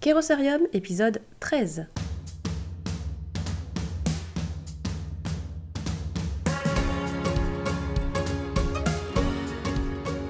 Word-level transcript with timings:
Kérosarium, 0.00 0.60
épisode 0.72 1.20
13. 1.40 1.86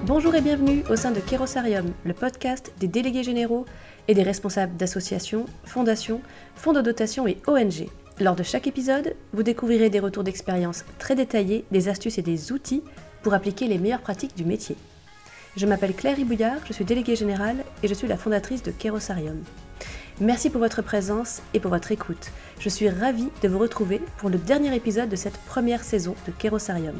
Bonjour 0.05 0.33
et 0.33 0.41
bienvenue 0.41 0.83
au 0.89 0.95
sein 0.95 1.11
de 1.11 1.19
Kérosarium, 1.19 1.85
le 2.03 2.15
podcast 2.15 2.73
des 2.79 2.87
délégués 2.87 3.21
généraux 3.21 3.67
et 4.07 4.15
des 4.15 4.23
responsables 4.23 4.75
d'associations, 4.75 5.45
fondations, 5.65 6.21
fonds 6.55 6.73
de 6.73 6.81
dotation 6.81 7.27
et 7.27 7.37
ONG. 7.45 7.89
Lors 8.19 8.35
de 8.35 8.41
chaque 8.41 8.65
épisode, 8.65 9.15
vous 9.33 9.43
découvrirez 9.43 9.91
des 9.91 9.99
retours 9.99 10.23
d'expérience 10.23 10.83
très 10.97 11.13
détaillés, 11.13 11.63
des 11.69 11.89
astuces 11.89 12.17
et 12.17 12.23
des 12.23 12.51
outils 12.51 12.81
pour 13.21 13.35
appliquer 13.35 13.67
les 13.67 13.77
meilleures 13.77 14.01
pratiques 14.01 14.35
du 14.35 14.45
métier. 14.45 14.75
Je 15.59 15.65
m'appelle 15.65 15.93
Claire 15.93 16.15
Ribouillard, 16.15 16.61
je 16.65 16.71
suis 16.71 16.85
déléguée 16.85 17.17
générale 17.17 17.65
et 17.83 17.89
je 17.89 17.93
suis 17.93 18.07
la 18.07 18.15
fondatrice 18.15 18.63
de 18.63 18.71
Kérosarium. 18.71 19.43
Merci 20.21 20.49
pour 20.49 20.61
votre 20.61 20.81
présence 20.81 21.41
et 21.53 21.59
pour 21.59 21.69
votre 21.69 21.91
écoute. 21.91 22.31
Je 22.61 22.69
suis 22.69 22.87
ravie 22.87 23.27
de 23.43 23.49
vous 23.49 23.59
retrouver 23.59 23.99
pour 24.19 24.29
le 24.29 24.37
dernier 24.37 24.73
épisode 24.73 25.09
de 25.09 25.17
cette 25.17 25.37
première 25.37 25.83
saison 25.83 26.15
de 26.25 26.31
Kérosarium. 26.31 26.95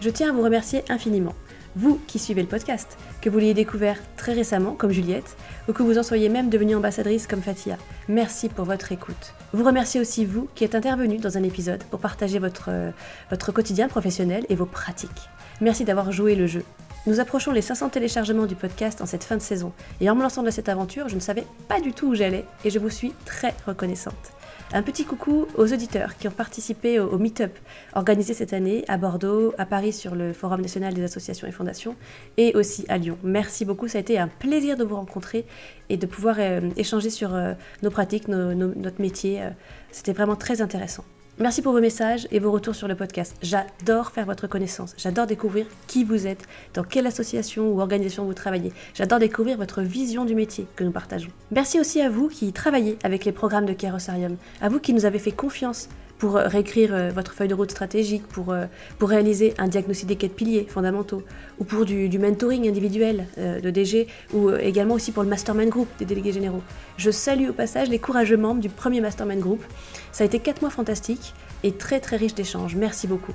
Je 0.00 0.10
tiens 0.10 0.30
à 0.30 0.32
vous 0.32 0.42
remercier 0.42 0.82
infiniment 0.88 1.32
vous 1.74 2.00
qui 2.06 2.18
suivez 2.18 2.42
le 2.42 2.48
podcast, 2.48 2.98
que 3.20 3.30
vous 3.30 3.38
l'ayez 3.38 3.54
découvert 3.54 3.96
très 4.16 4.32
récemment 4.32 4.72
comme 4.72 4.90
Juliette, 4.90 5.36
ou 5.68 5.72
que 5.72 5.82
vous 5.82 5.98
en 5.98 6.02
soyez 6.02 6.28
même 6.28 6.50
devenue 6.50 6.74
ambassadrice 6.74 7.26
comme 7.26 7.42
Fatia. 7.42 7.78
Merci 8.08 8.48
pour 8.48 8.64
votre 8.64 8.92
écoute. 8.92 9.34
Vous 9.52 9.64
remerciez 9.64 10.00
aussi 10.00 10.24
vous 10.24 10.48
qui 10.54 10.64
êtes 10.64 10.74
intervenu 10.74 11.18
dans 11.18 11.38
un 11.38 11.42
épisode 11.42 11.82
pour 11.84 12.00
partager 12.00 12.38
votre, 12.38 12.66
euh, 12.68 12.90
votre 13.30 13.52
quotidien 13.52 13.88
professionnel 13.88 14.44
et 14.48 14.54
vos 14.54 14.66
pratiques. 14.66 15.30
Merci 15.60 15.84
d'avoir 15.84 16.12
joué 16.12 16.34
le 16.34 16.46
jeu. 16.46 16.64
Nous 17.04 17.18
approchons 17.18 17.50
les 17.50 17.62
500 17.62 17.88
téléchargements 17.88 18.46
du 18.46 18.54
podcast 18.54 19.00
en 19.00 19.06
cette 19.06 19.24
fin 19.24 19.36
de 19.36 19.42
saison, 19.42 19.72
et 20.00 20.08
en 20.08 20.14
me 20.14 20.22
lançant 20.22 20.44
dans 20.44 20.52
cette 20.52 20.68
aventure, 20.68 21.08
je 21.08 21.16
ne 21.16 21.20
savais 21.20 21.44
pas 21.66 21.80
du 21.80 21.92
tout 21.92 22.08
où 22.08 22.14
j'allais, 22.14 22.44
et 22.64 22.70
je 22.70 22.78
vous 22.78 22.90
suis 22.90 23.12
très 23.24 23.54
reconnaissante. 23.66 24.32
Un 24.72 24.82
petit 24.82 25.04
coucou 25.04 25.48
aux 25.56 25.72
auditeurs 25.72 26.16
qui 26.16 26.28
ont 26.28 26.32
participé 26.32 27.00
au, 27.00 27.18
Meetup 27.18 27.58
organisé 27.94 28.34
cette 28.34 28.52
année 28.52 28.84
à 28.86 28.98
Bordeaux, 28.98 29.52
à 29.58 29.66
Paris 29.66 29.92
sur 29.92 30.14
le 30.14 30.32
Forum 30.32 30.62
national 30.62 30.94
des 30.94 31.02
associations 31.02 31.48
et 31.48 31.52
fondations 31.52 31.96
et 32.36 32.54
aussi 32.54 32.86
à 32.88 32.98
Lyon. 32.98 33.18
Merci 33.24 33.64
beaucoup, 33.64 33.88
ça 33.88 33.98
a 33.98 34.00
été 34.00 34.18
un 34.18 34.28
plaisir 34.28 34.76
de 34.76 34.84
vous 34.84 34.96
rencontrer 34.96 35.44
et 35.90 35.96
de 35.96 36.06
pouvoir 36.06 36.36
euh, 36.38 36.60
échanger 36.76 37.10
sur 37.10 37.34
euh, 37.34 37.52
nos 37.82 37.90
pratiques, 37.90 38.28
notre 38.28 39.00
métier. 39.00 39.42
Euh, 39.42 39.50
c'était 39.90 40.12
vraiment 40.12 40.36
très 40.36 40.62
intéressant. 40.62 41.04
Merci 41.38 41.62
pour 41.62 41.72
vos 41.72 41.80
messages 41.80 42.28
et 42.30 42.38
vos 42.38 42.52
retours 42.52 42.74
sur 42.74 42.88
le 42.88 42.94
podcast. 42.94 43.34
J'adore 43.40 44.10
faire 44.10 44.26
votre 44.26 44.46
connaissance. 44.46 44.94
J'adore 44.98 45.26
découvrir 45.26 45.64
qui 45.86 46.04
vous 46.04 46.26
êtes, 46.26 46.46
dans 46.74 46.84
quelle 46.84 47.06
association 47.06 47.72
ou 47.72 47.80
organisation 47.80 48.26
vous 48.26 48.34
travaillez. 48.34 48.70
J'adore 48.92 49.18
découvrir 49.18 49.56
votre 49.56 49.80
vision 49.80 50.26
du 50.26 50.34
métier 50.34 50.66
que 50.76 50.84
nous 50.84 50.90
partageons. 50.90 51.30
Merci 51.50 51.80
aussi 51.80 52.02
à 52.02 52.10
vous 52.10 52.28
qui 52.28 52.52
travaillez 52.52 52.98
avec 53.02 53.24
les 53.24 53.32
programmes 53.32 53.64
de 53.64 53.72
Kerosarium, 53.72 54.36
à 54.60 54.68
vous 54.68 54.78
qui 54.78 54.92
nous 54.92 55.06
avez 55.06 55.18
fait 55.18 55.32
confiance 55.32 55.88
pour 56.22 56.36
euh, 56.36 56.46
réécrire 56.46 56.94
euh, 56.94 57.10
votre 57.10 57.32
feuille 57.32 57.48
de 57.48 57.54
route 57.54 57.72
stratégique, 57.72 58.24
pour, 58.28 58.52
euh, 58.52 58.66
pour 59.00 59.08
réaliser 59.08 59.54
un 59.58 59.66
diagnostic 59.66 60.06
des 60.06 60.14
quatre 60.14 60.36
piliers 60.36 60.68
fondamentaux, 60.70 61.24
ou 61.58 61.64
pour 61.64 61.84
du, 61.84 62.16
mentoring 62.16 62.68
individuel 62.68 63.26
de 63.36 63.70
DG, 63.70 64.06
ou 64.32 64.50
également 64.52 64.94
aussi 64.94 65.10
pour 65.10 65.24
le 65.24 65.28
mastermind 65.28 65.68
group 65.68 65.88
des 65.98 66.04
délégués 66.04 66.30
généraux. 66.30 66.62
Je 66.96 67.10
salue 67.10 67.48
au 67.48 67.52
passage 67.52 67.88
les 67.88 67.98
courageux 67.98 68.36
membres 68.36 68.60
du 68.60 68.68
premier 68.68 69.00
mastermind 69.00 69.40
group. 69.40 69.64
Ça 70.12 70.22
a 70.22 70.26
été 70.26 70.38
quatre 70.38 70.60
mois 70.60 70.70
fantastiques 70.70 71.34
et 71.64 71.72
très 71.72 71.98
très 71.98 72.16
riches 72.16 72.34
d'échanges. 72.34 72.76
Merci 72.76 73.08
beaucoup. 73.08 73.32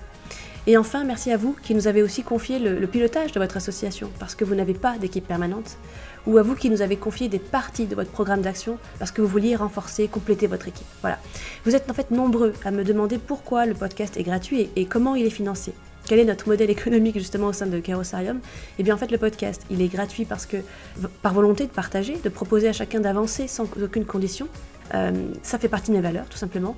Et 0.70 0.76
enfin, 0.76 1.06
merci 1.06 1.32
à 1.32 1.38
vous 1.38 1.56
qui 1.64 1.74
nous 1.74 1.88
avez 1.88 2.04
aussi 2.04 2.24
confié 2.24 2.60
le, 2.60 2.86
pilotage 2.88 3.32
de 3.32 3.40
votre 3.40 3.56
association, 3.56 4.12
parce 4.20 4.36
que 4.36 4.44
vous 4.44 4.54
n'avez 4.54 4.74
pas 4.74 4.98
d'équipe 4.98 5.26
permanente, 5.26 5.78
ou 6.26 6.38
à 6.38 6.42
vous 6.42 6.56
qui 6.56 6.70
nous 6.70 6.82
avez 6.82 6.98
confié 6.98 7.30
des 7.30 7.40
parties 7.40 7.86
de 7.86 7.96
votre 7.96 8.12
programme 8.12 8.42
d'action, 8.42 8.78
parce 9.00 9.12
que 9.12 9.22
vous 9.22 9.30
vouliez 9.30 9.56
renforcer, 9.56 10.10
compléter 10.10 10.46
votre 10.46 10.68
équipe. 10.68 10.86
Voilà. 11.00 11.20
Vous 11.64 11.74
êtes 11.74 11.90
en 11.90 11.94
fait 11.94 12.12
nombreux 12.12 12.52
à 12.66 12.72
me 12.72 12.84
demander 12.84 13.18
pourquoi 13.18 13.66
le 13.66 13.76
podcast 13.76 14.18
est 14.18 14.24
gratuit 14.24 14.70
et, 14.76 14.86
comment 14.86 15.16
il 15.16 15.26
est 15.26 15.30
financé. 15.30 15.72
Quel 16.06 16.20
est 16.20 16.26
notre 16.26 16.50
modèle 16.50 16.70
économique 16.70 17.18
justement 17.18 17.48
au 17.48 17.54
sein 17.54 17.68
de 17.68 17.80
Kerosarium 17.80 18.42
Eh 18.78 18.84
bien 18.84 18.94
en 18.94 18.98
fait 18.98 19.12
le 19.12 19.18
podcast, 19.18 19.62
il 19.70 19.82
est 19.82 19.88
gratuit 19.88 20.26
parce 20.26 20.46
que 20.46 20.58
par 21.22 21.34
volonté 21.34 21.66
de 21.66 21.72
partager, 21.72 22.18
de 22.22 22.30
proposer 22.30 22.68
à 22.68 22.74
chacun 22.74 23.00
d'avancer 23.00 23.48
sans 23.48 23.70
aucune 23.82 24.06
condition, 24.06 24.50
euh, 24.94 25.12
ça 25.44 25.60
fait 25.60 25.68
partie 25.68 25.92
de 25.92 25.96
mes 25.96 26.02
valeurs, 26.02 26.28
tout 26.30 26.38
simplement. 26.38 26.76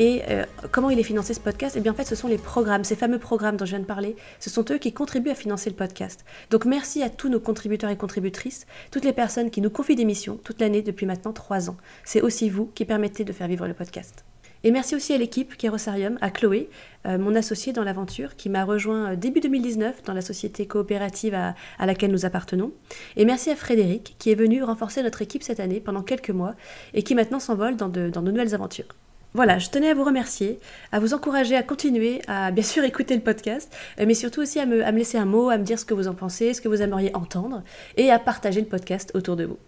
Et 0.00 0.22
euh, 0.30 0.46
comment 0.72 0.88
il 0.88 0.98
est 0.98 1.02
financé 1.02 1.34
ce 1.34 1.40
podcast? 1.40 1.76
Eh 1.76 1.80
bien, 1.80 1.92
en 1.92 1.94
fait, 1.94 2.06
ce 2.06 2.14
sont 2.14 2.26
les 2.26 2.38
programmes, 2.38 2.84
ces 2.84 2.96
fameux 2.96 3.18
programmes 3.18 3.58
dont 3.58 3.66
je 3.66 3.72
viens 3.72 3.80
de 3.80 3.84
parler. 3.84 4.16
Ce 4.38 4.48
sont 4.48 4.64
eux 4.70 4.78
qui 4.78 4.94
contribuent 4.94 5.28
à 5.28 5.34
financer 5.34 5.68
le 5.68 5.76
podcast. 5.76 6.24
Donc, 6.48 6.64
merci 6.64 7.02
à 7.02 7.10
tous 7.10 7.28
nos 7.28 7.38
contributeurs 7.38 7.90
et 7.90 7.98
contributrices, 7.98 8.66
toutes 8.90 9.04
les 9.04 9.12
personnes 9.12 9.50
qui 9.50 9.60
nous 9.60 9.68
confient 9.68 9.96
des 9.96 10.06
missions 10.06 10.38
toute 10.42 10.58
l'année 10.58 10.80
depuis 10.80 11.04
maintenant 11.04 11.34
trois 11.34 11.68
ans. 11.68 11.76
C'est 12.02 12.22
aussi 12.22 12.48
vous 12.48 12.64
qui 12.74 12.86
permettez 12.86 13.24
de 13.24 13.32
faire 13.34 13.46
vivre 13.46 13.68
le 13.68 13.74
podcast. 13.74 14.24
Et 14.64 14.70
merci 14.70 14.96
aussi 14.96 15.12
à 15.12 15.18
l'équipe 15.18 15.54
Kerosarium, 15.58 16.16
à 16.22 16.30
Chloé, 16.30 16.70
euh, 17.06 17.18
mon 17.18 17.34
associée 17.34 17.74
dans 17.74 17.84
l'aventure, 17.84 18.36
qui 18.36 18.48
m'a 18.48 18.64
rejoint 18.64 19.12
euh, 19.12 19.16
début 19.16 19.40
2019 19.40 20.02
dans 20.04 20.14
la 20.14 20.22
société 20.22 20.66
coopérative 20.66 21.34
à, 21.34 21.54
laquelle 21.84 22.10
nous 22.10 22.24
appartenons. 22.24 22.72
Et 23.16 23.26
merci 23.26 23.50
à 23.50 23.56
Frédéric, 23.56 24.16
qui 24.18 24.30
est 24.30 24.34
venu 24.34 24.62
renforcer 24.62 25.02
notre 25.02 25.20
équipe 25.20 25.42
cette 25.42 25.60
année 25.60 25.80
pendant 25.80 26.02
quelques 26.02 26.30
mois 26.30 26.54
et 26.94 27.02
qui 27.02 27.14
maintenant 27.14 27.38
s'envole 27.38 27.76
dans 27.76 27.90
de, 27.90 28.10
nouvelles 28.18 28.54
aventures. 28.54 28.88
Voilà, 29.32 29.60
je 29.60 29.70
tenais 29.70 29.90
à 29.90 29.94
vous 29.94 30.02
remercier, 30.02 30.58
à 30.90 30.98
vous 30.98 31.14
encourager 31.14 31.54
à 31.54 31.62
continuer 31.62 32.20
à 32.26 32.50
bien 32.50 32.64
sûr 32.64 32.82
écouter 32.90 33.14
le 33.14 33.22
podcast, 33.22 33.72
euh, 34.00 34.04
mais 34.06 34.14
surtout 34.14 34.40
aussi 34.40 34.58
à 34.58 34.66
me, 34.66 34.82
laisser 34.90 35.18
un 35.18 35.24
mot, 35.24 35.50
à 35.50 35.58
me 35.58 35.62
dire 35.62 35.78
ce 35.78 35.84
que 35.84 35.94
vous 35.94 36.08
en 36.08 36.14
pensez, 36.14 36.52
ce 36.52 36.60
que 36.60 36.66
vous 36.68 36.82
aimeriez 36.82 37.14
entendre, 37.14 37.62
et 37.96 38.10
à 38.10 38.18
partager 38.18 38.60
le 38.60 38.66
podcast 38.66 39.12
autour 39.14 39.36
de 39.36 39.44
vous. 39.44 39.58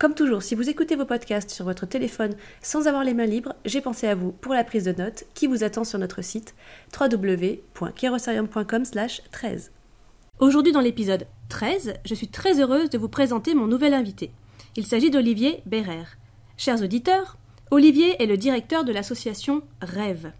Comme 0.00 0.14
toujours, 0.14 0.42
si 0.42 0.56
vous 0.56 0.68
écoutez 0.68 0.96
vos 0.96 1.04
podcasts 1.04 1.50
sur 1.50 1.64
votre 1.64 1.86
téléphone 1.86 2.34
sans 2.60 2.88
avoir 2.88 3.04
les 3.04 3.14
mains 3.14 3.26
libres, 3.26 3.54
j'ai 3.64 3.80
pensé 3.80 4.08
à 4.08 4.16
vous 4.16 4.32
pour 4.32 4.52
la 4.52 4.64
prise 4.64 4.84
de 4.84 4.92
notes 4.92 5.24
qui 5.34 5.46
vous 5.46 5.62
attend 5.62 5.84
sur 5.84 5.98
notre 6.00 6.22
site 6.22 6.54
www.kerosarium.com 7.00 8.82
13. 9.30 9.70
Aujourd'hui 10.38 10.72
dans 10.72 10.80
l'épisode 10.80 11.26
13, 11.48 11.94
je 12.04 12.14
suis 12.14 12.28
très 12.28 12.60
heureuse 12.60 12.90
de 12.90 12.98
vous 12.98 13.08
présenter 13.08 13.54
mon 13.54 13.68
nouvel 13.68 13.94
invité. 13.94 14.32
Il 14.74 14.84
s'agit 14.84 15.10
d'Olivier 15.10 15.62
Bérer. 15.64 16.04
Chers 16.58 16.82
auditeurs, 16.82 17.38
Olivier 17.72 18.22
est 18.22 18.26
le 18.26 18.36
directeur 18.36 18.84
de 18.84 18.92
l'association 18.92 19.60
Rêve. 19.82 20.30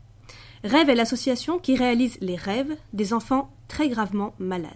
Rêve 0.63 0.89
est 0.89 0.95
l'association 0.95 1.59
qui 1.59 1.75
réalise 1.75 2.19
les 2.21 2.37
rêves 2.37 2.77
des 2.93 3.13
enfants 3.13 3.51
très 3.67 3.89
gravement 3.89 4.35
malades. 4.39 4.71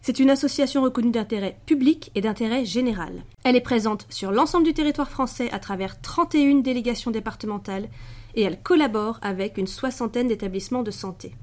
C'est 0.00 0.20
une 0.20 0.30
association 0.30 0.82
reconnue 0.82 1.10
d'intérêt 1.10 1.58
public 1.66 2.12
et 2.14 2.20
d'intérêt 2.20 2.64
général. 2.64 3.24
Elle 3.42 3.56
est 3.56 3.60
présente 3.60 4.06
sur 4.08 4.30
l'ensemble 4.30 4.66
du 4.66 4.72
territoire 4.72 5.10
français 5.10 5.50
à 5.50 5.58
travers 5.58 6.00
31 6.00 6.60
délégations 6.60 7.10
départementales 7.10 7.88
et 8.36 8.42
elle 8.42 8.62
collabore 8.62 9.18
avec 9.20 9.58
une 9.58 9.66
soixantaine 9.66 10.28
d'établissements 10.28 10.84
de 10.84 10.92
santé. 10.92 11.34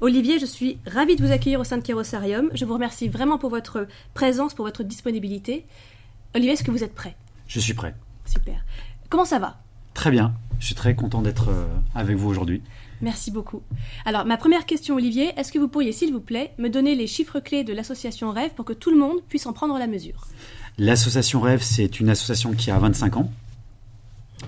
Olivier, 0.00 0.40
je 0.40 0.46
suis 0.46 0.78
ravie 0.86 1.14
de 1.14 1.24
vous 1.24 1.32
accueillir 1.32 1.60
au 1.60 1.64
sein 1.64 1.78
de 1.78 1.82
Kérosarium. 1.82 2.50
Je 2.52 2.64
vous 2.64 2.74
remercie 2.74 3.08
vraiment 3.08 3.38
pour 3.38 3.50
votre 3.50 3.86
présence, 4.12 4.54
pour 4.54 4.64
votre 4.64 4.82
disponibilité. 4.82 5.66
Olivier, 6.34 6.54
est-ce 6.54 6.64
que 6.64 6.72
vous 6.72 6.82
êtes 6.82 6.94
prêt? 6.94 7.14
Je 7.46 7.60
suis 7.60 7.74
prêt. 7.74 7.94
Super. 8.26 8.64
Comment 9.08 9.24
ça 9.24 9.38
va? 9.38 9.58
Très 9.94 10.10
bien. 10.10 10.34
Je 10.58 10.66
suis 10.66 10.74
très 10.74 10.94
content 10.94 11.22
d'être 11.22 11.50
euh, 11.50 11.66
avec 11.94 12.16
vous 12.16 12.28
aujourd'hui. 12.28 12.62
Merci 13.02 13.30
beaucoup. 13.30 13.62
Alors, 14.04 14.24
ma 14.24 14.36
première 14.36 14.64
question, 14.64 14.96
Olivier, 14.96 15.32
est-ce 15.36 15.52
que 15.52 15.58
vous 15.58 15.68
pourriez, 15.68 15.92
s'il 15.92 16.12
vous 16.12 16.20
plaît, 16.20 16.52
me 16.58 16.68
donner 16.68 16.94
les 16.94 17.06
chiffres 17.06 17.40
clés 17.40 17.62
de 17.62 17.72
l'association 17.72 18.32
Rêve 18.32 18.52
pour 18.54 18.64
que 18.64 18.72
tout 18.72 18.90
le 18.90 18.96
monde 18.96 19.18
puisse 19.28 19.46
en 19.46 19.52
prendre 19.52 19.78
la 19.78 19.86
mesure? 19.86 20.26
L'association 20.78 21.40
Rêve, 21.40 21.62
c'est 21.62 22.00
une 22.00 22.08
association 22.08 22.52
qui 22.52 22.70
a 22.70 22.78
25 22.78 23.18
ans 23.18 23.30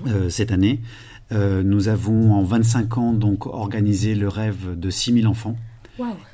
euh, 0.06 0.30
cette 0.30 0.52
année. 0.52 0.80
Euh, 1.32 1.62
nous 1.62 1.88
avons 1.88 2.32
en 2.32 2.42
25 2.42 2.98
ans 2.98 3.12
donc 3.12 3.46
organisé 3.46 4.14
le 4.14 4.28
rêve 4.28 4.78
de 4.78 4.90
6000 4.90 5.26
enfants. 5.26 5.56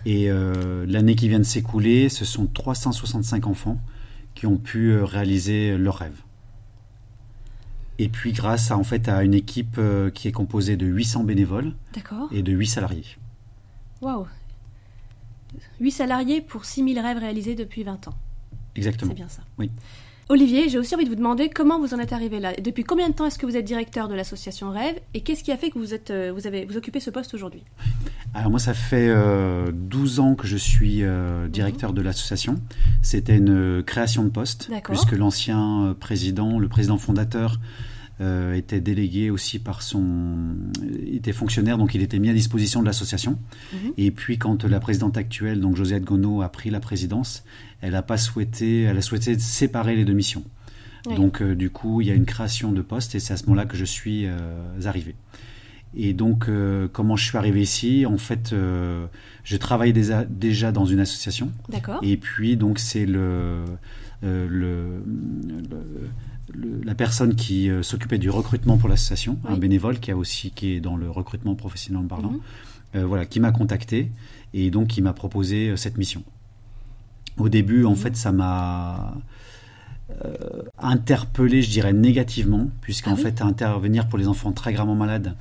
Et 0.05 0.31
euh, 0.31 0.85
l'année 0.87 1.15
qui 1.15 1.29
vient 1.29 1.39
de 1.39 1.45
s'écouler, 1.45 2.11
ce 2.11 2.27
sont 2.27 2.47
365 2.47 3.47
enfants 3.47 3.79
qui 4.35 4.47
ont 4.47 4.59
pu 4.59 4.95
réaliser 4.97 5.79
leur 5.79 5.97
rêve. 5.97 6.21
Et 7.99 8.09
puis 8.09 8.33
grâce 8.33 8.71
à, 8.71 8.77
en 8.77 8.85
fait, 8.85 9.09
à 9.09 9.23
une 9.23 9.35
équipe 9.35 9.77
euh, 9.79 10.11
qui 10.11 10.29
est 10.29 10.33
composée 10.33 10.77
de 10.77 10.87
800 10.87 11.25
bénévoles 11.25 11.75
et 12.33 12.43
de 12.43 12.53
8 12.53 12.67
salariés. 12.67 13.05
Waouh 14.01 14.27
8 15.81 15.91
salariés 15.91 16.41
pour 16.41 16.65
6000 16.65 16.99
rêves 16.99 17.19
réalisés 17.19 17.55
depuis 17.55 17.85
20 17.85 18.09
ans. 18.09 18.15
Exactement. 18.75 19.13
C'est 19.13 19.17
bien 19.17 19.29
ça. 19.29 19.43
Oui. 19.59 19.71
Olivier, 20.31 20.71
j'ai 20.71 20.79
aussi 20.79 20.95
envie 20.95 21.05
de 21.05 21.11
vous 21.11 21.17
demander 21.17 21.51
comment 21.51 21.79
vous 21.79 21.93
en 21.93 21.99
êtes 21.99 22.15
arrivé 22.15 22.41
là. 22.41 22.53
Depuis 22.55 22.83
combien 22.83 23.11
de 23.11 23.15
temps 23.15 23.27
est-ce 23.27 23.39
que 23.39 23.45
vous 23.45 23.57
êtes 23.57 23.65
directeur 23.65 24.09
de 24.09 24.15
l'association 24.15 24.71
Rêve 24.71 24.99
et 25.13 25.21
qu'est-ce 25.21 25.45
qui 25.45 25.53
a 25.53 25.57
fait 25.59 25.69
que 25.69 25.79
vous, 25.79 25.93
êtes, 25.93 26.11
euh, 26.11 26.33
vous, 26.35 26.47
avez, 26.47 26.65
vous 26.65 26.79
occupez 26.79 26.99
ce 26.99 27.11
poste 27.11 27.35
aujourd'hui? 27.35 27.63
Alors 28.33 28.51
moi, 28.51 28.59
ça 28.59 28.73
fait 28.73 29.09
12 29.73 30.19
euh, 30.19 30.23
ans 30.23 30.35
que 30.35 30.47
je 30.47 30.57
suis 30.57 31.03
directeur 31.51 31.93
de 31.93 32.01
l'association. 32.01 32.57
C'était 33.03 33.37
une 33.37 33.83
création 33.83 34.25
de 34.25 34.31
poste 34.31 34.71
puisque 34.85 35.13
l'ancien 35.13 35.95
président, 36.01 36.59
le 36.59 36.69
président 36.69 36.97
fondateur, 36.97 37.61
euh, 38.25 38.55
était 38.55 38.81
délégué 38.81 39.29
aussi 39.29 39.59
par 39.59 39.83
son. 39.83 40.57
était 41.07 41.33
fonctionnaire, 41.33 41.77
donc 41.77 41.95
il 41.95 42.01
était 42.01 42.19
mis 42.19 42.31
à 42.31 42.33
disposition 42.33 42.81
de 42.81 42.87
l'association. 42.87 43.39
Mhm. 43.73 43.93
Et 43.99 44.11
puis, 44.11 44.39
quand 44.39 44.65
la 44.65 44.81
présidente 44.81 45.19
actuelle, 45.19 45.61
donc 45.61 45.77
Josiane 45.77 46.05
Gonneau, 46.05 46.41
a 46.41 46.49
pris 46.49 46.71
la 46.71 46.81
présidence, 46.81 47.45
elle 47.83 47.95
a 47.95 48.03
pas 48.03 48.17
souhaité, 48.17 48.83
elle 48.83 48.97
a 48.97 49.03
souhaité 49.03 49.39
séparer 49.39 49.95
les 49.95 50.05
deux 50.05 50.15
missions. 50.15 50.45
Donc, 51.17 51.43
du 51.43 51.69
coup, 51.69 52.01
il 52.01 52.07
y 52.07 52.11
a 52.11 52.15
une 52.15 52.25
création 52.25 52.73
de 52.73 52.81
poste 52.81 53.15
et 53.15 53.21
c'est 53.21 53.35
à 53.35 53.37
ce 53.37 53.45
moment-là 53.45 53.67
que 53.67 53.77
je 53.77 53.85
suis 53.85 54.27
arrivé. 54.87 55.15
Et 55.95 56.15
donc, 56.15 56.49
comment 56.95 57.17
je 57.17 57.27
suis 57.27 57.37
arrivé 57.37 57.61
ici? 57.61 58.07
En 58.07 58.17
fait, 58.17 58.55
je 58.55 59.57
travaillais 59.59 59.93
déjà, 59.93 60.25
déjà 60.25 60.73
dans 60.73 60.87
une 60.87 61.01
association. 61.01 61.53
D'accord. 61.69 62.01
Et 62.03 62.17
puis, 62.17 62.57
donc, 62.57 62.79
c'est 62.79 63.05
le, 63.05 63.67
le, 64.23 65.03
la 66.53 66.95
personne 66.95 67.35
qui 67.35 67.71
s'occupait 67.83 68.19
du 68.19 68.29
recrutement 68.31 68.77
pour 68.77 68.89
l'association, 68.89 69.39
un 69.49 69.57
bénévole 69.57 69.99
qui 69.99 70.11
a 70.11 70.17
aussi 70.17 70.51
qui 70.51 70.75
est 70.75 70.81
dans 70.81 70.97
le 70.97 71.11
recrutement 71.11 71.55
professionnel 71.55 72.07
parlant, 72.07 72.35
mhm. 72.95 73.03
voilà, 73.03 73.25
qui 73.25 73.41
m'a 73.41 73.51
contacté 73.51 74.11
et 74.53 74.71
donc 74.71 74.89
qui 74.89 75.01
m'a 75.01 75.15
proposé 75.15 75.77
cette 75.77 75.97
mission. 75.97 76.23
Au 77.39 77.49
début, 77.49 77.85
en 77.85 77.91
mhm. 77.91 77.97
fait, 77.97 78.17
ça 78.17 78.33
m'a 78.33 79.17
euh, 80.25 80.63
interpellé, 80.79 81.63
je 81.63 81.71
dirais, 81.71 81.93
négativement, 81.93 82.69
puisqu'en 82.83 83.15
ah 83.15 83.17
fait, 83.17 83.41
intervenir 83.41 84.07
pour 84.09 84.19
les 84.19 84.29
enfants 84.29 84.53
très 84.53 84.73
gravement 84.73 84.95
malades, 84.95 85.35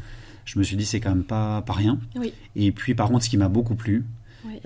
je 0.46 0.58
me 0.58 0.64
suis 0.64 0.78
dit, 0.78 0.86
c'est 0.86 1.00
quand 1.00 1.10
même 1.10 1.24
pas, 1.24 1.62
pas 1.62 1.74
rien. 1.74 2.00
Et 2.56 2.72
puis, 2.72 2.96
par 2.96 3.10
contre, 3.10 3.26
ce 3.26 3.30
qui 3.30 3.38
m'a 3.38 3.50
beaucoup 3.50 3.76
plu, 3.76 4.06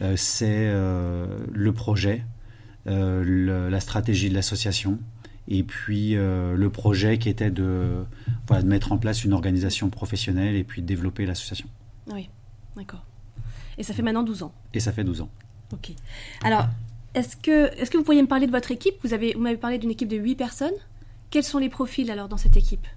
euh, 0.02 0.14
c'est 0.16 0.68
euh, 0.68 1.26
le 1.52 1.74
projet, 1.74 2.24
la 2.86 3.80
stratégie 3.82 4.30
de 4.30 4.34
l'association, 4.34 4.98
et 5.48 5.64
puis 5.64 6.14
le 6.16 6.68
projet 6.68 7.18
qui 7.18 7.30
était 7.30 7.52
de, 7.52 8.04
de 8.50 8.62
mettre 8.66 8.92
en 8.92 8.98
place 8.98 9.24
une 9.24 9.34
organisation 9.34 9.90
professionnelle 9.90 10.56
et 10.56 10.64
puis 10.64 10.82
de 10.82 10.88
développer 10.88 11.26
l'association. 11.26 11.68
Oui, 12.12 12.30
d'accord. 12.76 13.06
Et 13.78 13.84
ça 13.84 13.94
fait 13.94 14.02
maintenant 14.02 14.24
12 14.24 14.44
ans. 14.44 14.54
Et 14.74 14.80
ça 14.80 14.92
fait 14.92 15.04
12 15.04 15.22
ans. 15.22 15.30
Ok. 15.74 15.92
Alors, 16.44 16.68
est-ce 17.14 17.38
que, 17.38 17.74
est 17.80 17.90
que 17.90 17.98
vous 17.98 18.04
pourriez 18.04 18.22
me 18.22 18.28
parler 18.28 18.48
de 18.48 18.52
votre 18.52 18.72
équipe? 18.72 18.96
Vous 19.04 19.10
m'avez 19.10 19.34
vous 19.34 19.58
parlé 19.58 19.78
d'une 19.78 19.92
équipe 19.92 20.08
de 20.08 20.18
8 20.18 20.36
personnes. 20.36 20.74
Quels 21.30 21.44
sont 21.44 21.60
les 21.60 21.70
profils 21.70 22.10
alors 22.10 22.28
dans 22.28 22.38
cette 22.38 22.58
équipe? 22.58 22.88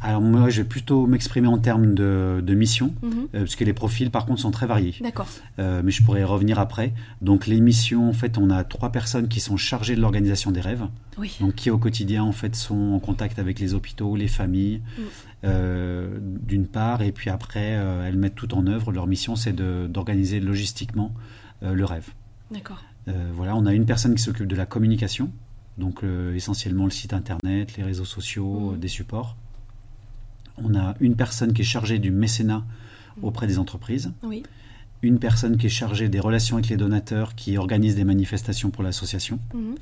Alors 0.00 0.20
moi, 0.20 0.50
je 0.50 0.62
vais 0.62 0.68
plutôt 0.68 1.06
m'exprimer 1.06 1.48
en 1.48 1.58
termes 1.58 1.94
de, 1.94 2.42
de 2.44 2.54
mission, 2.54 2.94
mhm. 3.02 3.10
euh, 3.10 3.38
parce 3.40 3.56
que 3.56 3.64
les 3.64 3.72
profils, 3.72 4.10
par 4.10 4.26
contre, 4.26 4.40
sont 4.40 4.50
très 4.50 4.66
variés. 4.66 4.94
D'accord. 5.00 5.28
Euh, 5.58 5.82
mais 5.84 5.90
je 5.90 6.02
pourrais 6.02 6.20
y 6.20 6.24
revenir 6.24 6.58
après. 6.58 6.92
Donc 7.22 7.46
les 7.46 7.60
missions, 7.60 8.08
en 8.08 8.12
fait, 8.12 8.38
on 8.38 8.50
a 8.50 8.64
trois 8.64 8.90
personnes 8.90 9.28
qui 9.28 9.40
sont 9.40 9.56
chargées 9.56 9.96
de 9.96 10.00
l'organisation 10.00 10.50
des 10.50 10.60
rêves. 10.60 10.86
Oui. 11.18 11.36
Donc 11.40 11.54
qui 11.54 11.70
au 11.70 11.78
quotidien, 11.78 12.22
en 12.22 12.32
fait, 12.32 12.54
sont 12.54 12.92
en 12.92 13.00
contact 13.00 13.38
avec 13.38 13.58
les 13.58 13.74
hôpitaux, 13.74 14.16
les 14.16 14.28
familles, 14.28 14.80
mm. 14.98 15.02
euh, 15.44 16.18
d'une 16.22 16.66
part, 16.66 17.02
et 17.02 17.12
puis 17.12 17.30
après, 17.30 17.70
elles 17.70 18.16
mettent 18.16 18.36
tout 18.36 18.54
en 18.54 18.66
œuvre. 18.66 18.92
Leur 18.92 19.06
mission, 19.06 19.36
c'est 19.36 19.54
d'organiser 19.54 20.40
logistiquement 20.40 21.12
le 21.60 21.84
rêve. 21.84 22.10
D'accord. 22.50 22.82
Euh, 23.08 23.30
voilà, 23.32 23.56
on 23.56 23.66
a 23.66 23.72
une 23.72 23.86
personne 23.86 24.14
qui 24.14 24.22
s'occupe 24.22 24.46
de 24.46 24.56
la 24.56 24.66
communication, 24.66 25.30
donc 25.78 26.02
euh, 26.04 26.34
essentiellement 26.34 26.84
le 26.84 26.90
site 26.90 27.12
internet, 27.12 27.76
les 27.76 27.82
réseaux 27.82 28.04
sociaux, 28.04 28.72
euh, 28.72 28.76
des 28.76 28.88
supports. 28.88 29.36
On 30.64 30.74
a 30.74 30.94
une 31.00 31.16
personne 31.16 31.52
qui 31.52 31.62
est 31.62 31.66
chargée 31.66 31.98
du 31.98 32.10
mécénat 32.10 32.64
auprès 33.22 33.46
des 33.46 33.58
entreprises. 33.58 34.12
Une 35.00 35.20
personne 35.20 35.56
qui 35.56 35.66
est 35.66 35.70
chargée 35.70 36.08
des 36.08 36.18
relations 36.18 36.56
avec 36.56 36.68
les 36.68 36.76
donateurs, 36.76 37.36
qui 37.36 37.56
organise 37.56 37.94
des 37.94 38.02
manifestations 38.02 38.70
pour 38.70 38.82
l'association. 38.82 39.38
Mmh. 39.54 39.74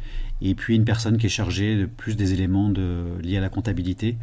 Et 0.43 0.55
puis 0.55 0.77
une 0.77 0.85
personne 0.85 1.17
qui 1.17 1.27
est 1.27 1.31
chargée 1.31 1.77
de 1.77 1.87
plus 1.87 2.17
des 2.17 2.35
éléments 2.35 2.71
liés 3.23 3.39
à 3.39 3.41
la 3.41 3.49
comptabilité 3.49 4.17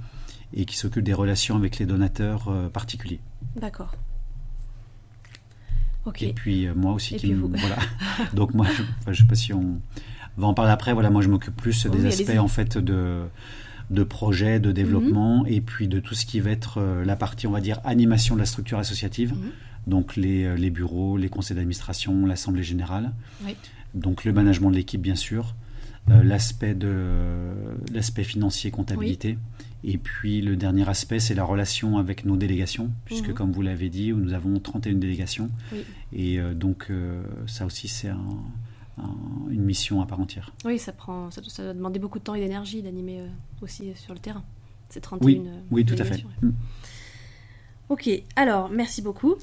et 0.53 0.65
qui 0.65 0.77
s'occupe 0.77 1.03
des 1.03 1.13
relations 1.13 1.55
avec 1.55 1.79
les 1.79 1.87
donateurs 1.87 2.51
particuliers. 2.71 3.19
D'accord. 3.55 3.95
Et 6.19 6.33
puis 6.33 6.67
euh, 6.67 6.73
moi 6.75 6.93
aussi, 6.93 7.15
qui 7.15 7.33
voilà. 7.33 7.77
Donc 8.33 8.53
moi, 8.53 8.67
je 9.05 9.09
ne 9.09 9.15
sais 9.15 9.23
pas 9.23 9.35
si 9.35 9.53
on 9.53 9.79
va 10.37 10.47
en 10.47 10.53
parler 10.53 10.71
après. 10.71 10.93
Voilà, 10.93 11.09
moi 11.09 11.21
je 11.21 11.29
m'occupe 11.29 11.55
plus 11.55 11.85
des 11.87 12.05
aspects 12.05 12.37
en 12.37 12.47
fait 12.47 12.77
de 12.77 13.21
de 13.93 14.03
projet, 14.03 14.59
de 14.59 14.71
développement, 14.71 15.43
mhm. 15.43 15.47
et 15.47 15.61
puis 15.61 15.87
de 15.87 15.99
tout 15.99 16.15
ce 16.15 16.25
qui 16.25 16.39
va 16.39 16.51
être 16.51 16.79
euh, 16.79 17.05
la 17.05 17.15
partie, 17.15 17.47
on 17.47 17.51
va 17.51 17.61
dire, 17.61 17.79
animation 17.83 18.35
de 18.35 18.39
la 18.39 18.45
structure 18.45 18.79
associative. 18.79 19.33
Mhm. 19.33 19.51
Donc 19.87 20.15
les, 20.15 20.45
euh, 20.45 20.55
les, 20.55 20.69
bureaux, 20.69 21.17
les 21.17 21.29
conseils 21.29 21.55
d'administration, 21.55 22.25
l'assemblée 22.25 22.63
générale. 22.63 23.13
Donc 23.93 24.25
le 24.25 24.33
management 24.33 24.71
de 24.71 24.75
l'équipe, 24.75 25.01
bien 25.01 25.15
sûr. 25.15 25.55
l'aspect 26.07 26.73
de 26.73 27.53
l'aspect 27.93 28.23
financier, 28.23 28.71
comptabilité. 28.71 29.37
Et 29.83 29.97
puis 29.97 30.41
le 30.41 30.55
dernier 30.55 30.87
aspect, 30.87 31.19
c'est 31.19 31.35
la 31.35 31.43
relation 31.43 31.97
avec 31.97 32.25
nos 32.25 32.37
délégations, 32.37 32.89
puisque 33.05 33.29
mhm. 33.29 33.33
comme 33.33 33.51
vous 33.51 33.61
l'avez 33.61 33.89
dit, 33.89 34.13
nous 34.13 34.33
avons 34.33 34.57
31 34.59 34.93
délégations. 34.93 35.49
Et 36.13 36.39
euh, 36.39 36.53
donc 36.53 36.87
euh, 36.89 37.21
ça 37.47 37.65
aussi, 37.65 37.87
c'est 37.87 38.11
une 39.49 39.63
mission 39.63 40.01
à 40.01 40.05
part 40.05 40.19
entière. 40.19 40.51
Oui, 40.65 40.77
ça, 40.77 40.91
prend, 40.91 41.31
ça, 41.31 41.41
ça 41.47 41.63
doit 41.63 41.73
demander 41.73 41.99
beaucoup 41.99 42.19
de 42.19 42.23
temps 42.23 42.35
et 42.35 42.39
d'énergie 42.39 42.81
d'animer 42.81 43.21
euh, 43.21 43.27
aussi 43.61 43.93
sur 43.95 44.13
le 44.13 44.19
terrain. 44.19 44.43
C'est 44.89 44.99
31 44.99 45.25
Oui, 45.25 45.41
oui 45.71 45.85
tout 45.85 45.95
à 45.97 46.03
fait. 46.03 46.23
Ok, 47.89 48.09
alors 48.35 48.69
merci 48.69 49.01
beaucoup. 49.01 49.35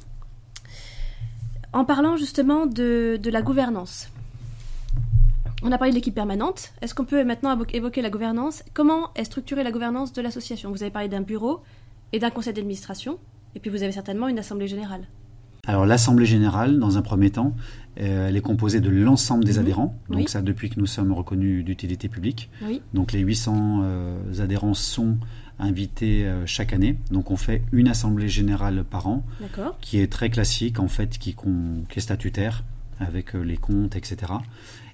En 1.72 1.84
parlant 1.84 2.16
justement 2.16 2.66
de, 2.66 3.18
de 3.20 3.30
la 3.30 3.42
gouvernance, 3.42 4.08
on 5.62 5.70
a 5.72 5.78
parlé 5.78 5.92
de 5.92 5.96
l'équipe 5.96 6.14
permanente. 6.14 6.72
Est-ce 6.80 6.94
qu'on 6.94 7.04
peut 7.04 7.22
maintenant 7.24 7.56
évoquer 7.72 8.02
la 8.02 8.10
gouvernance? 8.10 8.64
Comment 8.72 9.12
est 9.14 9.24
structurée 9.24 9.62
la 9.62 9.70
gouvernance 9.70 10.12
de 10.12 10.22
l'association? 10.22 10.70
Vous 10.70 10.82
avez 10.82 10.90
parlé 10.90 11.08
d'un 11.08 11.20
bureau 11.20 11.60
et 12.12 12.18
d'un 12.18 12.30
conseil 12.30 12.54
d'administration, 12.54 13.18
et 13.54 13.60
puis 13.60 13.70
vous 13.70 13.82
avez 13.82 13.92
certainement 13.92 14.28
une 14.28 14.38
assemblée 14.38 14.66
générale. 14.68 15.06
Alors 15.70 15.86
l'assemblée 15.86 16.26
générale, 16.26 16.80
dans 16.80 16.98
un 16.98 17.02
premier 17.02 17.30
temps, 17.30 17.54
euh, 18.00 18.28
elle 18.28 18.36
est 18.36 18.40
composée 18.40 18.80
de 18.80 18.90
l'ensemble 18.90 19.44
des 19.44 19.52
mhm. 19.52 19.58
adhérents. 19.60 19.96
Donc 20.08 20.28
ça, 20.28 20.42
depuis 20.42 20.68
que 20.68 20.80
nous 20.80 20.86
sommes 20.86 21.12
reconnus 21.12 21.64
d'utilité 21.64 22.08
publique. 22.08 22.50
Donc 22.92 23.12
les 23.12 23.20
800 23.20 23.82
euh, 23.84 24.18
adhérents 24.40 24.74
sont 24.74 25.16
invités 25.60 26.26
euh, 26.26 26.44
chaque 26.44 26.72
année. 26.72 26.96
Donc 27.12 27.30
on 27.30 27.36
fait 27.36 27.62
une 27.70 27.86
assemblée 27.86 28.28
générale 28.28 28.82
par 28.82 29.06
an, 29.06 29.24
qui 29.80 30.00
est 30.00 30.10
très 30.10 30.28
classique 30.28 30.80
en 30.80 30.88
fait, 30.88 31.18
qui, 31.18 31.36
qui 31.36 31.98
est 31.98 32.00
statutaire 32.00 32.64
avec 32.98 33.34
les 33.34 33.56
comptes, 33.56 33.94
etc. 33.94 34.32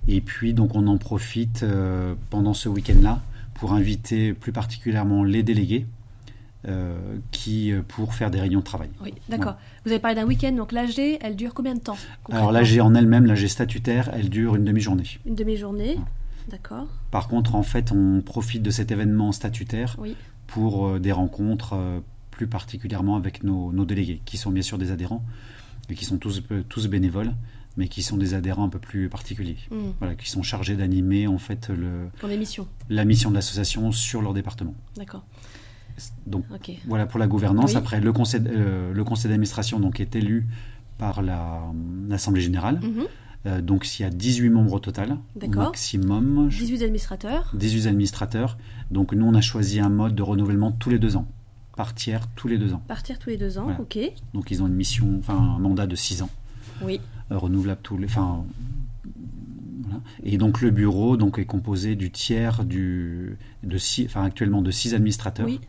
Et 0.09 0.21
puis, 0.21 0.53
donc, 0.53 0.77
on 0.77 0.87
en 0.89 0.99
profite 0.99 1.65
pendant 2.29 2.53
ce 2.53 2.69
week-end-là 2.69 3.23
pour 3.55 3.73
inviter 3.73 4.35
plus 4.35 4.53
particulièrement 4.53 5.25
les 5.25 5.43
délégués 5.43 5.87
euh, 6.69 7.19
qui, 7.31 7.73
euh, 7.73 7.83
pour 7.87 8.15
faire 8.15 8.31
des 8.31 8.41
réunions 8.41 8.61
de 8.61 8.65
travail. 8.65 8.89
Oui, 9.03 9.15
d'accord. 9.29 9.55
Vous 9.85 9.93
avez 9.93 10.01
parlé 10.01 10.17
d'un 10.17 10.27
week-end, 10.27 10.53
donc 10.53 10.73
l'AG, 10.73 10.99
elle 11.21 11.37
dure 11.37 11.55
combien 11.55 11.75
de 11.75 11.81
temps 11.81 11.97
Alors 12.31 12.53
l'AG 12.53 12.81
en 12.81 12.95
elle-même, 12.95 13.27
l'AG 13.27 13.47
statutaire, 13.47 14.11
elle 14.13 14.29
dure 14.29 14.57
une 14.57 14.65
demi-journée. 14.65 15.19
Une 15.27 15.35
demi-journée, 15.35 15.99
d'accord. 16.49 16.87
Par 17.11 17.29
contre, 17.29 17.55
en 17.55 17.63
fait, 17.63 17.93
on 17.93 18.21
profite 18.21 18.63
de 18.63 18.71
cet 18.71 18.91
événement 18.91 19.33
statutaire 19.33 19.97
pour 20.47 20.99
des 20.99 21.13
rencontres 21.13 21.77
plus 22.31 22.47
particulièrement 22.47 23.17
avec 23.17 23.43
nos, 23.45 23.73
nos, 23.73 23.85
délégués, 23.85 24.21
qui 24.25 24.37
sont 24.37 24.51
bien 24.51 24.63
sûr 24.63 24.79
des 24.79 24.91
adhérents, 24.91 25.25
et 25.89 25.95
qui 25.95 26.05
sont 26.05 26.19
tous, 26.19 26.43
tous 26.69 26.89
bénévoles 26.89 27.33
mais 27.77 27.89
qui 27.89 28.03
sont 28.03 28.17
des 28.17 28.35
adhérents 28.35 28.65
un 28.65 28.69
peu 28.69 28.79
plus 28.79 29.09
particuliers, 29.09 29.59
hmm. 29.71 29.91
voilà, 29.99 30.15
qui 30.15 30.31
sont 30.31 30.43
chargés 30.43 30.77
d'animer 30.77 31.27
en 31.27 31.39
fait 31.39 31.69
le, 31.69 32.09
la 32.89 33.05
mission 33.05 33.31
de 33.31 33.35
l'association 33.35 33.93
sur 33.93 34.23
leur 34.23 34.33
département. 34.33 34.75
D'accord. 34.97 35.25
Donc 36.27 36.45
voilà 36.87 37.07
pour 37.07 37.19
la 37.19 37.27
gouvernance. 37.27 37.77
Après 37.77 38.01
le 38.01 38.13
conseil, 38.13 38.43
euh, 38.47 38.93
le 38.93 39.05
conseil 39.05 39.31
d'administration 39.31 39.81
donc 39.81 40.01
est 40.01 40.15
élu 40.17 40.47
par 40.99 41.23
l'assemblée 41.23 42.41
générale. 42.41 42.81
Mhm. 42.83 43.05
Euh, 43.47 43.61
donc 43.63 43.85
s'il 43.85 44.05
y 44.05 44.07
a 44.07 44.11
18 44.11 44.51
membres 44.51 44.73
au 44.75 44.81
total, 44.81 45.19
maximum. 45.49 46.49
18 46.49 46.83
administrateurs. 46.83 47.53
18 47.55 47.87
administrateurs. 47.87 48.59
Donc 48.91 49.13
nous 49.13 49.27
on 49.27 49.35
a 49.35 49.41
choisi 49.41 49.81
un 49.81 49.89
mode 49.89 50.15
de 50.15 50.23
renouvellement 50.23 50.73
tous 50.73 50.91
les 50.91 50.99
deux 50.99 51.17
ans. 51.17 51.27
Par 51.77 51.95
tiers 51.95 52.27
tous 52.35 52.49
les 52.49 52.59
deux 52.59 52.73
ans. 52.73 52.83
Par 52.89 53.03
tiers 53.03 53.19
tous 53.19 53.29
les 53.29 53.37
deux 53.37 53.59
ans, 53.59 53.69
ok. 53.79 53.99
Donc 54.33 54.51
ils 54.51 54.63
ont 54.63 54.67
une 54.67 54.75
mission, 54.75 55.17
enfin 55.19 55.37
un 55.37 55.59
mandat 55.59 55.87
de 55.87 55.95
6 55.95 56.23
ans. 56.23 56.31
Oui. 56.83 57.01
Euh, 57.33 57.39
renouvelable 57.39 57.81
tous 57.83 57.99
les. 57.99 58.07
Enfin, 58.07 58.45
Et 60.23 60.39
donc 60.39 60.61
le 60.61 60.71
bureau 60.71 61.17
donc, 61.17 61.39
est 61.39 61.45
composé 61.45 61.97
du 61.97 62.11
tiers 62.11 62.65
du, 62.65 63.37
de 63.63 63.79
six, 63.79 64.07
enfin, 64.07 64.25
actuellement 64.25 64.63
de 64.63 64.71
six 64.71 64.95
administrateurs. 64.95 65.47
Oui. 65.47 65.61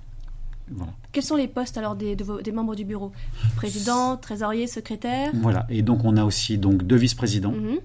Voilà. 0.71 0.91
Quels 1.11 1.23
sont 1.23 1.35
les 1.35 1.47
postes 1.47 1.77
alors 1.77 1.95
des, 1.95 2.15
des 2.15 2.51
membres 2.51 2.75
du 2.75 2.85
bureau 2.85 3.11
Président, 3.55 4.17
trésorier, 4.17 4.67
secrétaire 4.67 5.31
Voilà, 5.35 5.65
et 5.69 5.81
donc 5.81 6.03
on 6.03 6.17
a 6.17 6.23
aussi 6.23 6.57
donc, 6.57 6.83
deux 6.83 6.95
vice-présidents 6.95 7.51
mhm. 7.53 7.79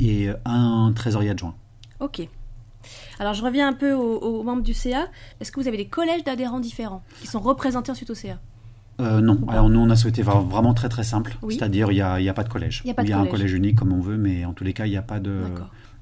et 0.00 0.28
un 0.44 0.92
trésorier 0.94 1.30
adjoint. 1.30 1.54
Ok. 2.00 2.28
Alors 3.18 3.34
je 3.34 3.42
reviens 3.42 3.68
un 3.68 3.72
peu 3.72 3.92
aux, 3.92 4.18
aux 4.18 4.42
membres 4.42 4.62
du 4.62 4.74
CA. 4.74 5.06
Est-ce 5.40 5.52
que 5.52 5.60
vous 5.60 5.68
avez 5.68 5.76
des 5.76 5.86
collèges 5.86 6.24
d'adhérents 6.24 6.60
différents 6.60 7.02
qui 7.20 7.26
sont 7.26 7.40
représentés 7.40 7.92
ensuite 7.92 8.10
au 8.10 8.14
CA 8.14 8.38
euh, 9.00 9.20
non. 9.20 9.40
Alors 9.48 9.68
nous, 9.68 9.80
on 9.80 9.90
a 9.90 9.96
souhaité 9.96 10.22
vraiment 10.22 10.74
très 10.74 10.88
très 10.88 11.02
simple. 11.02 11.36
C'est-à-dire, 11.48 11.90
il 11.90 11.94
n'y 11.94 12.00
a, 12.00 12.14
a, 12.14 12.34
pas 12.34 12.44
de 12.44 12.48
collège. 12.48 12.82
Il 12.84 13.08
y 13.08 13.12
a, 13.12 13.18
un 13.18 13.26
collège 13.26 13.52
unique 13.52 13.76
comme 13.76 13.92
on 13.92 14.00
veut, 14.00 14.16
mais 14.16 14.44
en 14.44 14.52
tous 14.52 14.64
les 14.64 14.72
cas, 14.72 14.86
il 14.86 14.90
n'y 14.90 14.96
a 14.96 15.02
pas 15.02 15.20
de... 15.20 15.40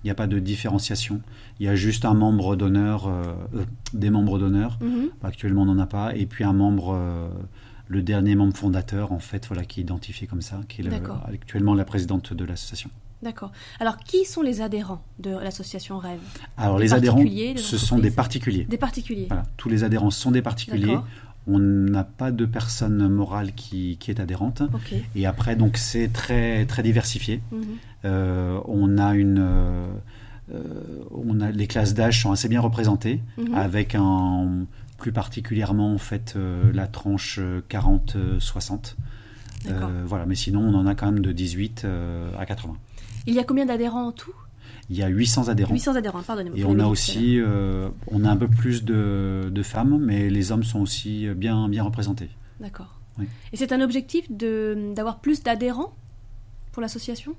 Il 0.04 0.10
a 0.10 0.14
pas 0.14 0.26
de 0.26 0.38
différenciation. 0.38 1.20
Il 1.58 1.66
y 1.66 1.68
a 1.68 1.74
juste 1.74 2.04
un 2.04 2.14
membre 2.14 2.56
d'honneur, 2.56 3.06
euh, 3.06 3.22
euh, 3.54 3.64
des 3.92 4.10
membres 4.10 4.38
d'honneur. 4.38 4.78
Mhm. 4.80 5.10
Actuellement, 5.22 5.62
on 5.62 5.66
n'en 5.66 5.78
a 5.78 5.86
pas. 5.86 6.14
Et 6.16 6.26
puis 6.26 6.44
un 6.44 6.52
membre, 6.52 6.98
le 7.88 8.02
dernier 8.02 8.34
membre 8.34 8.56
fondateur, 8.56 9.12
en 9.12 9.18
fait, 9.18 9.46
voilà, 9.46 9.64
qui 9.64 9.80
est 9.80 9.82
identifié 9.82 10.26
comme 10.26 10.42
ça, 10.42 10.60
qui 10.68 10.82
est 10.82 10.88
actuellement 11.32 11.74
la 11.74 11.84
présidente 11.84 12.32
de 12.32 12.44
l'association. 12.44 12.90
D'accord. 13.22 13.52
Alors, 13.80 13.98
qui 13.98 14.24
sont 14.24 14.40
les 14.40 14.62
adhérents 14.62 15.02
de 15.18 15.30
l'association 15.30 15.98
Rêve? 15.98 16.20
Alors, 16.56 16.78
les 16.78 16.94
adhérents, 16.94 17.22
ce 17.56 17.76
sont 17.76 17.98
des 17.98 18.10
particuliers. 18.10 18.64
Des 18.64 18.78
particuliers. 18.78 19.26
Voilà. 19.28 19.42
Tous 19.58 19.68
les 19.68 19.84
adhérents 19.84 20.10
sont 20.10 20.30
des 20.30 20.40
particuliers. 20.40 20.96
On 21.46 21.58
n'a 21.58 22.04
pas 22.04 22.30
de 22.30 22.44
personne 22.44 23.08
morale 23.08 23.52
qui, 23.54 23.96
qui 23.98 24.10
est 24.10 24.20
adhérente. 24.20 24.62
Et 25.14 25.26
après, 25.26 25.56
donc, 25.56 25.76
c'est 25.76 26.12
très, 26.12 26.66
très 26.66 26.82
diversifié. 26.82 27.40
Mhm. 27.52 27.64
Euh, 28.04 28.60
on 28.66 28.98
a 28.98 29.14
une. 29.14 29.38
Euh, 29.38 29.86
on 31.12 31.40
a, 31.40 31.50
les 31.50 31.66
classes 31.66 31.94
d'âge 31.94 32.22
sont 32.22 32.32
assez 32.32 32.48
bien 32.48 32.60
représentées, 32.60 33.20
mhm. 33.38 33.54
avec 33.54 33.94
un, 33.94 34.66
plus 34.98 35.12
particulièrement 35.12 35.94
en 35.94 35.98
fait 35.98 36.34
euh, 36.36 36.72
la 36.72 36.88
tranche 36.88 37.38
40-60. 37.68 38.96
voilà, 40.06 40.26
mais 40.26 40.34
sinon 40.34 40.60
on 40.60 40.74
en 40.74 40.86
a 40.86 40.94
quand 40.96 41.06
même 41.06 41.22
de 41.22 41.30
18 41.30 41.86
à 42.38 42.46
80. 42.46 42.74
Il 43.26 43.34
y 43.34 43.38
a 43.38 43.44
combien 43.44 43.66
d'adhérents 43.66 44.08
en 44.08 44.12
tout? 44.12 44.34
Il 44.90 44.96
y 44.96 45.02
a 45.02 45.08
800 45.08 45.48
adhérents. 45.48 45.72
800 45.72 45.94
adhérents, 45.96 46.22
pardonnez-moi. 46.22 46.58
Et 46.58 46.64
on 46.64 46.78
a 46.78 46.86
aussi, 46.86 47.38
euh, 47.38 47.88
on 48.08 48.24
a 48.24 48.30
un 48.30 48.36
peu 48.36 48.48
plus 48.48 48.84
de, 48.84 49.62
femmes, 49.62 49.98
mais 49.98 50.28
les 50.28 50.52
hommes 50.52 50.64
sont 50.64 50.80
aussi 50.80 51.28
bien, 51.28 51.68
bien 51.68 51.84
représentés. 51.84 52.28
D'accord. 52.60 52.96
Et 53.52 53.56
c'est 53.56 53.72
un 53.72 53.80
objectif 53.80 54.30
d'avoir 54.30 55.20
plus 55.20 55.42
d'adhérents 55.42 55.94
pour 56.72 56.82
l'association? 56.82 57.34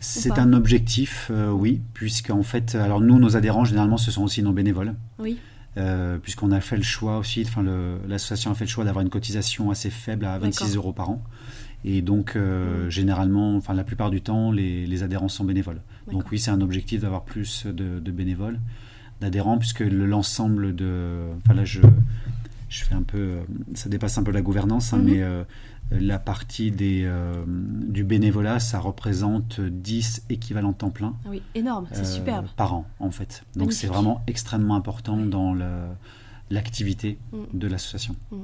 C'est 0.00 0.38
un 0.38 0.54
objectif, 0.54 1.30
euh, 1.30 1.50
oui, 1.50 1.82
puisqu'en 1.92 2.42
fait, 2.42 2.74
alors 2.74 3.00
nous, 3.00 3.18
nos 3.18 3.36
adhérents, 3.36 3.66
généralement, 3.66 3.98
ce 3.98 4.10
sont 4.10 4.22
aussi 4.22 4.42
nos 4.42 4.52
bénévoles. 4.52 4.94
Oui. 5.18 5.38
Euh, 5.76 6.18
puisqu'on 6.18 6.50
a 6.50 6.60
fait 6.60 6.76
le 6.76 6.82
choix 6.82 7.18
aussi, 7.18 7.44
enfin 7.46 7.62
l'association 8.08 8.50
a 8.50 8.54
fait 8.54 8.64
le 8.64 8.70
choix 8.70 8.84
d'avoir 8.84 9.04
une 9.04 9.10
cotisation 9.10 9.70
assez 9.70 9.88
faible 9.88 10.24
à 10.24 10.36
26 10.38 10.74
euros 10.74 10.92
par 10.92 11.10
an. 11.10 11.22
Et 11.84 12.02
donc, 12.02 12.34
euh, 12.34 12.86
mm. 12.86 12.90
généralement, 12.90 13.56
enfin, 13.56 13.74
la 13.74 13.84
plupart 13.84 14.10
du 14.10 14.20
temps, 14.20 14.52
les, 14.52 15.02
adhérents 15.02 15.28
sont 15.28 15.44
bénévoles. 15.44 15.80
Donc, 16.10 16.30
oui, 16.30 16.38
c'est 16.38 16.50
un 16.50 16.60
objectif 16.60 17.00
d'avoir 17.00 17.22
plus 17.22 17.66
de, 17.66 18.10
bénévoles, 18.10 18.60
d'adhérents, 19.20 19.58
puisque 19.58 19.80
l'ensemble 19.80 20.74
de. 20.74 21.28
Enfin, 21.38 21.54
là, 21.54 21.64
je, 21.64 21.80
je 22.68 22.84
fais 22.84 22.94
un 22.94 23.02
peu. 23.02 23.38
Ça 23.74 23.88
dépasse 23.88 24.18
un 24.18 24.22
peu 24.22 24.32
la 24.32 24.42
gouvernance, 24.42 24.92
hein, 24.92 24.98
mm-hmm. 24.98 25.04
mais 25.04 25.22
euh, 25.22 25.44
la 25.90 26.18
partie 26.18 26.70
des, 26.70 27.02
euh, 27.04 27.44
du 27.46 28.04
bénévolat, 28.04 28.60
ça 28.60 28.78
représente 28.78 29.60
10 29.60 30.24
équivalents 30.30 30.72
temps 30.72 30.90
plein. 30.90 31.14
Ah 31.24 31.28
oui, 31.30 31.42
énorme, 31.54 31.86
c'est 31.92 32.04
superbe. 32.04 32.46
Par 32.56 32.74
an, 32.74 32.86
en 32.98 33.10
fait. 33.10 33.44
Donc, 33.56 33.72
c'est 33.72 33.86
vraiment 33.86 34.22
extrêmement 34.26 34.76
important 34.76 35.16
dans 35.16 35.56
l'activité 36.50 37.18
mm. 37.32 37.58
de 37.58 37.66
l'association. 37.66 38.16
Mm. 38.30 38.36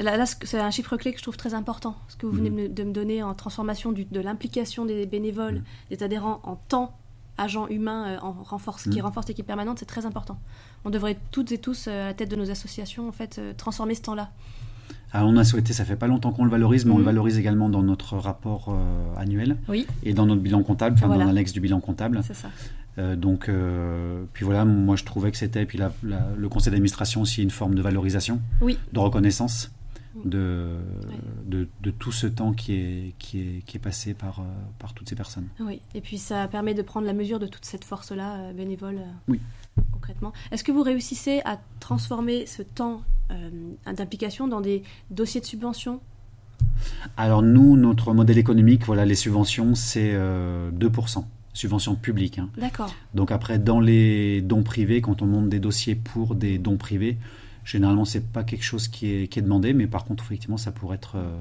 Là, 0.00 0.26
c'est 0.26 0.58
un 0.58 0.70
chiffre 0.70 0.96
clé 0.96 1.12
que 1.12 1.18
je 1.18 1.22
trouve 1.22 1.36
très 1.36 1.54
important, 1.54 1.96
ce 2.08 2.16
que 2.16 2.26
vous 2.26 2.32
venez 2.32 2.50
mhm. 2.50 2.74
de 2.74 2.82
me 2.82 2.92
donner 2.92 3.22
en 3.22 3.32
transformation 3.34 3.92
de 3.92 4.20
l'implication 4.20 4.84
des 4.84 5.06
bénévoles, 5.06 5.56
mhm. 5.56 5.64
des 5.90 6.02
adhérents 6.02 6.40
en 6.42 6.56
temps 6.56 6.96
agents 7.38 7.68
humains 7.68 8.06
euh, 8.06 8.18
en 8.20 8.32
renforce, 8.32 8.84
qui 8.84 8.98
mhm. 8.98 9.06
renforce 9.06 9.28
l'équipe 9.28 9.46
permanente, 9.46 9.78
c'est 9.78 9.86
très 9.86 10.06
important. 10.06 10.38
On 10.84 10.90
devrait 10.90 11.16
toutes 11.30 11.52
et 11.52 11.58
tous, 11.58 11.86
euh, 11.88 12.04
à 12.04 12.06
la 12.08 12.14
tête 12.14 12.30
de 12.30 12.36
nos 12.36 12.50
associations, 12.50 13.08
en 13.08 13.12
fait, 13.12 13.38
euh, 13.38 13.52
transformer 13.56 13.94
ce 13.94 14.02
temps-là. 14.02 14.30
Alors 15.12 15.28
on 15.28 15.36
a 15.36 15.44
souhaité, 15.44 15.72
ça 15.72 15.84
fait 15.84 15.94
pas 15.94 16.08
longtemps 16.08 16.32
qu'on 16.32 16.44
le 16.44 16.50
valorise, 16.50 16.84
mais 16.86 16.92
on 16.92 16.98
le 16.98 17.04
valorise 17.04 17.38
également 17.38 17.68
dans 17.68 17.82
notre 17.84 18.16
rapport 18.16 18.76
annuel 19.16 19.56
oui. 19.68 19.86
et 20.02 20.12
dans 20.12 20.26
notre 20.26 20.40
bilan 20.40 20.64
comptable, 20.64 20.96
enfin 20.98 21.06
dans 21.06 21.24
l'annexe 21.24 21.52
du 21.52 21.60
bilan 21.60 21.78
comptable. 21.78 22.20
C'est 22.26 22.34
ça. 22.34 22.48
donc, 23.14 23.48
puis 24.32 24.44
voilà, 24.44 24.64
moi 24.64 24.96
je 24.96 25.04
trouvais 25.04 25.30
que 25.30 25.36
c'était, 25.36 25.66
puis 25.66 25.78
le 26.02 26.48
conseil 26.48 26.72
d'administration 26.72 27.22
aussi 27.22 27.44
une 27.44 27.52
forme 27.52 27.76
de 27.76 27.82
valorisation, 27.82 28.40
oui. 28.60 28.76
de 28.92 28.98
reconnaissance 28.98 29.70
de, 30.24 30.78
de, 31.46 31.90
tout 31.90 32.12
ce 32.12 32.26
temps 32.26 32.52
qui 32.52 32.74
est, 32.74 33.14
qui 33.18 33.40
est, 33.40 33.64
qui 33.66 33.76
est 33.76 33.80
passé 33.80 34.14
par, 34.14 34.40
euh, 34.40 34.44
par 34.78 34.94
toutes 34.94 35.08
ces 35.08 35.16
personnes. 35.16 35.48
Oui, 35.60 35.80
et 35.94 36.00
puis 36.00 36.18
ça 36.18 36.46
permet 36.48 36.74
de 36.74 36.82
prendre 36.82 37.06
la 37.06 37.12
mesure 37.12 37.38
de 37.38 37.46
toute 37.46 37.64
cette 37.64 37.84
force-là, 37.84 38.36
euh, 38.36 38.52
bénévole, 38.52 38.98
euh, 38.98 39.12
oui. 39.28 39.40
concrètement. 39.92 40.32
Est-ce 40.50 40.64
que 40.64 40.72
vous 40.72 40.82
réussissez 40.82 41.40
à 41.44 41.58
transformer 41.80 42.46
ce 42.46 42.62
temps 42.62 43.02
d'implication 43.86 44.46
dans 44.46 44.60
des 44.60 44.82
dossiers 45.10 45.40
de 45.40 45.46
subvention 45.46 46.00
Alors 47.16 47.42
nous, 47.42 47.76
notre 47.76 48.12
modèle 48.12 48.36
économique, 48.36 48.84
voilà, 48.84 49.06
les 49.06 49.14
subventions, 49.14 49.74
c'est 49.74 50.12
2% 50.14 51.24
subventions 51.54 51.94
publiques. 51.94 52.38
Hein. 52.38 52.50
D'accord. 52.58 52.92
Donc 53.14 53.30
après, 53.30 53.58
dans 53.58 53.80
les 53.80 54.42
dons 54.42 54.62
privés, 54.62 55.00
quand 55.00 55.22
on 55.22 55.26
monte 55.26 55.48
des 55.48 55.60
dossiers 55.60 55.94
pour 55.94 56.34
des 56.34 56.58
dons 56.58 56.76
privés, 56.76 57.16
Généralement, 57.64 58.04
c'est 58.04 58.32
pas 58.32 58.44
quelque 58.44 58.62
chose 58.62 58.88
qui 58.88 59.10
est, 59.10 59.28
qui 59.28 59.38
est, 59.38 59.42
demandé, 59.42 59.72
mais 59.72 59.86
par 59.86 60.04
contre, 60.04 60.24
effectivement, 60.24 60.58
ça 60.58 60.70
pourrait 60.70 60.96
être, 60.96 61.16
euh, 61.16 61.36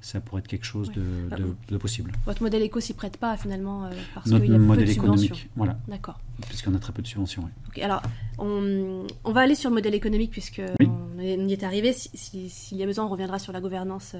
ça 0.00 0.20
pourrait 0.20 0.40
être 0.40 0.48
quelque 0.48 0.64
chose 0.64 0.90
de, 0.90 1.02
bah, 1.28 1.36
de, 1.68 1.76
possible. 1.76 2.12
Votre 2.24 2.42
modèle 2.42 2.62
éco 2.62 2.80
s'y 2.80 2.94
prête 2.94 3.18
pas 3.18 3.36
finalement 3.36 3.84
euh, 3.84 3.90
parce 4.14 4.30
qu'il 4.30 4.50
y 4.50 4.54
a 4.54 4.58
modèle 4.58 4.86
peu 4.86 4.92
de 4.92 4.96
économique, 4.96 5.48
voilà. 5.56 5.78
D'accord. 5.86 6.18
Puisqu'on 6.48 6.74
a 6.74 6.78
très 6.78 6.92
peu 6.92 7.02
de 7.02 7.06
subventions. 7.06 7.48
alors, 7.82 8.02
on, 8.38 9.06
on, 9.24 9.32
va 9.32 9.42
aller 9.42 9.54
sur 9.54 9.68
le 9.68 9.74
modèle 9.74 9.94
économique 9.94 10.30
puisque 10.30 10.62
on, 10.80 11.20
y 11.20 11.52
est 11.52 11.62
arrivé. 11.62 11.92
S'il 11.92 12.48
si, 12.48 12.76
y 12.76 12.82
a 12.82 12.86
besoin, 12.86 13.04
on 13.04 13.08
reviendra 13.08 13.38
sur 13.38 13.52
la 13.52 13.60
gouvernance. 13.60 14.14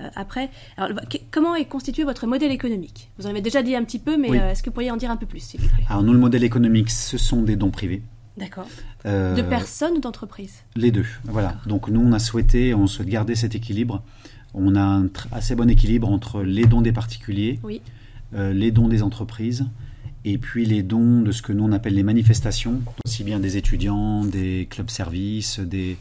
Euh, 0.00 0.08
après. 0.16 0.50
Alors, 0.76 0.98
comment 1.30 1.54
est 1.54 1.66
constitué 1.66 2.02
votre 2.02 2.26
modèle 2.26 2.50
économique? 2.50 3.12
Vous 3.16 3.28
en 3.28 3.30
avez 3.30 3.40
déjà 3.40 3.62
dit 3.62 3.76
un 3.76 3.84
petit 3.84 4.00
peu, 4.00 4.16
mais 4.16 4.30
est-ce 4.30 4.60
que 4.60 4.70
vous 4.70 4.74
pourriez 4.74 4.90
en 4.90 4.96
dire 4.96 5.12
un 5.12 5.16
peu 5.16 5.26
plus, 5.26 5.38
s'il 5.38 5.60
vous 5.60 5.68
plaît? 5.68 5.84
Alors, 5.88 6.02
nous, 6.02 6.12
le 6.12 6.18
modèle 6.18 6.42
économique, 6.42 6.90
ce 6.90 7.16
sont 7.16 7.42
des 7.42 7.54
dons 7.54 7.70
privés. 7.70 8.02
D'accord. 8.36 8.66
Euh, 9.06 9.34
de 9.34 9.42
personnes 9.42 9.94
ou 9.94 10.00
d'entreprises 10.00 10.62
Les 10.74 10.90
deux. 10.90 11.06
Voilà. 11.24 11.56
Donc 11.66 11.88
nous, 11.88 12.00
on 12.00 12.12
a 12.12 12.18
souhaité, 12.18 12.74
on 12.74 12.86
souhaite 12.86 13.08
garder 13.08 13.34
cet 13.34 13.54
équilibre. 13.54 14.02
On 14.54 14.76
a 14.76 14.82
un 14.82 15.08
assez 15.32 15.54
bon 15.54 15.70
équilibre 15.70 16.08
entre 16.08 16.42
les 16.42 16.64
dons 16.64 16.80
des 16.80 16.92
particuliers, 16.92 17.58
oui. 17.62 17.80
Euh, 18.34 18.52
les 18.52 18.70
dons 18.70 18.88
des 18.88 19.02
entreprises, 19.02 19.66
et 20.24 20.38
puis 20.38 20.64
les 20.64 20.82
dons 20.82 21.20
de 21.22 21.32
ce 21.32 21.42
que 21.42 21.52
nous 21.52 21.64
on 21.64 21.72
appelle 21.72 21.94
les 21.94 22.02
manifestations, 22.02 22.80
aussi 23.04 23.24
bien 23.24 23.40
des 23.40 23.56
étudiants, 23.56 24.24
des 24.24 24.66
clubs 24.70 24.90
services, 24.90 25.60
des, 25.60 25.96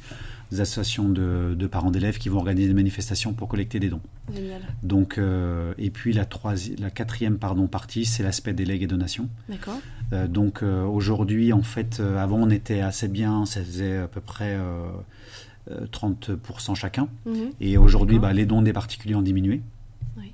associations 0.61 1.09
de, 1.09 1.67
parents 1.67 1.91
d'élèves 1.91 2.17
qui 2.17 2.29
vont 2.29 2.37
organiser 2.37 2.67
des 2.67 2.73
manifestations 2.73 3.33
pour 3.33 3.47
collecter 3.47 3.79
des 3.79 3.89
dons. 3.89 4.01
Génial. 4.33 4.61
Donc, 4.83 5.17
euh, 5.17 5.73
et 5.77 5.89
puis 5.89 6.13
la, 6.13 6.27
la 6.79 6.89
quatrième 6.89 7.37
pardon, 7.37 7.67
partie, 7.67 8.05
c'est 8.05 8.23
l'aspect 8.23 8.53
des 8.53 8.65
legs 8.65 8.83
et 8.83 8.87
donations. 8.87 9.29
D'accord. 9.49 9.79
Euh, 10.11 10.27
donc 10.27 10.63
euh, 10.63 10.83
aujourd'hui, 10.83 11.53
en 11.53 11.63
fait, 11.63 11.99
avant 11.99 12.37
on 12.37 12.49
était 12.49 12.81
assez 12.81 13.07
bien, 13.07 13.45
ça 13.45 13.63
faisait 13.63 13.97
à 13.97 14.07
peu 14.07 14.21
près 14.21 14.57
30% 15.69 16.75
chacun. 16.75 17.07
Mhm. 17.25 17.51
Et 17.59 17.77
aujourd'hui, 17.77 18.19
bah, 18.19 18.33
les 18.33 18.45
dons 18.45 18.61
des 18.61 18.73
particuliers 18.73 19.15
ont 19.15 19.21
diminué, 19.21 19.61
oui. 20.17 20.33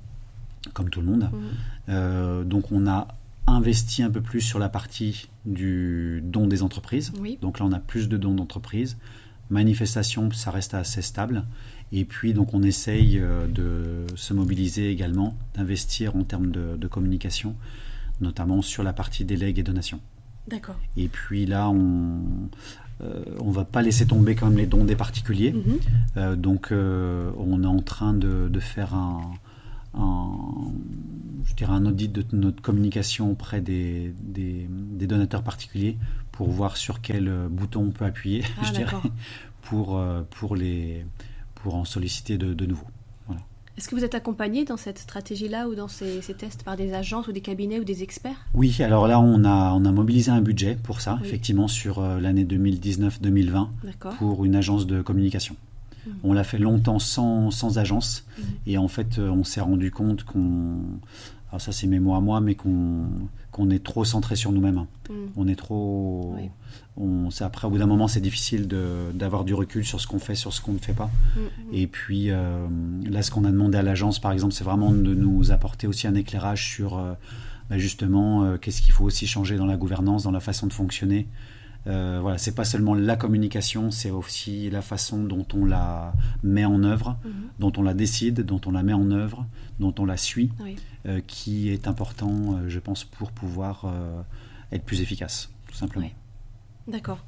comme 0.72 0.90
tout 0.90 1.00
le 1.00 1.06
monde. 1.06 1.30
Mhm. 1.88 2.44
donc 2.44 2.72
on 2.72 2.86
a 2.86 3.08
investi 3.46 4.02
un 4.02 4.10
peu 4.10 4.20
plus 4.20 4.40
sur 4.40 4.58
la 4.58 4.68
partie 4.68 5.28
du 5.44 6.22
don 6.24 6.46
des 6.46 6.62
entreprises. 6.62 7.12
Oui. 7.20 7.38
Donc 7.40 7.58
là, 7.58 7.66
on 7.66 7.72
a 7.72 7.78
plus 7.78 8.08
de 8.08 8.16
dons 8.16 8.34
d'entreprises 8.34 8.96
manifestation, 9.50 10.30
ça 10.32 10.50
reste 10.50 10.74
assez 10.74 11.02
stable. 11.02 11.44
Et 11.92 12.04
puis, 12.04 12.34
donc, 12.34 12.54
on 12.54 12.62
essaye 12.62 13.18
euh, 13.18 13.46
de 13.46 14.06
se 14.16 14.32
mobiliser 14.32 14.90
également, 14.90 15.36
d'investir 15.54 16.16
en 16.16 16.22
termes 16.22 16.50
de, 16.50 16.86
communication, 16.86 17.56
notamment 18.20 18.62
sur 18.62 18.82
la 18.82 18.92
partie 18.92 19.24
délègue 19.24 19.58
et 19.58 19.62
donation. 19.62 20.00
D'accord. 20.48 20.76
Et 20.96 21.08
puis 21.08 21.46
là, 21.46 21.68
on 21.68 22.48
euh, 23.02 23.24
on 23.40 23.50
va 23.50 23.64
pas 23.64 23.82
laisser 23.82 24.06
tomber 24.06 24.34
quand 24.34 24.48
même 24.48 24.58
les 24.58 24.66
dons 24.66 24.84
des 24.84 24.96
particuliers. 24.96 25.52
Mhm. 25.52 25.78
Euh, 26.16 26.36
donc, 26.36 26.70
euh, 26.70 27.30
on 27.38 27.62
est 27.62 27.66
en 27.66 27.80
train 27.80 28.12
de, 28.12 28.50
faire 28.60 28.94
un, 28.94 29.20
je 31.44 31.54
dirais 31.54 31.72
un 31.72 31.86
audit 31.86 32.12
de 32.12 32.24
notre 32.32 32.60
communication 32.60 33.30
auprès 33.30 33.60
des, 33.60 34.14
des, 34.20 35.06
donateurs 35.06 35.42
particuliers 35.42 35.96
pour 36.40 36.48
voir 36.48 36.78
sur 36.78 37.02
quel 37.02 37.28
euh, 37.28 37.48
bouton 37.50 37.88
on 37.88 37.90
peut 37.90 38.06
appuyer, 38.06 38.42
ah, 38.58 38.64
je 38.64 38.72
dirais, 38.72 38.96
pour, 39.60 39.98
euh, 39.98 40.22
pour, 40.30 40.56
les, 40.56 41.04
pour 41.54 41.74
en 41.74 41.84
solliciter 41.84 42.38
de, 42.38 42.54
de 42.54 42.64
nouveau. 42.64 42.86
Est-ce 43.76 43.88
que 43.88 43.94
vous 43.94 44.04
êtes 44.04 44.14
accompagné 44.14 44.64
dans 44.64 44.78
cette 44.78 44.98
stratégie-là 44.98 45.68
ou 45.68 45.74
dans 45.74 45.88
ces, 45.88 46.20
tests 46.38 46.62
par 46.62 46.78
des 46.78 46.94
agences 46.94 47.28
ou 47.28 47.32
des 47.32 47.42
cabinets 47.42 47.78
ou 47.78 47.84
des 47.84 48.02
experts? 48.02 48.46
Oui, 48.54 48.74
alors 48.80 49.06
là, 49.06 49.20
on 49.20 49.44
a, 49.44 49.72
on 49.72 49.84
a 49.84 49.92
mobilisé 49.92 50.30
un 50.30 50.40
budget 50.40 50.78
pour 50.82 51.02
ça, 51.02 51.18
effectivement, 51.22 51.68
sur 51.68 51.98
euh, 51.98 52.20
l'année 52.20 52.44
2019-2020, 52.46 53.68
pour 54.16 54.46
une 54.46 54.56
agence 54.56 54.86
de 54.86 55.02
communication. 55.02 55.56
Mmh. 56.06 56.10
On 56.24 56.32
l'a 56.32 56.44
fait 56.44 56.58
longtemps 56.58 56.98
sans, 56.98 57.50
sans 57.50 57.78
agence, 57.78 58.24
mmh. 58.24 58.42
et 58.66 58.78
en 58.78 58.88
fait, 58.88 59.18
on 59.18 59.44
s'est 59.44 59.60
rendu 59.60 59.90
compte 59.90 60.24
qu'on 60.24 60.78
alors 61.50 61.60
ça 61.60 61.72
c'est 61.72 61.86
mes 61.86 61.98
mots 61.98 62.14
à 62.14 62.20
moi, 62.20 62.40
mais 62.40 62.54
qu'on 62.54 63.06
qu'on 63.50 63.70
est 63.70 63.82
trop 63.82 64.04
centré 64.04 64.36
sur 64.36 64.52
nous-mêmes. 64.52 64.78
Hein. 64.78 64.86
Mm. 65.08 65.14
On 65.36 65.48
est 65.48 65.56
trop... 65.56 66.36
On, 66.96 67.28
après, 67.40 67.66
au 67.66 67.70
bout 67.70 67.78
d'un 67.78 67.86
moment, 67.86 68.08
c'est 68.08 68.20
difficile 68.20 68.68
d'avoir 69.14 69.44
du 69.44 69.54
recul 69.54 69.84
sur 69.84 70.00
ce 70.00 70.06
qu'on 70.06 70.18
fait, 70.18 70.34
sur 70.34 70.52
ce 70.52 70.60
qu'on 70.60 70.72
ne 70.72 70.78
fait 70.78 70.92
pas. 70.92 71.10
Mm, 71.34 71.40
mm. 71.40 71.74
Et 71.74 71.86
puis, 71.86 72.30
euh, 72.30 72.66
là, 73.08 73.22
ce 73.22 73.30
qu'on 73.30 73.44
a 73.44 73.50
demandé 73.50 73.78
à 73.78 73.82
l'agence, 73.82 74.18
par 74.18 74.32
exemple, 74.32 74.52
c'est 74.52 74.64
vraiment 74.64 74.92
de 74.92 75.14
nous 75.14 75.52
apporter 75.52 75.86
aussi 75.86 76.06
un 76.06 76.14
éclairage 76.14 76.66
sur, 76.66 76.98
euh, 76.98 77.14
bah, 77.68 77.78
justement, 77.78 78.44
euh, 78.44 78.56
qu'est-ce 78.56 78.82
qu'il 78.82 78.92
faut 78.92 79.04
aussi 79.04 79.26
changer 79.26 79.56
dans 79.56 79.66
la 79.66 79.76
gouvernance, 79.76 80.24
dans 80.24 80.30
la 80.30 80.40
façon 80.40 80.66
de 80.66 80.72
fonctionner. 80.72 81.26
Voilà, 81.86 82.38
c'est 82.38 82.54
pas 82.54 82.64
seulement 82.64 82.94
la 82.94 83.16
communication, 83.16 83.90
c'est 83.90 84.10
aussi 84.10 84.70
la 84.70 84.82
façon 84.82 85.24
dont 85.24 85.46
on 85.54 85.64
la 85.64 86.12
met 86.44 86.64
en 86.64 86.84
œuvre, 86.84 87.16
mhm. 87.24 87.32
dont 87.58 87.72
on 87.78 87.82
la 87.82 87.94
décide, 87.94 88.42
dont 88.42 88.60
on 88.66 88.70
la 88.70 88.84
met 88.84 88.92
en 88.92 89.10
œuvre, 89.10 89.44
dont 89.80 89.94
on 89.98 90.04
la 90.04 90.16
suit. 90.16 90.52
Qui 91.26 91.70
est 91.70 91.86
important, 91.86 92.60
je 92.68 92.78
pense, 92.78 93.04
pour 93.04 93.32
pouvoir 93.32 93.92
être 94.72 94.84
plus 94.84 95.00
efficace, 95.00 95.50
tout 95.66 95.74
simplement. 95.74 96.10
D'accord. 96.88 97.18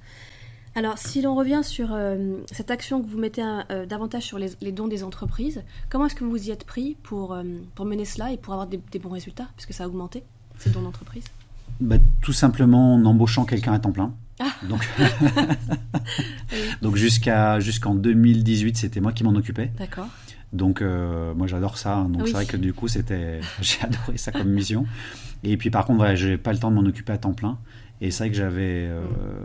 Alors, 0.75 0.97
si 0.97 1.21
l'on 1.21 1.35
revient 1.35 1.61
sur 1.63 1.89
euh, 1.93 2.39
cette 2.51 2.71
action 2.71 3.03
que 3.03 3.09
vous 3.09 3.19
mettez 3.19 3.43
euh, 3.71 3.85
davantage 3.85 4.23
sur 4.23 4.39
les, 4.39 4.73
dons 4.73 4.89
des 4.89 5.05
entreprises, 5.05 5.63
comment 5.91 6.07
est-ce 6.07 6.15
que 6.15 6.25
vous 6.25 6.31
vous 6.31 6.49
y 6.49 6.51
êtes 6.51 6.65
pris 6.65 6.97
pour, 7.03 7.35
euh, 7.35 7.43
pour 7.75 7.85
mener 7.85 8.07
cela 8.07 8.33
et 8.33 8.39
pour 8.39 8.55
avoir 8.55 8.67
des, 8.67 8.99
bons 8.99 9.11
résultats 9.11 9.49
Puisque 9.57 9.75
ça 9.75 9.85
a 9.85 9.87
augmenté, 9.87 10.23
ces 10.59 10.71
dons 10.71 10.81
d'entreprise? 10.81 11.25
Bah, 11.81 11.97
Tout 12.23 12.33
simplement 12.33 12.95
en 12.95 13.05
embauchant 13.05 13.45
quelqu'un 13.45 13.75
à 13.75 13.79
temps 13.79 13.93
plein. 13.93 14.15
Ah. 14.41 14.47
Donc, 14.67 14.89
Donc 16.83 16.97
jusqu'à, 16.97 17.61
jusqu'en 17.61 17.95
2018, 17.95 18.79
c'était 18.79 19.01
moi 19.01 19.13
qui 19.13 19.25
m'en 19.25 19.35
occupais. 19.35 19.71
D'accord. 19.79 20.09
Donc, 20.53 20.83
moi, 20.83 21.47
j'adore 21.47 21.79
ça. 21.79 21.97
Hein. 21.97 22.09
Donc, 22.09 22.27
c'est 22.27 22.35
vrai 22.35 22.47
que 22.47 22.57
du 22.57 22.73
coup, 22.73 22.89
c'était, 22.89 23.41
j'ai 23.61 23.81
adoré 23.83 24.17
ça 24.17 24.33
comme 24.33 24.51
mission. 24.51 24.87
Et 25.45 25.57
puis, 25.57 25.71
par 25.71 25.85
contre, 25.85 25.99
voilà, 25.99 26.15
je 26.15 26.29
n'ai 26.29 26.39
pas 26.39 26.53
le 26.53 26.59
temps 26.59 26.71
de 26.71 26.77
m'en 26.77 26.87
occuper 26.87 27.13
à 27.13 27.19
temps 27.19 27.33
plein. 27.33 27.59
Et 28.03 28.11
c'est 28.11 28.25
vrai 28.25 28.31
que 28.31 28.37
j'avais. 28.37 28.89
Euh, 28.89 29.01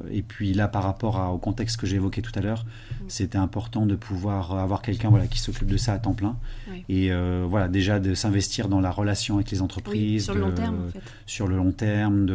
et 0.09 0.23
puis 0.23 0.51
là, 0.55 0.67
par 0.67 0.81
rapport 0.81 1.31
au 1.31 1.37
contexte 1.37 1.79
que 1.79 1.85
j'ai 1.85 1.97
évoqué 1.97 2.23
tout 2.23 2.31
à 2.33 2.41
l'heure, 2.41 2.65
mm. 2.65 3.03
c'était 3.07 3.37
important 3.37 3.85
de 3.85 3.95
pouvoir 3.95 4.51
avoir 4.57 4.81
quelqu'un 4.81 5.09
voilà, 5.09 5.27
qui 5.27 5.37
s'occupe 5.37 5.67
de 5.67 5.77
ça 5.77 5.93
à 5.93 5.99
temps 5.99 6.15
plein. 6.15 6.37
Et 6.89 7.11
euh, 7.11 7.45
voilà, 7.47 7.67
déjà 7.67 7.99
de 7.99 8.15
s'investir 8.15 8.67
dans 8.67 8.81
la 8.81 8.89
relation 8.89 9.35
avec 9.35 9.51
les 9.51 9.61
entreprises. 9.61 10.25
sur, 10.25 10.33
le 10.33 10.41
long 10.41 10.51
terme, 10.51 10.87
en 10.87 10.89
fait. 10.89 11.01
sur 11.27 11.47
le 11.47 11.55
long 11.55 11.71
terme, 11.71 12.25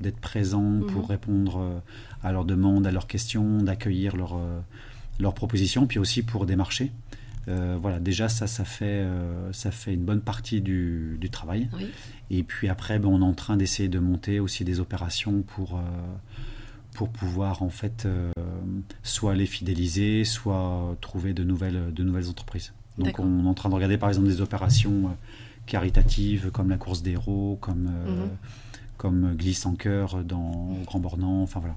d'être 0.00 0.18
présent 0.18 0.62
mm-hmm. 0.62 0.86
pour 0.86 1.08
répondre 1.10 1.58
euh, 1.58 1.78
à 2.22 2.32
leurs 2.32 2.46
demandes, 2.46 2.86
à 2.86 2.90
leurs 2.90 3.06
questions, 3.06 3.58
d'accueillir 3.62 4.16
leurs, 4.16 4.40
leurs 5.18 5.34
propositions, 5.34 5.86
puis 5.86 5.98
aussi 5.98 6.22
pour 6.22 6.46
démarcher. 6.46 6.90
Euh, 7.48 7.76
voilà, 7.80 7.98
déjà 7.98 8.28
ça, 8.28 8.46
ça 8.46 8.64
fait, 8.64 8.84
euh, 8.84 9.52
ça 9.52 9.70
fait 9.70 9.94
une 9.94 10.04
bonne 10.04 10.20
partie 10.20 10.60
du, 10.60 11.18
travail. 11.32 11.68
Et 12.30 12.42
puis 12.42 12.68
après, 12.68 12.98
ben, 12.98 13.08
on 13.08 13.20
est 13.20 13.24
en 13.24 13.34
train 13.34 13.56
d'essayer 13.56 13.88
de 13.88 13.98
monter 13.98 14.40
aussi 14.40 14.64
des 14.64 14.80
opérations 14.80 15.42
pour, 15.42 15.76
euh, 15.76 15.80
pour 16.94 17.08
pouvoir 17.08 17.62
en 17.62 17.70
fait 17.70 18.08
soit 19.02 19.34
les 19.34 19.46
fidéliser, 19.46 20.24
soit 20.24 20.96
trouver 21.00 21.34
de 21.34 21.44
nouvelles, 21.44 21.92
de 21.92 22.02
nouvelles 22.02 22.28
entreprises. 22.28 22.72
Donc 22.98 23.18
on 23.18 23.44
est 23.44 23.48
en 23.48 23.54
train 23.54 23.68
de 23.68 23.74
regarder 23.74 23.96
par 23.96 24.08
exemple 24.08 24.28
des 24.28 24.40
opérations 24.40 25.16
caritatives 25.66 26.50
comme 26.50 26.68
la 26.68 26.76
course 26.76 27.02
des 27.02 27.12
héros, 27.12 27.56
comme, 27.60 27.84
mhm. 27.84 28.28
comme 28.96 29.34
Glisse 29.36 29.64
en 29.66 29.74
cœur 29.74 30.24
dans 30.24 30.76
Grand 30.84 30.98
Bornand, 30.98 31.42
enfin 31.42 31.60
voilà. 31.60 31.76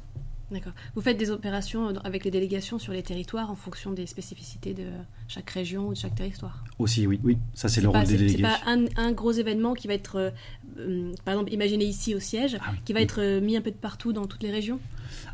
D'accord. 0.53 0.73
Vous 0.93 1.01
faites 1.01 1.17
des 1.17 1.31
opérations 1.31 1.87
avec 2.03 2.23
les 2.25 2.29
délégations 2.29 2.77
sur 2.77 2.93
les 2.93 3.01
territoires 3.01 3.49
en 3.49 3.55
fonction 3.55 3.91
des 3.91 4.05
spécificités 4.05 4.75
de 4.75 4.85
chaque 5.27 5.49
région 5.49 5.87
ou 5.87 5.93
de 5.93 5.97
chaque 5.97 6.13
territoire? 6.13 6.63
Aussi, 6.77 7.07
oui. 7.07 7.19
oui. 7.23 7.39
Ça, 7.55 7.69
c'est 7.69 7.81
le 7.81 7.89
rôle 7.89 8.03
des 8.03 8.17
délégations. 8.17 8.47
C'est 8.63 8.93
pas 8.93 9.01
un, 9.01 9.11
gros 9.13 9.31
événement 9.31 9.73
qui 9.73 9.87
va 9.87 9.95
être, 9.95 10.17
euh, 10.17 10.29
euh, 10.77 11.11
par 11.25 11.33
exemple, 11.33 11.51
imaginé 11.51 11.85
ici 11.85 12.13
au 12.13 12.19
siège, 12.19 12.57
ah 12.61 12.71
qui 12.85 12.93
va 12.93 13.01
être 13.01 13.19
euh, 13.19 13.41
mis 13.41 13.57
un 13.57 13.61
peu 13.61 13.71
de 13.71 13.75
partout 13.75 14.13
dans 14.13 14.27
toutes 14.27 14.43
les 14.43 14.51
régions? 14.51 14.79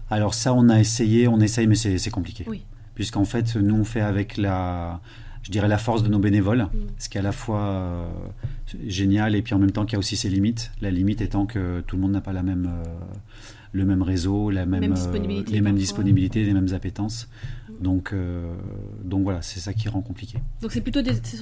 Alors 0.10 0.34
ça, 0.34 0.54
on 0.54 0.70
a 0.70 0.80
essayé, 0.80 1.28
on 1.28 1.42
essaye, 1.42 1.68
mais 1.68 1.76
c'est 1.76 2.10
compliqué. 2.12 2.46
Oui. 2.48 2.64
Puisqu'en 2.96 3.26
fait, 3.26 3.58
nous, 3.58 3.76
on 3.76 3.84
fait 3.84 4.02
avec 4.02 4.38
la, 4.38 5.02
je 5.44 5.52
dirais, 5.52 5.68
la 5.68 5.78
force 5.78 6.02
de 6.02 6.08
nos 6.08 6.20
bénévoles, 6.20 6.64
mm. 6.64 6.70
ce 6.98 7.10
qui 7.10 7.18
est 7.18 7.22
à 7.22 7.24
la 7.24 7.34
fois 7.34 8.10
génial 8.88 9.36
et 9.36 9.42
puis 9.42 9.54
en 9.54 9.60
même 9.60 9.72
temps 9.72 9.86
qui 9.86 9.98
a 9.98 10.00
aussi 10.00 10.16
ses 10.16 10.30
limites. 10.30 10.72
La 10.80 10.92
limite 10.92 11.20
étant 11.20 11.46
que 11.46 11.82
tout 11.82 11.98
le 11.98 12.04
monde 12.04 12.14
n'a 12.14 12.22
pas 12.22 12.34
la 12.34 12.44
même 12.44 12.70
le 13.72 13.86
même 13.86 14.02
réseau, 14.02 14.50
la 14.50 14.66
même, 14.66 14.94
euh, 14.94 15.44
les 15.48 15.62
mêmes 15.62 15.76
disponibilités, 15.76 16.44
les 16.44 16.54
mêmes 16.54 16.74
appétences. 16.74 17.30
Donc, 17.80 18.12
euh, 18.12 18.54
donc 19.06 19.24
voilà, 19.24 19.42
c'est 19.42 19.60
ça 19.60 19.74
qui 19.74 19.88
rend 19.88 20.02
compliqué. 20.02 20.38
Donc 20.62 20.72
c'est 20.74 20.82
plutôt 20.82 21.00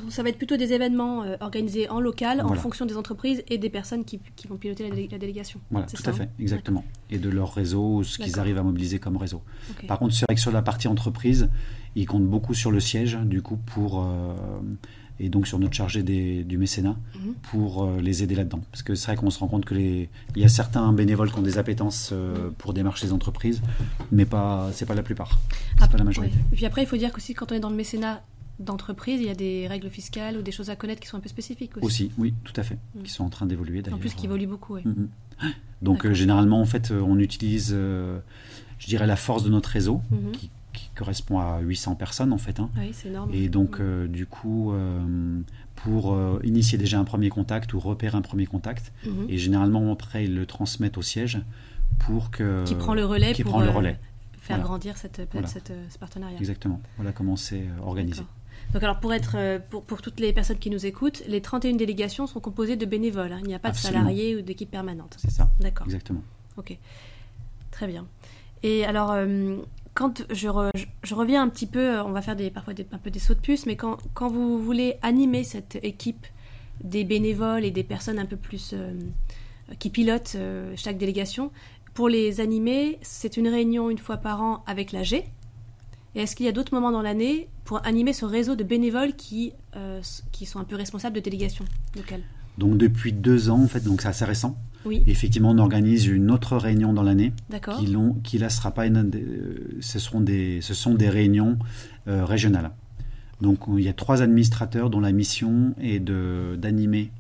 ça 0.09 0.23
va 0.23 0.29
être 0.29 0.37
plutôt 0.37 0.57
des 0.57 0.71
événements 0.71 1.23
euh, 1.23 1.35
organisés 1.39 1.89
en 1.89 1.99
local, 1.99 2.41
en 2.41 2.53
fonction 2.53 2.85
des 2.85 2.95
entreprises 2.95 3.43
et 3.49 3.57
des 3.57 3.69
personnes 3.69 4.05
qui, 4.05 4.19
qui 4.35 4.47
vont 4.47 4.57
piloter 4.57 4.87
la, 4.87 5.17
délégation. 5.17 5.59
Voilà, 5.71 5.87
tout 5.87 6.03
à 6.05 6.13
fait, 6.13 6.23
hein 6.23 6.29
exactement. 6.39 6.83
Et 7.09 7.17
de 7.17 7.29
leur 7.29 7.53
réseau, 7.53 8.03
ce 8.03 8.19
qu'ils 8.19 8.39
arrivent 8.39 8.59
à 8.59 8.63
mobiliser 8.63 8.99
comme 8.99 9.17
réseau. 9.17 9.41
Par 9.87 9.97
contre, 9.97 10.13
c'est 10.13 10.25
vrai 10.25 10.35
que 10.35 10.41
sur 10.41 10.51
la 10.51 10.61
partie 10.61 10.87
entreprise, 10.87 11.49
ils 11.95 12.05
comptent 12.05 12.27
beaucoup 12.27 12.53
sur 12.53 12.69
le 12.71 12.79
siège, 12.79 13.17
du 13.25 13.41
coup, 13.41 13.57
pour 13.57 14.05
et 15.19 15.29
donc 15.29 15.47
sur 15.47 15.59
notre 15.59 15.73
chargé 15.73 16.03
du 16.03 16.57
mécénat 16.57 16.95
mhm. 17.15 17.33
pour 17.51 17.83
euh, 17.83 17.99
les 18.01 18.23
aider 18.23 18.35
là-dedans. 18.35 18.61
Parce 18.71 18.83
que 18.83 18.95
c'est 18.95 19.07
vrai 19.07 19.15
qu'on 19.15 19.29
se 19.29 19.39
rend 19.39 19.47
compte 19.47 19.65
que 19.65 19.73
les, 19.73 20.09
il 20.35 20.41
y 20.41 20.45
a 20.45 20.49
certains 20.49 20.91
bénévoles 20.93 21.31
qui 21.31 21.39
ont 21.39 21.43
des 21.43 21.57
appétences 21.57 22.11
euh, 22.13 22.49
pour 22.57 22.73
démarcher 22.73 23.07
les 23.07 23.13
entreprises, 23.13 23.61
mais 24.11 24.25
pas, 24.25 24.69
c'est 24.73 24.85
pas 24.85 24.95
la 24.95 25.03
plupart, 25.03 25.39
c'est 25.79 25.89
pas 25.89 25.97
la 25.97 26.03
majorité. 26.03 26.37
Et 26.51 26.55
puis 26.55 26.65
après, 26.65 26.83
il 26.83 26.87
faut 26.87 26.97
dire 26.97 27.11
qu'aussi 27.11 27.33
quand 27.33 27.51
on 27.51 27.55
est 27.55 27.59
dans 27.59 27.69
le 27.69 27.75
mécénat 27.75 28.23
d'entreprise, 28.59 29.19
il 29.21 29.27
y 29.27 29.31
a 29.31 29.35
des 29.35 29.67
règles 29.67 29.89
fiscales 29.89 30.37
ou 30.37 30.41
des 30.41 30.51
choses 30.51 30.69
à 30.69 30.75
connaître 30.75 30.99
qui 30.99 31.07
sont 31.07 31.17
un 31.17 31.21
peu 31.21 31.29
spécifiques 31.29 31.77
aussi. 31.77 31.85
Aussi, 31.85 32.11
oui, 32.17 32.33
tout 32.43 32.53
à 32.55 32.63
fait, 32.63 32.77
mm. 32.95 33.03
qui 33.03 33.11
sont 33.11 33.23
en 33.23 33.29
train 33.29 33.45
d'évoluer 33.45 33.81
d'ailleurs. 33.81 33.97
En 33.97 34.01
plus, 34.01 34.13
qui 34.13 34.25
évoluent 34.25 34.47
beaucoup, 34.47 34.75
oui. 34.75 34.81
Mm, 34.85 34.89
mm. 34.89 35.53
Donc 35.83 36.05
euh, 36.05 36.13
généralement, 36.13 36.59
en 36.59 36.65
fait, 36.65 36.91
on 36.91 37.19
utilise, 37.19 37.71
je 37.71 38.87
dirais, 38.87 39.07
la 39.07 39.15
force 39.15 39.43
de 39.43 39.49
notre 39.49 39.69
réseau, 39.69 40.01
mm-hmm. 40.11 40.31
qui 40.31 40.49
correspond 40.97 41.39
à 41.39 41.59
800 41.59 41.95
personnes 41.95 42.33
en 42.33 42.37
fait. 42.37 42.59
Hein. 42.59 42.69
Oui, 42.77 42.89
c'est 42.91 43.09
énorme. 43.09 43.29
Et 43.33 43.47
donc, 43.49 43.79
euh, 43.79 44.07
du 44.07 44.25
coup, 44.25 44.71
euh, 44.71 45.39
pour 45.75 46.13
euh, 46.13 46.39
initier 46.43 46.77
déjà 46.77 46.99
un 46.99 47.03
premier 47.03 47.29
contact 47.29 47.73
ou 47.73 47.79
repérer 47.79 48.17
un 48.17 48.21
premier 48.21 48.45
contact, 48.45 48.91
mhm. 49.05 49.27
et 49.29 49.37
généralement 49.37 49.91
après 49.91 50.25
ils 50.25 50.35
le 50.35 50.45
transmettent 50.45 50.97
au 50.97 51.01
siège 51.01 51.39
pour 51.99 52.31
que. 52.31 52.63
Qui 52.65 52.75
prend 52.75 52.93
le 52.93 53.05
relais 53.05 53.33
qui 53.33 53.43
pour 53.43 53.53
prend 53.53 53.61
le 53.61 53.69
relais. 53.69 53.99
faire 54.39 54.61
grandir 54.61 54.97
cette, 54.97 55.21
cette, 55.45 55.71
ce 55.89 55.97
partenariat. 55.97 56.37
Exactement. 56.37 56.81
Voilà 56.97 57.11
comment 57.11 57.35
c'est 57.35 57.63
organisé. 57.81 58.23
Donc 58.73 58.83
alors 58.83 58.99
pour 58.99 59.13
être 59.13 59.61
pour, 59.69 59.83
pour, 59.83 60.01
toutes 60.01 60.19
les 60.19 60.33
personnes 60.33 60.57
qui 60.57 60.69
nous 60.69 60.85
écoutent, 60.85 61.23
les 61.27 61.41
31 61.41 61.75
délégations 61.75 62.27
sont 62.27 62.41
composées 62.41 62.75
de 62.75 62.85
bénévoles. 62.85 63.31
Hein. 63.31 63.39
Il 63.41 63.47
n'y 63.47 63.55
a 63.55 63.59
pas 63.59 63.71
de 63.71 63.77
salariés 63.77 64.35
ou 64.35 64.41
d'équipe 64.41 64.69
permanente. 64.69 65.15
C'est 65.19 65.31
ça. 65.31 65.51
D'accord. 65.59 65.85
Exactement. 65.85 66.23
Ok. 66.57 66.77
Très 67.71 67.87
bien. 67.87 68.07
Et 68.63 68.85
alors, 68.85 69.15
quand 69.97 70.23
je, 70.31 70.47
reviens 71.15 71.41
un 71.41 71.49
petit 71.49 71.65
peu, 71.65 71.99
on 72.01 72.11
va 72.11 72.21
faire 72.21 72.37
parfois 72.53 72.75
un 72.91 72.97
peu 72.99 73.09
des 73.09 73.17
sauts 73.17 73.33
de 73.33 73.39
puce, 73.39 73.65
mais 73.65 73.75
quand, 73.75 73.97
vous 74.29 74.61
voulez 74.61 74.97
animer 75.01 75.43
cette 75.43 75.79
équipe 75.81 76.27
des 76.83 77.03
bénévoles 77.03 77.65
et 77.65 77.71
des 77.71 77.83
personnes 77.83 78.19
un 78.19 78.27
peu 78.27 78.35
plus 78.35 78.75
euh, 78.75 78.93
qui 79.79 79.89
pilotent 79.89 80.35
euh, 80.35 80.71
chaque 80.75 80.99
délégation, 80.99 81.51
pour 81.95 82.09
les 82.09 82.41
animer, 82.41 82.99
c'est 83.01 83.37
une 83.37 83.47
réunion 83.47 83.89
une 83.89 83.97
fois 83.97 84.17
par 84.17 84.43
an 84.43 84.63
avec 84.67 84.91
l'AG. 84.91 85.13
Et 85.13 86.21
est-ce 86.21 86.35
qu'il 86.35 86.45
y 86.45 86.49
a 86.49 86.51
d'autres 86.51 86.75
moments 86.75 86.91
dans 86.91 87.01
l'année 87.01 87.49
pour 87.65 87.83
animer 87.83 88.13
ce 88.13 88.25
réseau 88.25 88.55
de 88.55 88.63
bénévoles 88.63 89.15
qui, 89.15 89.53
euh, 89.75 89.99
qui 90.31 90.45
sont 90.45 90.59
un 90.59 90.63
peu 90.63 90.75
responsables 90.75 91.15
de 91.15 91.21
délégations 91.21 91.65
locales? 91.95 92.21
Donc 92.59 92.77
depuis 92.77 93.13
deux 93.13 93.49
ans, 93.49 93.63
en 93.63 93.67
fait, 93.67 93.83
donc 93.83 94.03
c'est 94.03 94.09
assez 94.09 94.25
récent. 94.25 94.59
Effectivement, 95.07 95.51
on 95.51 95.57
organise 95.57 96.07
une 96.07 96.31
autre 96.31 96.57
réunion 96.57 96.93
dans 96.93 97.03
l'année. 97.03 97.33
Qui, 97.79 97.95
qui 98.23 98.37
là 98.37 98.49
sera 98.49 98.71
pas 98.71 98.85
une, 98.85 99.11
ce 99.81 99.99
seront 99.99 100.21
des, 100.21 100.61
ce 100.61 100.73
sont 100.73 100.93
des 100.93 101.09
réunions 101.09 101.57
euh, 102.07 102.25
régionales. 102.25 102.71
Donc 103.41 103.59
il 103.77 103.83
y 103.83 103.89
a 103.89 103.93
trois 103.93 104.21
administrateurs 104.21 104.89
dont 104.89 104.99
la 104.99 105.11
mission 105.11 105.75
est 105.79 105.99
de 105.99 106.57
d'animer 106.57 107.11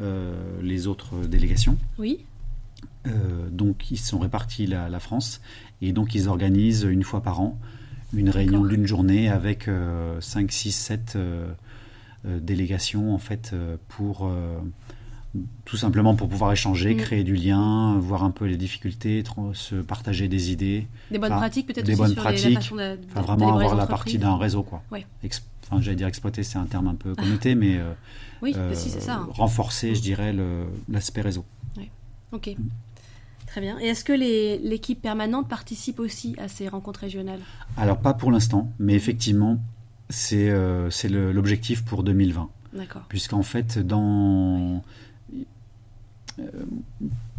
euh, 0.00 0.34
les 0.62 0.86
autres 0.86 1.26
délégations. 1.26 1.78
Oui. 1.98 2.20
Euh, 3.06 3.48
donc 3.50 3.90
ils 3.90 3.98
sont 3.98 4.18
répartis 4.18 4.66
la, 4.66 4.88
la, 4.88 5.00
France 5.00 5.40
et 5.80 5.92
donc 5.92 6.14
ils 6.14 6.28
organisent 6.28 6.82
une 6.82 7.04
fois 7.04 7.22
par 7.22 7.40
an 7.40 7.58
une 8.12 8.30
réunion 8.30 8.64
d'une 8.64 8.86
journée 8.86 9.28
avec 9.28 9.68
5, 10.20 10.50
6, 10.52 10.72
7 10.72 11.18
délégations 12.24 13.14
en 13.14 13.18
fait 13.18 13.54
pour 13.88 14.30
tout 15.64 15.76
simplement 15.76 16.14
pour 16.14 16.28
pouvoir 16.28 16.52
échanger, 16.52 16.94
mm. 16.94 16.98
créer 16.98 17.24
du 17.24 17.34
lien, 17.34 17.98
voir 17.98 18.24
un 18.24 18.30
peu 18.30 18.44
les 18.44 18.56
difficultés, 18.56 19.22
se 19.52 19.76
partager 19.76 20.28
des 20.28 20.52
idées. 20.52 20.86
Des 21.10 21.18
bonnes 21.18 21.32
pratiques 21.32 21.66
peut-être 21.66 21.86
Des 21.86 21.96
bonnes 21.96 22.14
pratiques. 22.14 22.72
vraiment 23.14 23.56
avoir 23.56 23.74
la 23.74 23.86
partie 23.86 24.18
d'un 24.18 24.36
réseau. 24.36 24.62
Quoi. 24.62 24.82
enfin, 24.92 25.80
j'allais 25.80 25.96
dire 25.96 26.08
exploiter, 26.08 26.42
c'est 26.42 26.58
un 26.58 26.66
terme 26.66 26.88
un 26.88 26.94
peu 26.94 27.14
connoté, 27.14 27.54
mais 27.54 27.76
euh, 27.76 27.92
oui, 28.42 28.54
euh, 28.56 28.74
si, 28.74 28.90
ça, 28.90 29.14
hein. 29.14 29.28
renforcer, 29.30 29.94
je 29.94 30.02
dirais, 30.02 30.34
l'aspect 30.88 31.22
réseau. 31.22 31.44
Ok. 32.32 32.48
Mm. 32.58 32.64
Très 33.46 33.60
bien. 33.60 33.78
Et 33.80 33.86
est-ce 33.86 34.04
que 34.04 34.12
l'équipe 34.12 35.00
permanente 35.00 35.48
participe 35.48 36.00
aussi 36.00 36.34
à 36.38 36.48
ces 36.48 36.68
rencontres 36.68 37.00
régionales? 37.00 37.40
Alors, 37.76 37.98
pas 37.98 38.12
pour 38.12 38.30
l'instant, 38.30 38.70
mais 38.78 38.94
effectivement, 38.94 39.58
c'est 40.08 40.50
euh, 40.50 40.90
l'objectif 41.32 41.84
pour 41.84 42.02
2020. 42.02 42.50
D'accord. 42.74 43.02
Puisqu'en 43.08 43.42
fait, 43.42 43.78
dans. 43.78 44.76
Euh, 44.76 44.78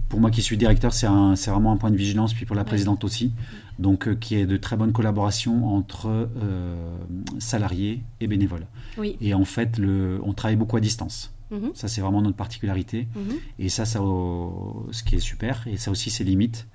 pour 0.10 0.20
moi 0.20 0.32
qui 0.32 0.42
suis 0.42 0.58
directeur, 0.58 0.94
c'est 0.94 1.08
vraiment 1.08 1.72
un 1.72 1.78
point 1.78 1.92
de 1.92 1.98
vigilance, 1.98 2.34
puis 2.34 2.46
pour 2.46 2.56
la 2.56 2.64
présidente 2.64 3.04
aussi. 3.04 3.32
Donc, 3.80 4.08
euh, 4.08 4.16
qui 4.16 4.36
est 4.36 4.46
de 4.46 4.58
très 4.58 4.76
bonne 4.76 4.92
collaboration 4.92 5.76
entre 5.76 6.08
euh, 6.08 6.98
salariés 7.40 8.02
et 8.20 8.28
bénévoles. 8.28 8.66
Oui. 8.98 9.18
Et 9.22 9.34
en 9.34 9.46
fait, 9.46 9.78
le, 9.78 10.20
on 10.24 10.34
travaille 10.34 10.56
beaucoup 10.56 10.78
à 10.78 10.80
distance. 10.80 11.32
Mhm. 11.52 11.72
Ça, 11.76 11.88
c'est 11.88 12.02
vraiment 12.02 12.22
notre 12.22 12.36
particularité. 12.36 13.08
Mhm. 13.16 13.36
Et 13.60 13.70
ça, 13.70 13.86
ça, 13.86 14.00
ce 14.00 15.04
qui 15.04 15.16
est 15.16 15.20
super. 15.20 15.68
Et 15.68 15.78
ça 15.78 15.92
aussi, 15.92 16.10
ses 16.10 16.24
limites. 16.24 16.68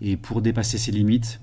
Et 0.00 0.16
pour 0.16 0.40
dépasser 0.40 0.78
ces 0.78 0.92
limites, 0.92 1.40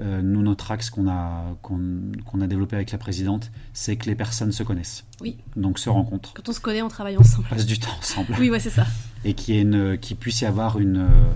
euh, 0.00 0.22
nous, 0.22 0.42
notre 0.42 0.70
axe 0.70 0.90
qu'on 0.90 1.08
a, 1.08 1.56
qu'on, 1.62 2.40
a 2.40 2.46
développé 2.46 2.76
avec 2.76 2.92
la 2.92 2.98
présidente, 2.98 3.50
c'est 3.72 3.96
que 3.96 4.06
les 4.06 4.14
personnes 4.14 4.52
se 4.52 4.62
connaissent. 4.62 5.04
Oui. 5.20 5.38
Donc 5.56 5.78
se 5.78 5.90
rencontrent. 5.90 6.32
Quand 6.34 6.48
on 6.48 6.52
se 6.52 6.60
connaît, 6.60 6.82
on 6.82 6.88
travaille 6.88 7.16
ensemble. 7.16 7.46
On 7.50 7.54
passe 7.54 7.66
du 7.66 7.78
temps 7.78 7.96
ensemble. 7.98 8.34
oui, 8.38 8.48
ouais, 8.48 8.60
c'est 8.60 8.70
ça. 8.70 8.86
Et 9.24 9.34
qu'il, 9.34 9.54
y 9.56 9.98
qu'il 9.98 10.16
puisse 10.16 10.40
y 10.40 10.46
avoir 10.46 10.78
une. 10.78 10.98
Euh, 10.98 11.32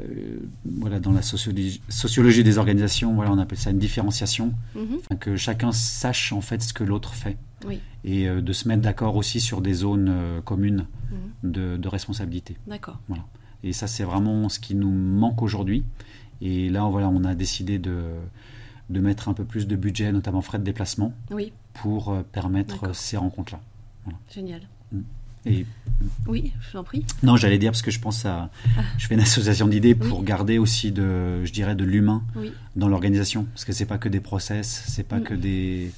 euh, 0.00 0.38
voilà, 0.64 1.00
dans 1.00 1.12
la 1.12 1.20
sociologie, 1.20 1.82
sociologie, 1.88 2.42
des 2.42 2.56
organisations, 2.56 3.14
voilà, 3.14 3.30
on 3.30 3.38
appelle 3.38 3.58
ça 3.58 3.70
une 3.70 3.78
différenciation, 3.78 4.54
mm 4.74 5.16
que 5.20 5.36
chacun 5.36 5.72
sache 5.72 6.32
en 6.32 6.40
fait 6.40 6.62
ce 6.62 6.72
que 6.72 6.82
l'autre 6.82 7.12
fait, 7.12 7.36
oui. 7.66 7.78
et 8.02 8.26
de 8.26 8.52
se 8.54 8.66
mettre 8.66 8.80
d'accord 8.80 9.16
aussi 9.16 9.38
sur 9.38 9.60
des 9.60 9.74
zones 9.74 10.40
communes 10.46 10.86
mhm. 11.10 11.50
de, 11.52 11.76
de, 11.76 11.88
responsabilité. 11.88 12.56
D'accord. 12.66 12.98
Voilà. 13.08 13.24
Et 13.62 13.74
ça, 13.74 13.86
c'est 13.86 14.04
vraiment 14.04 14.48
ce 14.48 14.58
qui 14.58 14.74
nous 14.74 14.90
manque 14.90 15.42
aujourd'hui. 15.42 15.84
Et 16.40 16.70
là, 16.70 16.88
voilà, 16.88 17.10
on 17.10 17.22
a 17.24 17.34
décidé 17.34 17.78
de, 17.78 18.02
de 18.92 19.00
mettre 19.00 19.28
un 19.28 19.34
peu 19.34 19.44
plus 19.44 19.66
de 19.66 19.76
budget, 19.76 20.12
notamment 20.12 20.42
frais 20.42 20.58
de 20.58 20.64
déplacement, 20.64 21.12
oui. 21.30 21.52
pour 21.72 22.10
euh, 22.10 22.22
permettre 22.22 22.94
ces 22.94 23.16
rencontres-là. 23.16 23.60
Génial. 24.32 24.62
Mm. 24.92 25.00
Et, 25.44 25.66
oui, 26.26 26.52
je 26.60 26.72
t'en 26.72 26.84
prie. 26.84 27.04
Non, 27.22 27.36
j'allais 27.36 27.58
dire 27.58 27.72
parce 27.72 27.82
que 27.82 27.90
je 27.90 28.00
pense 28.00 28.24
à. 28.24 28.50
Ah. 28.76 28.82
Je 28.98 29.06
fais 29.06 29.14
une 29.14 29.20
association 29.20 29.66
d'idées 29.66 29.94
pour 29.94 30.22
garder 30.22 30.58
aussi 30.58 30.92
de, 30.92 31.44
je 31.44 31.52
dirais, 31.52 31.74
de 31.74 31.84
l'humain 31.84 32.22
dans 32.76 32.88
l'organisation, 32.88 33.44
parce 33.44 33.64
que 33.64 33.72
c'est 33.72 33.86
pas 33.86 33.98
que 33.98 34.08
des 34.08 34.20
process, 34.20 34.84
c'est 34.86 35.06
pas 35.06 35.18
mm. 35.18 35.24
que 35.24 35.34
des 35.34 35.90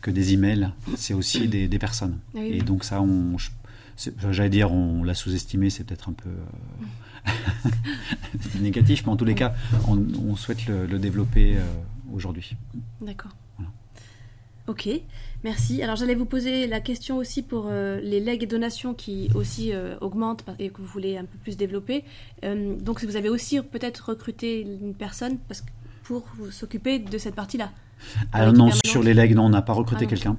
que 0.00 0.10
des 0.10 0.32
emails, 0.32 0.70
c'est 0.96 1.12
aussi 1.14 1.46
des, 1.46 1.68
des 1.68 1.78
personnes. 1.78 2.18
Et 2.34 2.62
donc 2.62 2.84
ça, 2.84 3.02
on, 3.02 3.36
j'allais 4.30 4.50
dire, 4.50 4.72
on 4.72 5.04
l'a 5.04 5.14
sous-estimé, 5.14 5.70
c'est 5.70 5.84
peut-être 5.84 6.08
un 6.08 6.12
peu. 6.12 6.28
Euh, 6.28 7.30
négatif, 8.60 9.04
mais 9.04 9.12
en 9.12 9.16
tous 9.16 9.24
les 9.24 9.34
cas, 9.34 9.54
on, 9.86 10.36
souhaite 10.36 10.66
le, 10.66 10.98
développer 10.98 11.56
euh, 11.56 11.60
aujourd'hui. 12.12 12.56
D'accord. 13.02 13.32
Ok, 14.66 14.88
merci. 15.44 15.82
Alors 15.82 15.96
j'allais 15.96 16.14
vous 16.14 16.24
poser 16.24 16.66
la 16.66 16.80
question 16.80 17.16
aussi 17.16 17.42
pour 17.42 17.66
euh, 17.68 18.00
les 18.00 18.20
legs 18.20 18.42
et 18.42 18.46
donations 18.46 18.94
qui 18.94 19.30
aussi 19.34 19.72
euh, 19.72 19.96
augmentent 20.00 20.44
et 20.58 20.70
que 20.70 20.80
vous 20.80 20.86
voulez 20.86 21.16
un 21.16 21.24
peu 21.24 21.38
plus 21.42 21.56
développer. 21.56 22.04
donc 22.42 23.04
vous 23.04 23.16
avez 23.16 23.28
aussi 23.28 23.60
peut-être 23.60 24.10
recruté 24.10 24.60
une 24.62 24.94
personne 24.94 25.38
parce 25.48 25.60
que, 25.60 25.70
pour 26.02 26.24
s'occuper 26.50 26.98
de 26.98 27.18
cette 27.18 27.34
partie-là. 27.34 27.70
Alors 28.32 28.52
non, 28.52 28.70
sur 28.84 29.02
les 29.02 29.14
legs, 29.14 29.34
non, 29.34 29.44
on 29.44 29.50
n'a 29.50 29.62
pas 29.62 29.74
recruté 29.74 30.06
ah 30.06 30.08
quelqu'un. 30.08 30.36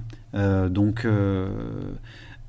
donc 0.70 1.06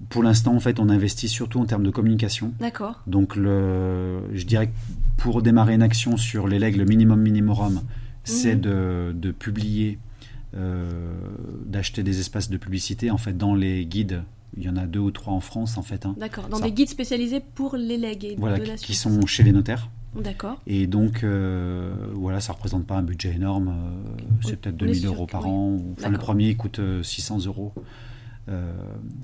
pour 0.08 0.22
l'instant, 0.22 0.54
en 0.54 0.60
fait, 0.60 0.80
on 0.80 0.88
investit 0.88 1.28
surtout 1.28 1.60
en 1.60 1.66
termes 1.66 1.84
de 1.84 1.90
communication. 1.90 2.52
D'accord. 2.60 3.00
Donc, 3.06 3.36
le, 3.36 4.22
je 4.34 4.44
dirais 4.44 4.68
que 4.68 4.72
pour 5.16 5.42
démarrer 5.42 5.74
une 5.74 5.82
action 5.82 6.16
sur 6.16 6.48
les 6.48 6.58
legs, 6.58 6.76
le 6.76 6.84
minimum 6.84 7.20
minimum, 7.20 7.82
c'est 8.24 8.54
mhm. 8.54 9.12
de, 9.12 9.30
publier, 9.32 9.98
euh, 9.98 10.11
d'acheter 10.54 12.02
des 12.02 12.20
espaces 12.20 12.50
de 12.50 12.56
publicité. 12.56 13.10
En 13.10 13.18
fait, 13.18 13.36
dans 13.36 13.54
les 13.54 13.86
guides, 13.86 14.22
il 14.56 14.64
y 14.64 14.68
en 14.68 14.76
a 14.76 14.86
deux 14.86 15.00
ou 15.00 15.10
trois 15.10 15.32
en 15.32 15.40
France, 15.40 15.78
en 15.78 15.82
fait. 15.82 16.04
Hein. 16.04 16.14
D'accord. 16.18 16.48
Dans 16.48 16.60
des 16.60 16.72
guides 16.72 16.88
spécialisés 16.88 17.40
pour 17.40 17.76
les 17.76 17.96
legs. 17.96 18.34
voilà, 18.38 18.58
qui, 18.58 18.94
sont 18.94 19.26
chez 19.26 19.42
les 19.42 19.52
notaires. 19.52 19.88
D'accord. 20.14 20.60
Et 20.66 20.86
donc, 20.86 21.24
euh, 21.24 21.94
voilà, 22.12 22.40
ça 22.40 22.52
représente 22.52 22.86
pas 22.86 22.96
un 22.96 23.02
budget 23.02 23.34
énorme. 23.34 23.68
Euh, 23.68 24.22
c'est 24.42 24.60
peut-être 24.60 24.76
2000 24.76 25.06
euros 25.06 25.26
par 25.26 25.46
an. 25.46 25.78
Enfin, 25.98 26.10
le 26.10 26.18
premier 26.18 26.54
coûte 26.54 26.80
600 27.02 27.46
euros. 27.46 27.72
Euh, 28.48 28.72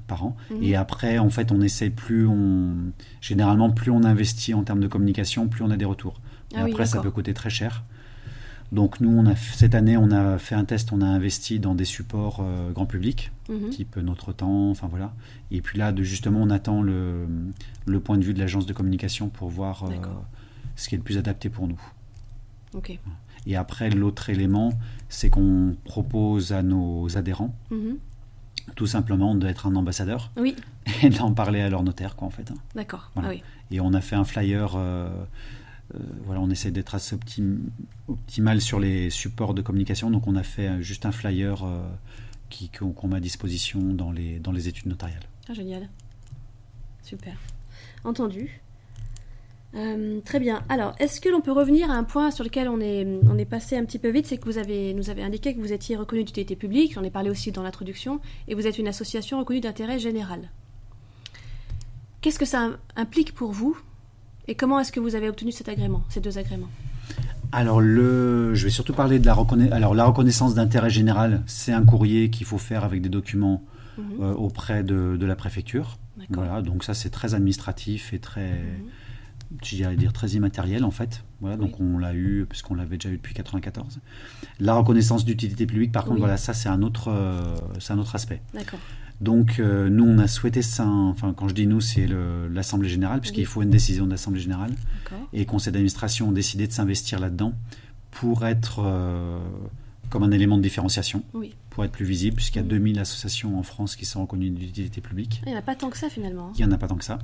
par 0.07 0.25
an. 0.25 0.37
Mhm. 0.49 0.63
Et 0.63 0.77
après, 0.77 1.19
en 1.19 1.29
fait, 1.29 1.51
on 1.51 1.61
essaie 1.61 1.91
plus, 1.91 2.29
on 2.29 2.93
généralement 3.21 3.69
plus 3.69 3.91
on 3.91 4.05
investit 4.05 4.55
en 4.55 4.63
termes 4.63 4.79
de 4.79 4.87
communication, 4.87 5.49
plus 5.49 5.65
on 5.65 5.71
a 5.71 5.77
des 5.77 5.85
retours. 5.85 6.21
Ah 6.55 6.63
après, 6.63 6.87
ça 6.87 7.03
peut 7.03 7.11
coûter 7.11 7.35
très 7.35 7.51
cher. 7.51 7.83
Donc 8.71 9.01
nous, 9.01 9.11
on 9.11 9.27
a 9.27 9.35
cette 9.35 9.75
année, 9.75 9.97
on 9.97 10.11
a 10.11 10.39
fait 10.39 10.55
un 10.55 10.65
test, 10.65 10.93
on 10.93 11.01
a 11.01 11.07
investi 11.07 11.59
dans 11.59 11.75
des 11.75 11.87
supports 11.87 12.41
euh, 12.43 12.71
grand 12.71 12.87
public, 12.87 13.33
mhm. 13.49 13.71
type 13.71 13.97
Notre 13.97 14.33
Temps, 14.33 14.71
enfin 14.71 14.89
voilà. 14.89 15.15
Et 15.51 15.63
puis 15.63 15.79
là, 15.79 15.93
de, 15.93 16.03
justement, 16.03 16.41
on 16.43 16.51
attend 16.51 16.83
le, 16.83 17.27
le 17.87 18.01
point 18.01 18.19
de 18.19 18.25
vue 18.25 18.35
de 18.35 18.39
l'agence 18.39 18.67
de 18.67 18.73
communication 18.73 19.29
pour 19.31 19.49
voir 19.49 19.85
euh, 19.85 19.95
ce 20.77 20.89
qui 20.89 20.95
est 20.95 20.99
le 20.99 21.05
plus 21.05 21.19
adapté 21.19 21.49
pour 21.49 21.67
nous. 21.67 21.81
Et 23.47 23.57
après, 23.57 23.89
l'autre 23.89 24.29
élément, 24.29 24.73
c'est 25.09 25.31
qu'on 25.31 25.75
propose 25.85 26.53
à 26.53 26.63
nos 26.63 27.17
adhérents 27.17 27.55
mhm 27.71 27.97
tout 28.75 28.87
simplement 28.87 29.35
d'être 29.35 29.67
un 29.67 29.77
ambassadeur 29.77 30.31
oui. 30.37 30.57
et 31.03 31.11
d'en 31.11 31.33
parler 31.33 31.61
à 31.61 31.69
leur 31.69 31.83
notaire, 31.83 32.17
quoi, 32.17 32.29
en 32.29 32.31
fait. 32.31 32.51
Hein. 32.51 32.57
D'accord. 32.75 33.11
Ah 33.17 33.31
et 33.71 33.81
on 33.81 33.93
a 33.93 34.01
fait 34.01 34.17
un 34.17 34.25
flyer. 34.25 34.75
Euh, 34.77 35.11
voilà, 36.25 36.41
on 36.41 36.51
essaie 36.51 36.71
d'être 36.71 36.95
assez 36.95 37.17
optimal 38.09 38.61
sur 38.61 38.79
les 38.79 39.11
supports 39.11 39.55
de 39.55 39.63
communication, 39.63 40.11
donc 40.11 40.27
on 40.27 40.37
a 40.37 40.43
fait 40.43 40.83
juste 40.83 41.07
un 41.07 41.13
flyer 41.13 41.65
euh, 41.65 41.83
qu'on, 42.79 43.09
met 43.09 43.17
à 43.17 43.21
disposition 43.21 43.81
dans 43.81 44.13
les, 44.13 44.39
dans 44.39 44.53
les 44.53 44.69
études 44.69 44.87
notariales. 44.87 45.23
Ah, 45.49 45.55
génial. 45.55 45.89
Super. 47.03 47.37
Entendu. 48.05 48.61
Euh, 49.75 50.21
très 50.25 50.41
bien. 50.41 50.63
Alors, 50.69 50.95
est-ce 50.99 51.21
que 51.21 51.29
l'on 51.29 51.41
peut 51.41 51.53
revenir 51.53 51.91
à 51.91 51.95
un 51.95 52.05
point 52.05 52.31
sur 52.31 52.45
lequel 52.45 52.69
on 52.69 52.81
est, 52.81 53.07
on 53.25 53.37
est 53.37 53.45
passé 53.45 53.77
un 53.77 53.85
petit 53.85 53.99
peu 53.99 54.09
vite? 54.09 54.27
C'est 54.27 54.39
que 54.39 54.45
vous 54.45 54.59
avez, 54.59 54.95
nous 54.95 55.11
avez 55.11 55.23
indiqué 55.23 55.55
que 55.55 55.61
vous 55.61 55.73
étiez 55.73 55.97
reconnu 55.97 56.25
d'utilité 56.25 56.57
publique, 56.57 56.95
j'en 56.95 57.03
ai 57.03 57.11
parlé 57.11 57.31
aussi 57.31 57.53
dans 57.53 57.63
l'introduction, 57.63 58.21
et 58.47 58.55
vous 58.55 58.67
êtes 58.67 58.79
une 58.79 58.89
association 58.89 59.39
reconnue 59.39 59.61
d'intérêt 59.61 59.99
général. 59.99 60.51
Qu'est-ce 62.21 62.39
que 62.39 62.47
ça 62.47 62.71
implique 62.97 63.35
pour 63.35 63.53
vous 63.53 63.79
Et 64.49 64.55
comment 64.55 64.81
est-ce 64.81 64.93
que 64.93 65.01
vous 65.01 65.15
avez 65.15 65.29
obtenu 65.29 65.53
cet 65.53 65.69
agrément, 65.69 66.03
ces 66.09 66.21
deux 66.21 66.39
agréments? 66.39 66.69
Alors, 67.53 67.81
le, 67.81 68.55
je 68.55 68.65
vais 68.65 68.71
surtout 68.71 68.95
parler 68.95 69.19
de 69.19 69.27
la 69.27 69.35
reconnaissance. 69.35 69.75
Alors, 69.75 69.95
la 69.95 70.05
reconnaissance 70.05 70.55
d'intérêt 70.55 70.91
général, 70.91 71.43
c'est 71.47 71.73
un 71.73 71.85
courrier 71.85 72.31
qu'il 72.31 72.47
faut 72.47 72.59
faire 72.59 72.85
avec 72.85 73.01
des 73.03 73.09
documents 73.09 73.63
mhm. 73.97 74.05
euh, 74.21 74.35
auprès 74.35 74.83
de, 74.83 75.19
la 75.21 75.37
préfecture. 75.37 75.99
Voilà, 76.31 76.63
donc 76.63 76.83
ça, 76.83 76.95
c'est 76.95 77.11
très 77.11 77.35
administratif 77.35 78.13
et 78.13 78.19
très. 78.19 78.51
Mhm 78.51 78.89
j'allais 79.63 79.97
dire 79.97 80.13
très 80.13 80.29
immatériel 80.31 80.85
en 80.85 80.91
fait. 80.91 81.25
Voilà, 81.41 81.57
donc 81.57 81.81
on 81.81 81.99
l'a 81.99 82.15
eu 82.15 82.47
puisqu'on 82.49 82.75
l'avait 82.75 82.97
déjà 82.97 83.11
eu 83.11 83.17
depuis 83.17 83.35
94. 83.35 84.01
La 84.61 84.75
reconnaissance 84.75 85.25
d'utilité 85.25 85.67
publique, 85.67 85.93
par 85.93 86.05
contre, 86.05 86.19
voilà, 86.19 86.37
ça 86.37 86.53
c'est 86.53 86.69
un 86.69 86.83
autre, 86.83 87.09
euh, 87.09 87.57
c'est 87.79 87.93
un 87.93 87.99
autre 87.99 88.15
aspect. 88.15 88.43
D'accord. 88.55 88.81
Donc 89.21 89.59
euh, 89.59 89.89
nous 89.89 90.05
on 90.05 90.19
a 90.19 90.29
souhaité 90.29 90.63
ça, 90.63 90.87
enfin 90.87 91.35
quand 91.35 91.49
je 91.49 91.55
dis 91.55 91.67
nous 91.67 91.81
c'est 91.81 92.07
l'assemblée 92.51 92.89
générale 92.89 93.21
puisqu'il 93.21 93.47
faut 93.47 93.63
une 93.63 93.71
décision 93.71 94.07
de 94.07 94.11
l'assemblée 94.11 94.41
générale. 94.41 94.73
Et 95.33 95.45
conseil 95.45 95.73
d'administration 95.73 96.29
ont 96.29 96.33
décidé 96.33 96.67
de 96.67 96.73
s'investir 96.73 97.19
là-dedans 97.19 97.53
pour 98.13 98.47
être 98.47 98.81
euh, 98.85 99.39
comme 100.09 100.23
un 100.23 100.31
élément 100.31 100.57
de 100.57 100.63
différenciation, 100.63 101.23
pour 101.71 101.85
être 101.85 101.93
plus 101.93 102.05
visible 102.05 102.37
puisqu'il 102.37 102.59
y 102.59 102.65
a 102.65 102.65
2000 102.65 102.99
associations 103.01 103.59
en 103.59 103.63
France 103.63 103.97
qui 103.97 104.05
sont 104.05 104.23
reconnues 104.23 104.51
d'utilité 104.51 105.01
publique. 105.01 105.43
Il 105.47 105.51
n'y 105.51 105.57
en 105.57 105.59
a 105.59 105.63
pas 105.63 105.75
tant 105.75 105.91
que 105.91 105.99
ça 105.99 106.09
finalement. 106.09 106.53
Il 106.55 106.65
n'y 106.65 106.71
en 106.71 106.73
a 106.73 106.79
pas 106.79 106.87
tant 106.87 106.97
que 106.97 107.05
ça. 107.05 107.19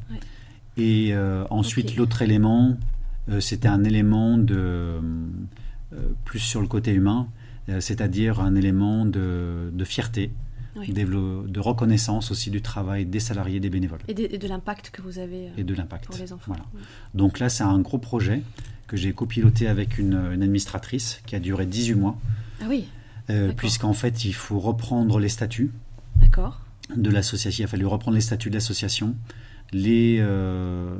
Et 0.76 1.11
euh, 1.12 1.44
ensuite, 1.50 1.94
l'autre 1.94 2.22
élément, 2.22 2.76
c'était 3.38 3.68
un 3.68 3.85
élément 3.85 4.37
de 4.37 4.98
plus 6.24 6.40
sur 6.40 6.61
le 6.61 6.66
côté 6.66 6.92
humain, 6.92 7.28
c'est-à-dire 7.78 8.40
un 8.40 8.57
élément 8.57 9.07
de, 9.07 9.70
fierté, 9.85 10.33
de, 10.77 11.61
reconnaissance 11.61 12.31
aussi 12.31 12.51
du 12.51 12.63
travail 12.63 13.07
des 13.07 13.21
salariés, 13.21 13.61
des 13.61 13.71
bénévoles. 13.71 14.01
Et 14.09 14.15
de, 14.15 14.49
l'impact 14.49 14.91
que 14.91 15.03
vous 15.03 15.19
avez 15.19 15.51
et 15.57 15.65
de 15.65 15.75
l'impact. 15.75 16.07
pour 16.07 16.17
les 16.17 16.33
enfants. 16.33 16.57
Donc 17.15 17.39
là, 17.39 17.49
c'est 17.49 17.65
un 17.65 17.79
gros 17.79 17.99
projet 17.99 18.43
que 18.87 18.97
j'ai 18.97 19.13
copiloté 19.13 19.67
avec 19.67 19.99
une, 19.99 20.15
administratrice 20.15 21.21
qui 21.27 21.37
a 21.37 21.41
duré 21.41 21.67
18 21.67 21.95
mois. 21.95 22.19
Ah 22.61 22.67
oui. 22.69 22.87
Puisqu'en 23.57 23.95
fait, 23.95 24.25
il 24.25 24.35
faut 24.35 24.61
reprendre 24.61 25.19
les 25.19 25.29
statuts. 25.29 25.73
D'accord. 26.21 26.61
De 26.95 27.11
l'association. 27.11 27.63
Il 27.63 27.65
a 27.65 27.69
fallu 27.69 27.87
reprendre 27.87 28.15
les 28.15 28.21
statuts 28.21 28.51
de 28.51 28.55
l'association 28.55 29.17
les, 29.73 30.19
euh, 30.21 30.97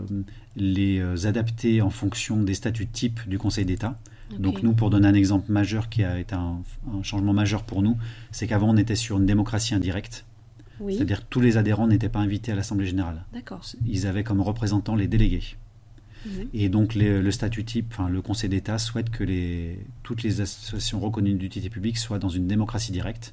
les 0.57 0.99
euh, 0.99 1.27
adapter 1.27 1.81
en 1.81 1.91
fonction 1.91 2.43
des 2.43 2.55
statuts 2.55 2.87
type 2.87 3.21
du 3.29 3.39
Conseil 3.39 3.65
d'État. 3.65 3.99
Donc 4.38 4.62
nous, 4.62 4.73
pour 4.73 4.90
donner 4.90 5.09
un 5.09 5.14
exemple 5.14 5.51
majeur 5.51 5.88
qui 5.88 6.05
a 6.05 6.18
été 6.18 6.35
un, 6.35 6.62
changement 7.03 7.33
majeur 7.33 7.62
pour 7.62 7.83
nous, 7.83 7.97
c'est 8.31 8.47
qu'avant 8.47 8.70
on 8.70 8.77
était 8.77 8.97
sur 8.97 9.18
une 9.18 9.27
démocratie 9.27 9.75
indirecte. 9.75 10.25
C'est-à-dire 10.88 11.20
que 11.20 11.27
tous 11.31 11.40
les 11.40 11.57
adhérents 11.57 11.87
n'étaient 11.87 12.09
pas 12.09 12.18
invités 12.18 12.53
à 12.53 12.55
l'Assemblée 12.57 12.87
générale. 12.87 13.25
Ils 13.87 14.07
avaient 14.07 14.25
comme 14.25 14.40
représentants 14.40 14.97
les 14.97 15.07
délégués. 15.07 15.57
Mhm. 16.27 16.49
Et 16.55 16.68
donc 16.68 16.94
le 16.94 17.31
statut 17.31 17.64
type, 17.64 17.92
enfin, 17.92 18.09
le 18.09 18.23
Conseil 18.23 18.49
d'État 18.49 18.79
souhaite 18.79 19.11
que 19.11 19.25
les, 19.25 19.79
toutes 20.03 20.23
les 20.23 20.40
associations 20.40 21.01
reconnues 21.01 21.35
d'utilité 21.35 21.70
publique 21.70 21.99
soient 21.99 22.18
dans 22.18 22.29
une 22.29 22.47
démocratie 22.47 22.92
directe. 22.92 23.33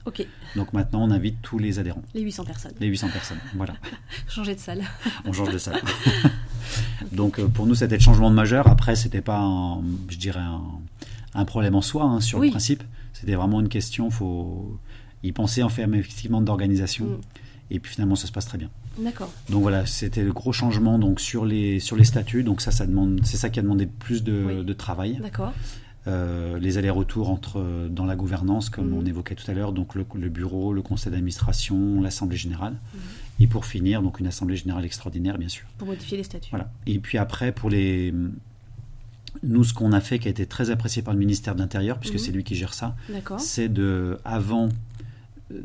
Donc 0.55 0.73
maintenant, 0.73 1.03
on 1.03 1.11
invite 1.11 1.41
tous 1.41 1.57
les 1.57 1.79
adhérents. 1.79 2.03
Les 2.13 2.21
800 2.21 2.45
personnes. 2.45 2.73
Les 2.79 2.87
800 2.87 3.09
personnes, 3.09 3.39
voilà. 3.55 3.73
Changer 4.27 4.55
de 4.55 4.59
salle. 4.59 4.83
on 5.25 5.33
change 5.33 5.51
de 5.51 5.57
salle. 5.57 5.81
donc 7.11 7.39
euh, 7.39 7.47
pour 7.47 7.65
nous, 7.65 7.75
c'était 7.75 7.97
le 7.97 8.01
changement 8.01 8.29
de 8.29 8.35
majeur. 8.35 8.67
Après, 8.67 8.95
c'était 8.95 9.21
pas, 9.21 9.39
un, 9.39 9.81
je 10.09 10.17
dirais, 10.17 10.39
un, 10.39 10.80
problème 11.45 11.75
en 11.75 11.81
soi 11.81 12.03
hein, 12.03 12.19
sur 12.21 12.39
le 12.39 12.49
principe. 12.49 12.83
C'était 13.13 13.35
vraiment 13.35 13.59
une 13.61 13.69
question, 13.69 14.07
il 14.07 14.13
faut 14.13 14.79
y 15.23 15.31
penser 15.31 15.61
en 15.63 15.69
termes 15.69 15.93
effectivement 15.95 16.41
d'organisation. 16.41 17.05
Mm. 17.05 17.19
Et 17.73 17.79
puis 17.79 17.93
finalement, 17.93 18.15
ça 18.15 18.27
se 18.27 18.31
passe 18.33 18.45
très 18.45 18.57
bien. 18.57 18.69
D'accord. 18.99 19.31
Donc 19.49 19.61
voilà, 19.61 19.85
c'était 19.85 20.23
le 20.23 20.33
gros 20.33 20.51
changement 20.51 20.99
donc 20.99 21.21
sur 21.21 21.45
les 21.45 21.79
sur 21.79 21.95
les 21.95 22.03
statuts. 22.03 22.43
Donc 22.43 22.59
ça, 22.61 22.71
ça 22.71 22.85
demande, 22.85 23.21
c'est 23.23 23.37
ça 23.37 23.49
qui 23.49 23.59
a 23.59 23.61
demandé 23.61 23.85
plus 23.87 24.23
de, 24.23 24.61
de 24.63 24.73
travail. 24.73 25.19
D'accord. 25.21 25.53
les 26.07 26.77
allers-retours 26.77 27.29
entre 27.29 27.87
dans 27.89 28.05
la 28.05 28.15
gouvernance, 28.15 28.69
comme 28.69 28.89
Mhm. 28.89 28.97
on 28.97 29.05
évoquait 29.05 29.35
tout 29.35 29.49
à 29.49 29.53
l'heure, 29.53 29.71
donc 29.71 29.95
le, 29.95 30.05
le 30.15 30.29
bureau, 30.29 30.73
le 30.73 30.81
conseil 30.81 31.11
d'administration, 31.11 32.01
l'assemblée 32.01 32.37
générale, 32.37 32.73
Mhm. 32.73 32.99
et 33.41 33.47
pour 33.47 33.65
finir, 33.65 34.01
donc 34.01 34.19
une 34.19 34.27
assemblée 34.27 34.55
générale 34.57 34.83
extraordinaire, 34.83 35.37
bien 35.37 35.47
sûr. 35.47 35.65
Pour 35.77 35.87
modifier 35.87 36.17
les 36.17 36.23
statuts. 36.23 36.49
Voilà. 36.49 36.71
Et 36.87 36.99
puis 36.99 37.17
après, 37.19 37.51
pour 37.51 37.69
les. 37.69 38.13
Nous, 39.43 39.63
ce 39.63 39.73
qu'on 39.73 39.91
a 39.91 40.01
fait, 40.01 40.19
qui 40.19 40.27
a 40.27 40.31
été 40.31 40.45
très 40.45 40.69
apprécié 40.69 41.01
par 41.01 41.13
le 41.13 41.19
ministère 41.19 41.55
de 41.55 41.59
l'Intérieur, 41.61 41.97
puisque 41.99 42.15
Mhm. 42.15 42.19
c'est 42.19 42.31
lui 42.31 42.43
qui 42.43 42.55
gère 42.55 42.73
ça, 42.73 42.95
c'est 43.39 43.69
de. 43.69 44.19
Avant. 44.25 44.69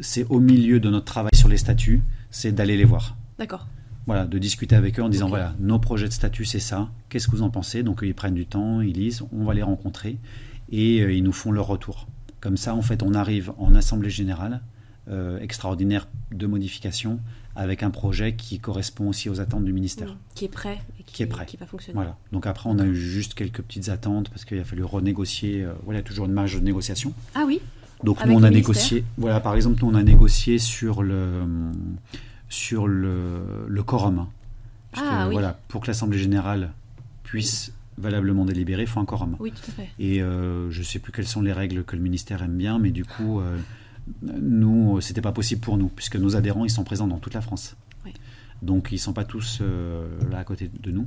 C'est 0.00 0.24
au 0.30 0.40
milieu 0.40 0.80
de 0.80 0.90
notre 0.90 1.04
travail 1.04 1.30
sur 1.34 1.48
les 1.48 1.58
statuts, 1.58 2.02
c'est 2.30 2.50
d'aller 2.52 2.76
les 2.76 2.84
voir. 2.84 3.16
D'accord. 3.38 3.68
Voilà, 4.06 4.24
de 4.26 4.38
discuter 4.38 4.74
avec 4.76 4.98
eux 4.98 5.02
en 5.02 5.08
disant 5.08 5.28
voilà, 5.28 5.54
nos 5.60 5.78
projets 5.78 6.06
de 6.08 6.12
statut, 6.12 6.44
c'est 6.44 6.58
ça, 6.60 6.88
qu'est-ce 7.08 7.26
que 7.26 7.32
vous 7.36 7.42
en 7.42 7.50
pensez? 7.50 7.82
Donc, 7.82 8.00
ils 8.02 8.14
prennent 8.14 8.34
du 8.34 8.46
temps, 8.46 8.80
ils 8.80 8.92
lisent, 8.94 9.22
on 9.32 9.44
va 9.44 9.52
les 9.54 9.62
rencontrer 9.62 10.18
et 10.70 11.00
euh, 11.02 11.12
ils 11.12 11.22
nous 11.22 11.32
font 11.32 11.52
leur 11.52 11.66
retour. 11.66 12.06
Comme 12.40 12.56
ça, 12.56 12.74
en 12.74 12.82
fait, 12.82 13.02
on 13.02 13.14
arrive 13.14 13.52
en 13.58 13.74
assemblée 13.74 14.10
générale 14.10 14.60
euh, 15.08 15.38
extraordinaire 15.40 16.08
de 16.32 16.46
modification 16.46 17.20
avec 17.54 17.82
un 17.82 17.90
projet 17.90 18.34
qui 18.34 18.58
correspond 18.58 19.08
aussi 19.08 19.30
aux 19.30 19.40
attentes 19.40 19.64
du 19.64 19.72
ministère. 19.72 20.08
Mhm. 20.08 20.16
Qui 20.34 20.44
est 20.44 20.48
prêt 20.48 20.78
et 21.00 21.02
qui, 21.04 21.14
Qui 21.14 21.22
est 21.22 21.26
prêt. 21.26 21.46
qui 21.46 21.56
va 21.56 21.66
fonctionner. 21.66 21.94
Voilà. 21.94 22.16
Donc 22.32 22.46
après, 22.46 22.68
on 22.68 22.78
a 22.78 22.84
eu 22.84 22.94
juste 22.94 23.34
quelques 23.34 23.62
petites 23.62 23.88
attentes 23.88 24.28
parce 24.30 24.44
qu'il 24.44 24.58
a 24.58 24.64
fallu 24.64 24.84
renégocier. 24.84 25.62
euh, 25.64 25.72
voilà, 25.84 26.02
toujours 26.02 26.26
une 26.26 26.32
marge 26.32 26.54
de 26.56 26.60
négociation. 26.60 27.12
Ah 27.34 27.44
oui. 27.46 27.60
Donc 28.04 28.18
Avec 28.20 28.30
nous, 28.30 28.38
on 28.38 28.42
a 28.42 28.50
négocié. 28.50 29.04
Voilà, 29.16 29.40
par 29.40 29.54
exemple, 29.54 29.82
nous, 29.82 29.90
on 29.90 29.94
a 29.94 30.02
négocié 30.02 30.58
sur 30.58 31.02
le 31.02 31.42
sur 32.48 32.86
le, 32.86 33.66
le 33.66 33.82
quorum. 33.82 34.26
Ah 34.94 35.00
que, 35.24 35.28
oui. 35.28 35.32
Voilà, 35.32 35.58
pour 35.68 35.80
que 35.80 35.86
l'Assemblée 35.88 36.18
générale 36.18 36.72
puisse 37.22 37.72
valablement 37.98 38.44
délibérer, 38.44 38.82
il 38.82 38.88
faut 38.88 39.00
un 39.00 39.04
quorum. 39.04 39.36
Oui, 39.40 39.50
tout 39.52 39.70
à 39.70 39.72
fait. 39.72 39.88
Et 39.98 40.22
euh, 40.22 40.70
je 40.70 40.78
ne 40.80 40.84
sais 40.84 40.98
plus 40.98 41.12
quelles 41.12 41.26
sont 41.26 41.42
les 41.42 41.52
règles 41.52 41.82
que 41.84 41.96
le 41.96 42.02
ministère 42.02 42.42
aime 42.42 42.56
bien, 42.56 42.78
mais 42.78 42.90
du 42.90 43.04
coup, 43.04 43.40
euh, 43.40 43.56
nous, 44.22 45.00
c'était 45.00 45.20
pas 45.20 45.32
possible 45.32 45.60
pour 45.60 45.76
nous, 45.76 45.88
puisque 45.88 46.16
nos 46.16 46.36
adhérents, 46.36 46.64
ils 46.64 46.70
sont 46.70 46.84
présents 46.84 47.06
dans 47.06 47.18
toute 47.18 47.34
la 47.34 47.40
France. 47.40 47.76
Oui. 48.04 48.12
Donc, 48.62 48.88
ils 48.92 48.98
sont 48.98 49.12
pas 49.12 49.24
tous 49.24 49.58
euh, 49.60 50.06
là 50.30 50.38
à 50.38 50.44
côté 50.44 50.70
de 50.82 50.90
nous. 50.90 51.06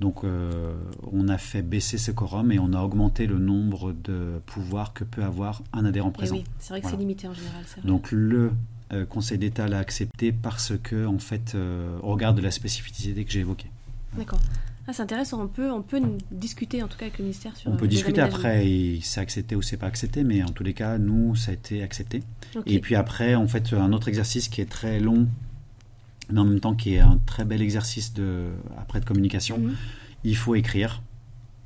Donc, 0.00 0.24
euh, 0.24 0.74
on 1.12 1.28
a 1.28 1.38
fait 1.38 1.62
baisser 1.62 1.96
ce 1.96 2.10
quorum 2.10 2.52
et 2.52 2.58
on 2.58 2.72
a 2.72 2.82
augmenté 2.82 3.26
le 3.26 3.38
nombre 3.38 3.92
de 3.92 4.40
pouvoirs 4.46 4.92
que 4.92 5.04
peut 5.04 5.22
avoir 5.22 5.62
un 5.72 5.84
adhérent 5.84 6.10
présent. 6.10 6.36
Oui, 6.36 6.44
c'est 6.58 6.70
vrai 6.70 6.80
que 6.80 6.84
Voilà. 6.86 6.96
c'est 6.96 7.00
limité 7.00 7.28
en 7.28 7.34
général. 7.34 7.62
vrai. 7.62 7.88
Donc, 7.88 8.10
le 8.12 8.50
euh, 8.92 9.06
Conseil 9.06 9.38
d'État 9.38 9.68
l'a 9.68 9.78
accepté 9.78 10.32
parce 10.32 10.72
que, 10.82 11.06
en 11.06 11.18
fait, 11.18 11.54
euh, 11.54 11.98
au 12.02 12.12
regard 12.12 12.34
de 12.34 12.42
la 12.42 12.50
spécificité 12.50 13.24
que 13.24 13.30
j'ai 13.30 13.40
évoquée. 13.40 13.70
D'accord. 14.18 14.40
Ah, 14.88 14.92
c'est 14.92 15.02
intéressant. 15.02 15.40
On 15.42 15.46
peut, 15.48 15.70
on 15.70 15.82
peut 15.82 16.00
discuter 16.32 16.82
en 16.82 16.88
tout 16.88 16.98
cas 16.98 17.06
avec 17.06 17.18
le 17.18 17.24
ministère 17.24 17.56
sur. 17.56 17.70
On 17.70 17.74
euh, 17.74 17.76
peut 17.76 17.84
les 17.84 17.90
discuter 17.90 18.20
après, 18.20 18.66
c'est 19.02 19.20
accepté 19.20 19.54
ou 19.54 19.62
c'est 19.62 19.76
pas 19.76 19.86
accepté, 19.86 20.24
mais 20.24 20.42
en 20.42 20.48
tous 20.48 20.64
les 20.64 20.74
cas, 20.74 20.98
nous, 20.98 21.36
ça 21.36 21.52
a 21.52 21.54
été 21.54 21.82
accepté. 21.82 22.22
Et 22.66 22.80
puis 22.80 22.96
après, 22.96 23.34
en 23.36 23.46
fait, 23.46 23.72
un 23.72 23.92
autre 23.92 24.08
exercice 24.08 24.48
qui 24.48 24.60
est 24.60 24.68
très 24.70 24.98
long, 24.98 25.28
mais 26.30 26.40
en 26.40 26.44
même 26.44 26.60
temps 26.60 26.74
qui 26.74 26.94
est 26.94 27.00
un 27.00 27.18
très 27.26 27.44
bel 27.44 27.62
exercice 27.62 28.12
de, 28.14 28.48
après 28.76 28.98
de 29.00 29.04
communication, 29.04 29.58
Mhm. 29.58 29.74
il 30.24 30.36
faut 30.36 30.54
écrire 30.56 31.02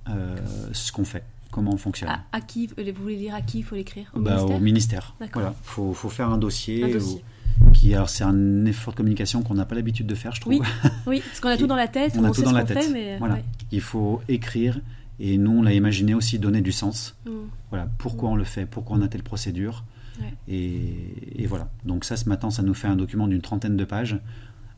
euh, 0.08 0.36
ce 0.72 0.92
qu'on 0.92 1.04
fait, 1.04 1.24
comment 1.50 1.72
on 1.72 1.78
fonctionne. 1.78 2.10
À, 2.10 2.22
à 2.32 2.40
qui 2.42 2.66
Vous 2.68 2.74
voulez 3.02 3.16
dire 3.16 3.34
à 3.34 3.40
qui 3.40 3.58
il 3.60 3.62
faut 3.64 3.74
l'écrire? 3.76 4.10
Au 4.14 4.20
Bah, 4.20 4.32
ministère? 4.36 4.56
au 4.56 4.60
ministère. 4.60 5.14
Voilà, 5.32 5.54
faut, 5.62 5.92
faut 5.94 6.10
faire 6.10 6.28
un 6.30 6.38
dossier. 6.38 6.84
Un 6.84 6.88
dossier. 6.90 7.18
où- 7.20 7.35
qui, 7.72 7.94
alors, 7.94 8.08
c'est 8.08 8.24
un 8.24 8.64
effort 8.66 8.92
de 8.92 8.98
communication 8.98 9.42
qu'on 9.42 9.54
n'a 9.54 9.64
pas 9.64 9.74
l'habitude 9.74 10.06
de 10.06 10.14
faire, 10.14 10.34
je 10.34 10.40
trouve. 10.40 10.54
Oui, 10.54 10.60
oui, 11.06 11.22
parce 11.26 11.40
qu'on 11.40 11.48
a 11.48 11.56
tout 11.56 11.66
dans 11.66 11.76
la 11.76 11.88
tête, 11.88 12.14
On 12.16 12.24
a 12.24 12.28
tout 12.28 12.34
sait 12.36 12.42
dans 12.42 12.50
ce 12.50 12.54
la 12.56 12.64
tête. 12.64 12.82
fait, 12.82 12.90
mais 12.92 13.18
Voilà. 13.18 13.34
ouais. 13.34 13.44
Il 13.72 13.80
faut 13.80 14.20
écrire, 14.28 14.80
et 15.20 15.38
nous, 15.38 15.50
on 15.58 15.62
l'a 15.62 15.72
imaginé 15.74 16.14
aussi 16.14 16.38
donner 16.38 16.60
du 16.60 16.72
sens. 16.72 17.16
Mhm. 17.26 17.32
Voilà, 17.70 17.88
pourquoi 17.98 18.30
on 18.30 18.36
le 18.36 18.44
fait, 18.44 18.66
pourquoi 18.66 18.96
on 18.96 19.02
a 19.02 19.08
telle 19.08 19.22
procédure. 19.22 19.84
Ouais. 20.20 20.32
Et, 20.48 21.42
et 21.42 21.46
voilà. 21.46 21.68
Donc 21.84 22.04
ça, 22.04 22.16
ce 22.16 22.28
matin, 22.28 22.50
ça 22.50 22.62
nous 22.62 22.74
fait 22.74 22.88
un 22.88 22.96
document 22.96 23.28
d'une 23.28 23.42
trentaine 23.42 23.76
de 23.76 23.84
pages 23.84 24.18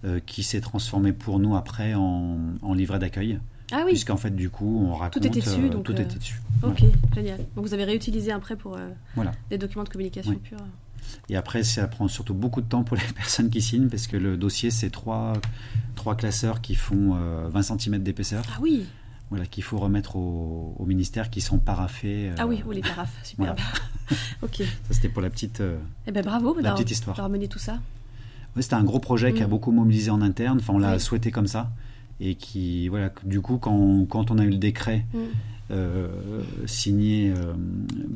euh, 0.04 0.18
qui 0.26 0.42
s'est 0.42 0.60
transformé 0.60 1.12
pour 1.12 1.38
nous 1.38 1.54
après 1.56 1.94
en, 1.94 2.38
en 2.62 2.74
livret 2.74 2.98
d'accueil. 2.98 3.38
Ah 3.70 3.82
oui, 3.84 3.90
Puisqu'en 3.92 4.16
fait, 4.16 4.34
du 4.34 4.48
coup, 4.48 4.86
on 4.90 4.94
raconte... 4.94 5.24
était 5.26 5.40
dessus, 5.40 5.60
euh, 5.64 5.68
donc, 5.68 5.84
tout 5.84 5.92
euh, 5.92 5.96
était 6.02 6.16
dessus. 6.18 6.40
ok, 6.62 6.82
génial. 7.14 7.36
Donc 7.54 7.66
vous 7.66 7.74
avez 7.74 7.84
réutilisé 7.84 8.32
après 8.32 8.56
pour 8.56 8.76
euh, 8.76 8.88
Voilà. 9.14 9.32
des 9.50 9.58
documents 9.58 9.84
de 9.84 9.90
communication 9.90 10.30
Oui. 10.32 10.38
pure. 10.42 10.58
Et 11.28 11.36
après, 11.36 11.62
ça 11.62 11.86
prend 11.88 12.08
surtout 12.08 12.34
beaucoup 12.34 12.60
de 12.60 12.66
temps 12.66 12.84
pour 12.84 12.96
les 13.02 13.12
personnes 13.14 13.50
qui 13.50 13.60
signent, 13.62 13.88
parce 13.88 14.06
que 14.06 14.16
le 14.16 14.36
dossier, 14.36 14.70
c'est 14.70 14.90
trois, 14.90 15.34
trois 15.94 16.14
classeurs 16.16 16.60
qui 16.60 16.74
font 16.74 17.16
euh, 17.16 17.48
20 17.48 17.62
cm 17.78 17.98
d'épaisseur, 18.02 18.44
Ah 18.54 18.58
oui, 18.60 18.84
voilà, 19.30 19.44
qu'il 19.46 19.62
faut 19.62 19.78
remettre 19.78 20.16
au, 20.16 20.74
au 20.78 20.86
ministère, 20.86 21.28
qui 21.30 21.40
sont 21.40 21.58
paraffés. 21.58 22.30
euh, 22.30 22.34
ah 22.38 22.46
oui, 22.46 22.62
ou 22.66 22.70
les 22.72 22.80
paraphes, 22.80 23.18
super. 23.22 23.54
ok. 24.42 24.56
Ça, 24.58 24.64
c'était 24.90 25.08
pour 25.08 25.22
la 25.22 25.30
petite... 25.30 25.60
euh, 25.60 25.78
Eh 26.06 26.12
ben 26.12 26.24
bravo 26.24 26.56
La 26.60 26.72
petite 26.72 26.90
histoire. 26.90 27.16
d'avoir 27.16 27.30
mené 27.30 27.48
tout 27.48 27.58
ça. 27.58 27.78
Ouais, 28.56 28.62
c'était 28.62 28.74
un 28.76 28.84
gros 28.84 28.98
projet 29.00 29.34
qui 29.34 29.42
a 29.42 29.46
Mm. 29.46 29.50
beaucoup 29.50 29.70
mobilisé 29.72 30.10
en 30.10 30.22
interne. 30.22 30.58
Enfin, 30.60 30.72
on 30.74 30.78
l'a 30.78 30.94
Oui. 30.94 31.00
souhaité 31.00 31.30
comme 31.30 31.46
ça. 31.46 31.70
Et 32.20 32.34
qui, 32.34 32.88
voilà, 32.88 33.12
du 33.24 33.40
coup, 33.42 33.58
quand, 33.58 34.04
quand 34.06 34.30
on 34.30 34.38
a 34.38 34.44
eu 34.44 34.50
le 34.50 34.56
décret 34.56 35.04
Mm. 35.12 35.18
Euh, 35.70 36.08
signé 36.66 37.30
euh, 37.30 37.52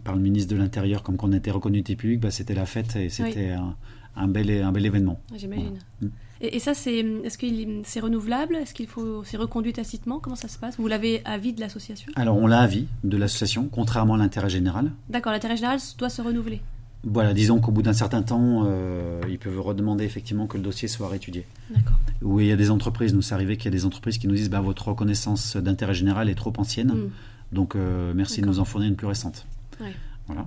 par 0.05 0.15
le 0.15 0.21
ministre 0.21 0.53
de 0.53 0.59
l'Intérieur, 0.59 1.03
comme 1.03 1.17
qu'on 1.17 1.33
était 1.33 1.51
reconnu 1.51 1.79
utilité 1.79 2.01
publique, 2.01 2.21
bah, 2.21 2.31
c'était 2.31 2.55
la 2.55 2.67
fête 2.67 2.97
et 2.97 3.09
c'était 3.09 3.51
un, 3.51 3.77
un 4.17 4.29
bel, 4.29 4.51
un 4.51 4.73
bel 4.73 4.87
événement. 4.87 5.21
Ah, 5.31 5.35
J'imagine. 5.37 5.79
Mm. 6.01 6.07
Et, 6.45 6.59
ça, 6.59 6.75
c'est 6.75 6.99
est-ce 6.99 7.39
que 7.39 7.47
c'est 7.85 8.01
renouvelable? 8.01 8.57
Est-ce 8.57 8.75
qu'il 8.75 8.89
faut 8.89 9.23
c'est 9.23 9.37
reconduit 9.37 9.73
tacitement? 9.73 10.19
Comment 10.19 10.35
ça 10.35 10.49
se 10.49 10.59
passe? 10.59 10.77
Vous 10.77 10.89
l'avez 10.89 11.23
à 11.25 11.39
vie 11.39 11.53
de 11.53 11.61
l'association? 11.61 12.11
Alors, 12.17 12.37
on 12.37 12.49
l'a 12.49 12.59
à 12.59 12.67
vie 12.67 12.89
de 13.05 13.17
l'association, 13.17 13.69
contrairement 13.71 14.15
à 14.15 14.19
l'intérêt 14.19 14.51
général. 14.51 14.91
D'accord, 15.09 15.33
l'intérêt 15.33 15.57
général 15.57 15.79
doit 15.99 16.09
se 16.09 16.21
renouveler. 16.21 16.61
Voilà, 17.05 17.35
disons 17.35 17.61
qu'au 17.61 17.73
bout 17.73 17.83
d'un 17.83 17.93
certain 17.93 18.23
temps, 18.23 18.65
euh, 18.67 19.21
ils 19.29 19.39
peuvent 19.39 19.61
redemander 19.61 20.05
effectivement 20.05 20.47
que 20.47 20.57
le 20.57 20.63
dossier 20.63 20.87
soit 20.89 21.09
réétudié. 21.09 21.47
D'accord. 21.71 21.99
Où 22.23 22.41
il 22.41 22.47
y 22.47 22.53
a 22.53 22.57
des 22.57 22.71
entreprises, 22.71 23.13
nous 23.13 23.23
c'est 23.23 23.35
arrivé 23.35 23.57
qu'il 23.57 23.67
y 23.67 23.75
a 23.75 23.77
des 23.77 23.85
entreprises 23.85 24.19
qui 24.19 24.29
nous 24.29 24.37
disent 24.37 24.51
bah, 24.51 24.61
votre 24.61 24.89
reconnaissance 24.89 25.57
d'intérêt 25.57 25.95
général 25.95 26.29
est 26.29 26.37
trop 26.37 26.53
ancienne, 26.59 26.93
Mm. 26.93 27.11
Donc 27.53 27.77
euh, 27.77 28.13
merci 28.15 28.41
de 28.41 28.47
nous 28.47 28.59
en 28.61 28.65
fournir 28.65 28.89
une 28.89 28.97
plus 28.97 29.07
récente. 29.07 29.47
Ouais. 29.81 29.93
Voilà. 30.27 30.47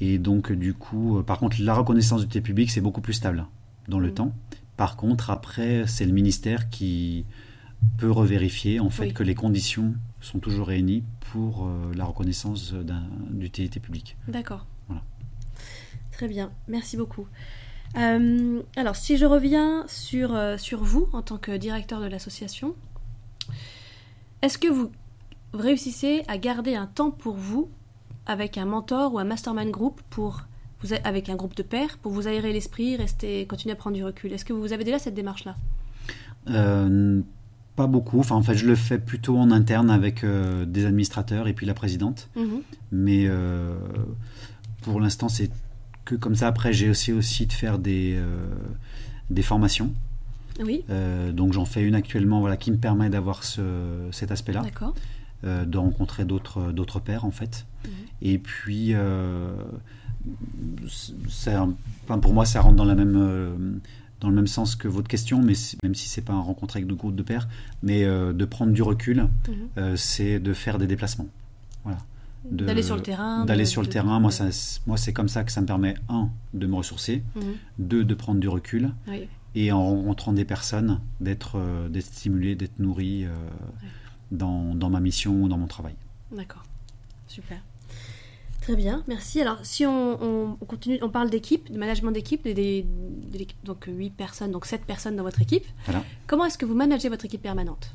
Et 0.00 0.18
donc, 0.18 0.52
du 0.52 0.74
coup, 0.74 1.18
euh, 1.18 1.22
par 1.22 1.38
contre, 1.38 1.56
la 1.60 1.74
reconnaissance 1.74 2.20
d'utilité 2.20 2.40
publique, 2.40 2.70
c'est 2.70 2.80
beaucoup 2.80 3.00
plus 3.00 3.12
stable 3.14 3.46
dans 3.88 3.98
le 4.00 4.08
Mm. 4.10 4.14
temps. 4.14 4.32
Par 4.76 4.96
contre, 4.96 5.30
après, 5.30 5.84
c'est 5.86 6.04
le 6.04 6.12
ministère 6.12 6.68
qui 6.68 7.24
peut 7.98 8.10
revérifier 8.10 8.80
en 8.80 8.90
fait 8.90 9.06
Oui. 9.06 9.12
que 9.14 9.22
les 9.22 9.34
conditions 9.34 9.94
sont 10.20 10.38
toujours 10.40 10.66
réunies 10.68 11.04
pour 11.32 11.66
euh, 11.66 11.92
la 11.94 12.04
reconnaissance 12.04 12.72
d'un- 12.72 13.02
d'utilité 13.30 13.78
publique. 13.78 14.16
D'accord. 14.26 14.66
Voilà. 14.88 15.02
Très 16.12 16.26
bien, 16.28 16.50
merci 16.66 16.96
beaucoup. 16.96 17.26
Euh, 17.96 18.62
alors, 18.76 18.96
si 18.96 19.16
je 19.16 19.24
reviens 19.26 19.84
sur, 19.86 20.34
euh, 20.34 20.56
sur 20.58 20.82
vous 20.82 21.08
en 21.12 21.22
tant 21.22 21.38
que 21.38 21.56
directeur 21.56 22.00
de 22.00 22.06
l'association, 22.06 22.74
est-ce 24.42 24.58
que 24.58 24.68
vous 24.68 24.90
réussissez 25.54 26.22
à 26.28 26.38
garder 26.38 26.74
un 26.74 26.86
temps 26.86 27.10
pour 27.10 27.34
vous 27.34 27.68
avec 28.26 28.58
un 28.58 28.64
mentor 28.64 29.14
ou 29.14 29.18
un 29.18 29.24
mastermind 29.24 29.70
group 29.70 30.00
pour 30.10 30.42
vous 30.80 30.92
a- 30.94 30.98
avec 31.04 31.28
un 31.28 31.36
groupe 31.36 31.54
de 31.56 31.62
pairs 31.62 31.98
pour 32.02 32.12
vous 32.12 32.26
aérer 32.28 32.52
l'esprit, 32.52 32.96
rester, 32.96 33.46
continuer 33.46 33.72
à 33.72 33.76
prendre 33.76 33.96
du 33.96 34.04
recul 34.04 34.32
Est-ce 34.32 34.44
que 34.44 34.52
vous 34.52 34.72
avez 34.72 34.84
déjà 34.84 34.98
cette 34.98 35.14
démarche-là? 35.14 35.54
Euh, 36.50 37.20
pas 37.76 37.86
beaucoup. 37.86 38.18
Enfin, 38.20 38.36
en 38.36 38.42
fait, 38.42 38.54
je 38.54 38.66
le 38.66 38.74
fais 38.76 38.98
plutôt 38.98 39.36
en 39.36 39.50
interne 39.50 39.90
avec 39.90 40.22
euh, 40.24 40.64
des 40.64 40.84
administrateurs 40.86 41.48
et 41.48 41.52
puis 41.54 41.66
la 41.66 41.74
présidente. 41.74 42.28
Mhm. 42.36 42.60
Mais 42.92 43.24
euh, 43.26 43.76
pour 44.82 45.00
l'instant, 45.00 45.28
c'est 45.28 45.50
que 46.04 46.14
comme 46.14 46.34
ça. 46.34 46.48
Après, 46.48 46.72
j'ai 46.72 46.90
aussi 46.90 47.12
aussi 47.12 47.46
de 47.46 47.52
faire 47.52 47.78
des, 47.78 48.20
des 49.30 49.42
formations. 49.42 49.92
Oui, 50.60 50.84
Euh, 50.90 51.32
donc 51.32 51.52
j'en 51.52 51.64
fais 51.64 51.82
une 51.82 51.94
actuellement 51.96 52.38
voilà, 52.40 52.56
qui 52.56 52.70
me 52.70 52.76
permet 52.76 53.08
d'avoir 53.10 53.42
ce, 53.42 53.62
cet 54.12 54.30
aspect-là, 54.30 54.60
d'accord. 54.60 54.94
Euh, 55.44 55.64
de 55.64 55.78
rencontrer 55.78 56.24
d'autres 56.24 56.72
d'autres 56.72 57.00
pairs 57.00 57.24
en 57.24 57.30
fait. 57.30 57.66
Mhm. 57.84 57.90
Et 58.22 58.38
puis, 58.38 58.90
euh, 58.94 59.54
ça- 61.28 61.66
enfin, 62.04 62.18
pour 62.18 62.32
moi, 62.34 62.44
ça 62.46 62.60
rentre 62.60 62.76
dans, 62.76 62.84
la 62.84 62.94
même, 62.94 63.16
euh, 63.16 63.54
dans 64.20 64.28
le 64.28 64.34
même 64.34 64.46
sens 64.46 64.76
que 64.76 64.88
votre 64.88 65.08
question, 65.08 65.40
mais 65.42 65.54
même 65.82 65.94
si 65.94 66.08
c'est 66.08 66.22
pas 66.22 66.32
un 66.32 66.40
rencontre 66.40 66.76
avec 66.76 66.86
de 66.86 66.94
groupe 66.94 67.14
de 67.14 67.22
pairs, 67.22 67.48
mais 67.82 68.04
euh, 68.04 68.32
de 68.32 68.44
prendre 68.44 68.72
du 68.72 68.82
recul, 68.82 69.22
Mhm. 69.48 69.54
euh, 69.78 69.96
c'est 69.96 70.38
de 70.40 70.52
faire 70.52 70.78
des 70.78 70.86
déplacements. 70.86 71.26
Voilà. 71.84 71.98
D'aller 72.50 72.82
sur 72.82 72.96
le 72.96 73.02
terrain. 73.02 73.44
D'aller 73.46 73.64
sur 73.64 73.80
le 73.80 73.86
de- 73.86 73.92
terrain, 73.92 74.20
moi, 74.20 74.30
ça, 74.30 74.46
moi 74.86 74.96
c'est 74.98 75.14
comme 75.14 75.28
ça 75.28 75.44
que 75.44 75.52
ça 75.52 75.60
me 75.62 75.66
permet, 75.66 75.94
un, 76.10 76.28
de 76.52 76.66
me 76.66 76.74
ressourcer, 76.74 77.22
Mhm. 77.36 77.42
deux, 77.78 78.04
de 78.04 78.14
prendre 78.14 78.38
du 78.40 78.48
recul, 78.48 78.90
Oui. 79.08 79.28
et 79.54 79.72
en 79.72 79.82
rencontrant 79.82 80.32
des 80.34 80.44
personnes, 80.44 81.00
d'être 81.20 81.56
euh, 81.56 81.88
d'être 81.88 82.04
stimulé, 82.06 82.54
d'être 82.54 82.78
nourri 82.78 83.24
euh, 83.24 83.28
dans, 84.36 84.74
dans 84.74 84.90
ma 84.90 85.00
mission 85.00 85.42
ou 85.42 85.48
dans 85.48 85.58
mon 85.58 85.66
travail. 85.66 85.94
D'accord, 86.32 86.62
super. 87.26 87.58
Très 88.60 88.76
bien, 88.76 89.04
merci. 89.08 89.42
Alors, 89.42 89.58
si 89.62 89.84
on, 89.84 90.22
on- 90.22 90.56
on 90.58 90.64
continue, 90.64 90.98
on 91.02 91.10
parle 91.10 91.28
d'équipe, 91.28 91.70
de 91.70 91.78
management 91.78 92.12
d'équipe, 92.12 92.48
donc 93.62 93.84
8 93.86 94.10
personnes, 94.10 94.52
donc 94.52 94.64
7 94.64 94.86
personnes 94.86 95.16
dans 95.16 95.22
votre 95.22 95.42
équipe. 95.42 95.64
Voilà. 95.84 96.02
Comment 96.26 96.46
est-ce 96.46 96.56
que 96.56 96.64
vous 96.64 96.74
managez 96.74 97.10
votre 97.10 97.26
équipe 97.26 97.42
permanente? 97.42 97.92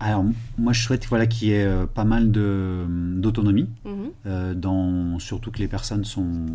Alors, 0.00 0.24
moi, 0.58 0.72
je 0.72 0.82
souhaite 0.82 1.06
voilà, 1.06 1.26
qu'il 1.26 1.48
y 1.48 1.52
ait 1.52 1.62
euh, 1.62 1.86
pas 1.86 2.04
mal 2.04 2.32
d'autonomie, 2.32 3.68
mhm. 3.84 4.10
euh, 4.26 4.54
dans 4.54 5.18
surtout 5.20 5.50
que 5.52 5.58
les 5.58 5.68
personnes 5.68 6.04
sont, 6.04 6.46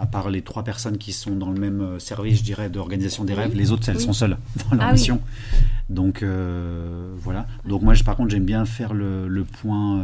à 0.00 0.06
part 0.06 0.30
les 0.30 0.42
trois 0.42 0.64
personnes 0.64 0.98
qui 0.98 1.12
sont 1.12 1.36
dans 1.36 1.50
le 1.50 1.60
même 1.60 1.80
euh, 1.80 1.98
service, 1.98 2.38
je 2.38 2.44
dirais, 2.44 2.70
d'organisation 2.70 3.24
des 3.24 3.34
rêves, 3.34 3.54
les 3.54 3.70
autres, 3.70 3.88
elles 3.88 4.00
sont 4.00 4.12
seules 4.12 4.36
dans 4.70 4.76
leur 4.76 4.86
ah 4.86 4.92
mission. 4.92 5.20
Donc, 5.88 6.24
voilà. 7.16 7.46
Donc, 7.66 7.82
moi, 7.82 7.94
par 8.04 8.16
contre, 8.16 8.30
j'aime 8.30 8.44
bien 8.44 8.64
faire 8.64 8.94
le, 8.94 9.44
point 9.60 10.00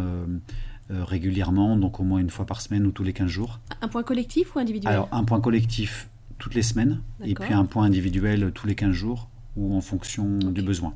régulièrement, 0.90 1.76
donc 1.76 2.00
au 2.00 2.04
moins 2.04 2.20
une 2.20 2.30
fois 2.30 2.46
par 2.46 2.60
semaine 2.60 2.86
ou 2.86 2.90
tous 2.90 3.04
les 3.04 3.12
15 3.12 3.28
jours. 3.28 3.60
Un 3.80 3.88
point 3.88 4.02
collectif 4.02 4.54
ou 4.54 4.58
individuel? 4.58 4.92
Alors, 4.92 5.08
un 5.12 5.24
point 5.24 5.40
collectif 5.40 6.08
toutes 6.38 6.54
les 6.54 6.62
semaines, 6.62 7.00
et 7.24 7.34
puis 7.34 7.52
un 7.52 7.64
point 7.64 7.84
individuel 7.84 8.52
tous 8.54 8.66
les 8.66 8.74
15 8.74 8.92
jours, 8.92 9.28
ou 9.56 9.74
en 9.74 9.80
fonction 9.80 10.38
du 10.38 10.62
besoin. 10.62 10.94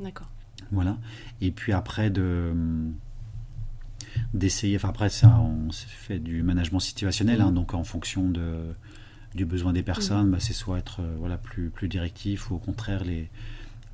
D'accord. 0.00 0.28
Voilà. 0.72 0.96
Et 1.40 1.50
puis 1.50 1.72
après, 1.72 2.10
de 2.10 2.52
d'essayer, 4.34 4.76
enfin 4.76 4.90
après 4.90 5.10
ça, 5.10 5.38
on 5.40 5.70
fait 5.72 6.18
du 6.18 6.42
management 6.42 6.80
situationnel, 6.80 7.40
hein, 7.40 7.50
mm. 7.50 7.54
donc 7.54 7.74
en 7.74 7.84
fonction 7.84 8.28
de, 8.28 8.74
du 9.34 9.44
besoin 9.44 9.72
des 9.72 9.82
personnes, 9.82 10.28
mm. 10.28 10.32
bah, 10.32 10.38
c'est 10.40 10.52
soit 10.52 10.78
être 10.78 11.00
euh, 11.00 11.14
voilà, 11.18 11.38
plus, 11.38 11.70
plus 11.70 11.88
directif 11.88 12.50
ou 12.50 12.56
au 12.56 12.58
contraire 12.58 13.04
les, 13.04 13.30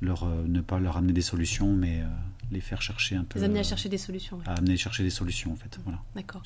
leur, 0.01 0.23
euh, 0.23 0.43
ne 0.47 0.61
pas 0.61 0.79
leur 0.79 0.97
amener 0.97 1.13
des 1.13 1.21
solutions, 1.21 1.73
mais 1.73 2.01
euh, 2.01 2.07
les 2.51 2.61
faire 2.61 2.81
chercher 2.81 3.15
un 3.15 3.23
peu. 3.23 3.39
Les 3.39 3.45
amener 3.45 3.59
à 3.59 3.63
chercher 3.63 3.89
des 3.89 3.97
solutions. 3.97 4.39
À 4.45 4.53
amener 4.53 4.73
à 4.73 4.77
chercher 4.77 5.03
des 5.03 5.09
solutions 5.09 5.51
en 5.51 5.55
fait. 5.55 5.79
Voilà. 5.83 5.99
D'accord. 6.15 6.43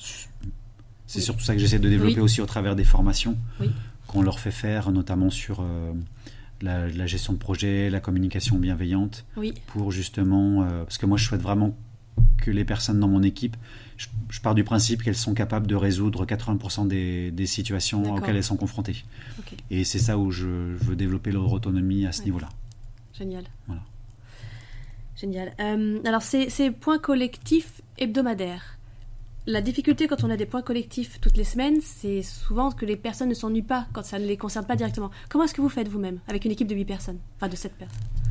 C'est 1.06 1.20
surtout 1.20 1.42
ça 1.42 1.54
que 1.54 1.60
j'essaie 1.60 1.78
de 1.78 1.88
développer 1.88 2.20
aussi 2.20 2.40
au 2.40 2.46
travers 2.46 2.74
des 2.74 2.84
formations 2.84 3.36
qu'on 4.06 4.22
leur 4.22 4.40
fait 4.40 4.50
faire, 4.50 4.90
notamment 4.90 5.28
sur 5.28 5.62
la, 6.62 7.06
gestion 7.06 7.34
de 7.34 7.38
projet, 7.38 7.90
la 7.90 8.00
communication 8.00 8.56
bienveillante, 8.56 9.26
pour 9.66 9.92
justement, 9.92 10.66
parce 10.84 10.96
que 10.96 11.04
moi 11.04 11.18
je 11.18 11.26
souhaite 11.26 11.42
vraiment 11.42 11.76
que 12.44 12.50
les 12.50 12.64
personnes 12.64 13.00
dans 13.00 13.08
mon 13.08 13.22
équipe, 13.22 13.56
je, 13.96 14.40
pars 14.42 14.54
du 14.54 14.64
principe 14.64 15.02
qu'elles 15.02 15.16
sont 15.16 15.32
capables 15.32 15.66
de 15.66 15.74
résoudre 15.74 16.26
80% 16.26 16.86
des, 16.86 17.46
situations 17.46 18.14
auxquelles 18.14 18.36
elles 18.36 18.44
sont 18.44 18.56
confrontées. 18.56 19.04
Et 19.70 19.84
c'est 19.84 19.98
ça 19.98 20.18
où 20.18 20.30
je, 20.30 20.46
veux 20.46 20.94
développer 20.94 21.32
leur 21.32 21.50
autonomie 21.50 22.04
à 22.06 22.12
ce 22.12 22.22
niveau-là. 22.24 22.50
Génial. 23.18 23.44
Voilà. 23.66 23.82
Génial. 25.16 25.54
Euh, 25.60 26.00
alors, 26.04 26.22
ces, 26.22 26.50
ces 26.50 26.70
points 26.70 26.98
collectifs 26.98 27.80
hebdomadaires, 27.96 28.78
la 29.46 29.62
difficulté 29.62 30.06
quand 30.06 30.22
on 30.24 30.30
a 30.30 30.36
des 30.36 30.46
points 30.46 30.62
collectifs 30.62 31.20
toutes 31.20 31.36
les 31.36 31.44
semaines, 31.44 31.80
c'est 31.80 32.22
souvent 32.22 32.72
que 32.72 32.84
les 32.84 32.96
personnes 32.96 33.28
ne 33.28 33.34
s'ennuient 33.34 33.62
pas 33.62 33.86
quand 33.94 34.04
ça 34.04 34.18
ne 34.18 34.26
les 34.26 34.36
concerne 34.36 34.66
pas 34.66 34.76
directement. 34.76 35.10
Comment 35.30 35.44
est-ce 35.44 35.54
que 35.54 35.62
vous 35.62 35.68
faites 35.68 35.88
vous-même 35.88 36.18
avec 36.28 36.44
une 36.44 36.50
équipe 36.50 36.68
de 36.68 36.74
8 36.74 36.84
personnes? 36.84 37.18
Enfin, 37.36 37.48
de 37.48 37.56
7 37.56 37.72
personnes? 37.74 38.23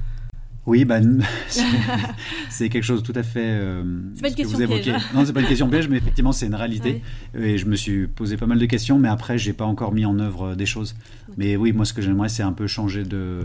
Oui, 0.65 0.85
ben, 0.85 1.21
c'est 2.49 2.69
quelque 2.69 2.83
chose 2.83 3.03
tout 3.03 3.13
à 3.15 3.23
fait. 3.23 3.41
Euh, 3.43 3.83
c'est 4.15 4.21
pas 4.21 4.29
une 4.29 4.35
question 4.35 4.57
piège. 4.57 4.95
Non, 5.13 5.25
c'est 5.25 5.33
pas 5.33 5.41
une 5.41 5.47
question 5.47 5.69
piège, 5.69 5.89
mais 5.89 5.97
effectivement, 5.97 6.31
c'est 6.31 6.45
une 6.45 6.55
réalité. 6.55 7.01
Et 7.33 7.57
je 7.57 7.65
me 7.65 7.75
suis 7.75 8.07
posé 8.07 8.37
pas 8.37 8.45
mal 8.45 8.59
de 8.59 8.65
questions, 8.65 8.97
mais 8.97 9.09
après, 9.09 9.37
j'ai 9.37 9.53
pas 9.53 9.65
encore 9.65 9.93
mis 9.93 10.05
en 10.05 10.17
œuvre 10.19 10.51
euh, 10.51 10.55
des 10.55 10.65
choses. 10.65 10.95
Mais 11.37 11.57
oui, 11.57 11.73
moi, 11.73 11.83
ce 11.83 11.93
que 11.93 12.01
j'aimerais, 12.01 12.29
c'est 12.29 12.43
un 12.43 12.53
peu 12.53 12.67
changer 12.67 13.03
de. 13.03 13.41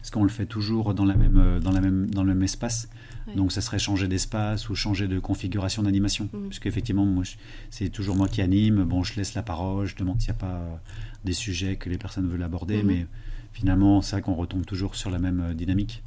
Parce 0.00 0.10
qu'on 0.10 0.24
le 0.24 0.28
fait 0.28 0.46
toujours 0.46 0.92
dans, 0.92 1.04
la 1.04 1.14
même, 1.14 1.38
euh, 1.38 1.60
dans, 1.60 1.70
la 1.70 1.80
même, 1.80 2.10
dans 2.10 2.22
le 2.22 2.34
même 2.34 2.42
espace. 2.42 2.88
Donc 3.34 3.50
ça 3.50 3.60
serait 3.60 3.80
changer 3.80 4.06
d'espace 4.06 4.68
ou 4.68 4.76
changer 4.76 5.08
de 5.08 5.18
configuration 5.18 5.82
d'animation. 5.82 6.28
Mmh. 6.32 6.42
Parce 6.44 6.60
qu'effectivement, 6.60 7.04
moi, 7.04 7.24
c'est 7.70 7.88
toujours 7.88 8.14
moi 8.14 8.28
qui 8.28 8.40
anime. 8.40 8.84
Bon, 8.84 9.02
je 9.02 9.16
laisse 9.16 9.34
la 9.34 9.42
parole, 9.42 9.86
je 9.86 9.96
demande 9.96 10.20
s'il 10.20 10.30
n'y 10.30 10.38
a 10.38 10.40
pas 10.40 10.80
des 11.24 11.32
sujets 11.32 11.74
que 11.74 11.90
les 11.90 11.98
personnes 11.98 12.28
veulent 12.28 12.44
aborder, 12.44 12.84
mmh. 12.84 12.86
mais 12.86 13.06
finalement, 13.52 14.00
c'est 14.00 14.12
vrai 14.12 14.22
qu'on 14.22 14.34
retombe 14.34 14.64
toujours 14.64 14.94
sur 14.94 15.10
la 15.10 15.18
même 15.18 15.54
dynamique. 15.54 16.04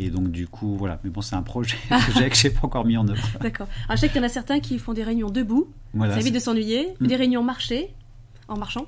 Et 0.00 0.10
donc, 0.10 0.30
du 0.30 0.46
coup, 0.46 0.76
voilà. 0.76 1.00
Mais 1.02 1.10
bon, 1.10 1.20
c'est 1.20 1.34
un 1.34 1.42
projet, 1.42 1.76
que 1.88 2.34
je 2.34 2.46
n'ai 2.46 2.54
pas 2.54 2.66
encore 2.66 2.84
mis 2.84 2.96
en 2.96 3.08
œuvre. 3.08 3.26
D'accord. 3.40 3.66
Alors, 3.88 3.96
je 3.96 4.02
sais 4.02 4.08
qu'il 4.08 4.18
y 4.18 4.20
en 4.20 4.26
a 4.26 4.28
certains 4.28 4.60
qui 4.60 4.78
font 4.78 4.92
des 4.92 5.02
réunions 5.02 5.30
debout. 5.30 5.72
ça 5.98 6.20
évite 6.20 6.34
de 6.34 6.38
s'ennuyer. 6.38 6.94
Mmh. 7.00 7.06
Des 7.06 7.16
réunions 7.16 7.42
marchées, 7.42 7.92
en 8.46 8.56
marchant. 8.56 8.86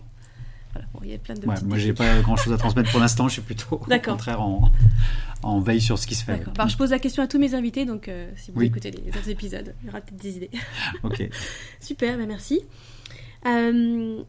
Voilà. 0.72 0.86
Bon, 0.94 1.00
il 1.02 1.10
y 1.10 1.14
a 1.14 1.18
plein 1.18 1.34
de 1.34 1.44
ouais, 1.46 1.56
Moi, 1.64 1.78
j'ai 1.78 1.92
pas 1.92 2.20
grand 2.20 2.36
chose 2.36 2.52
à 2.52 2.56
transmettre 2.56 2.92
pour 2.92 3.00
l'instant. 3.00 3.26
Je 3.26 3.34
suis 3.34 3.42
plutôt, 3.42 3.74
au 3.74 3.78
contraire, 3.78 4.40
en, 4.40 4.70
en 5.42 5.60
veille 5.60 5.80
sur 5.80 5.98
ce 5.98 6.06
qui 6.06 6.14
se 6.14 6.24
fait. 6.24 6.42
Alors, 6.56 6.68
je 6.68 6.76
pose 6.76 6.90
la 6.90 7.00
question 7.00 7.22
à 7.22 7.26
tous 7.26 7.38
mes 7.38 7.54
invités, 7.54 7.86
donc 7.86 8.08
euh, 8.08 8.30
si 8.36 8.52
vous 8.52 8.62
écoutez 8.62 8.92
les 8.92 9.08
autres 9.08 9.30
épisodes, 9.30 9.74
il 9.82 9.86
y 9.86 9.88
aura 9.90 10.00
peut-être 10.00 10.22
des 10.22 10.36
idées. 10.36 10.50
ok. 11.02 11.28
Super, 11.80 12.16
ben 12.16 12.28
merci. 12.28 12.60
Euh, 13.46 14.22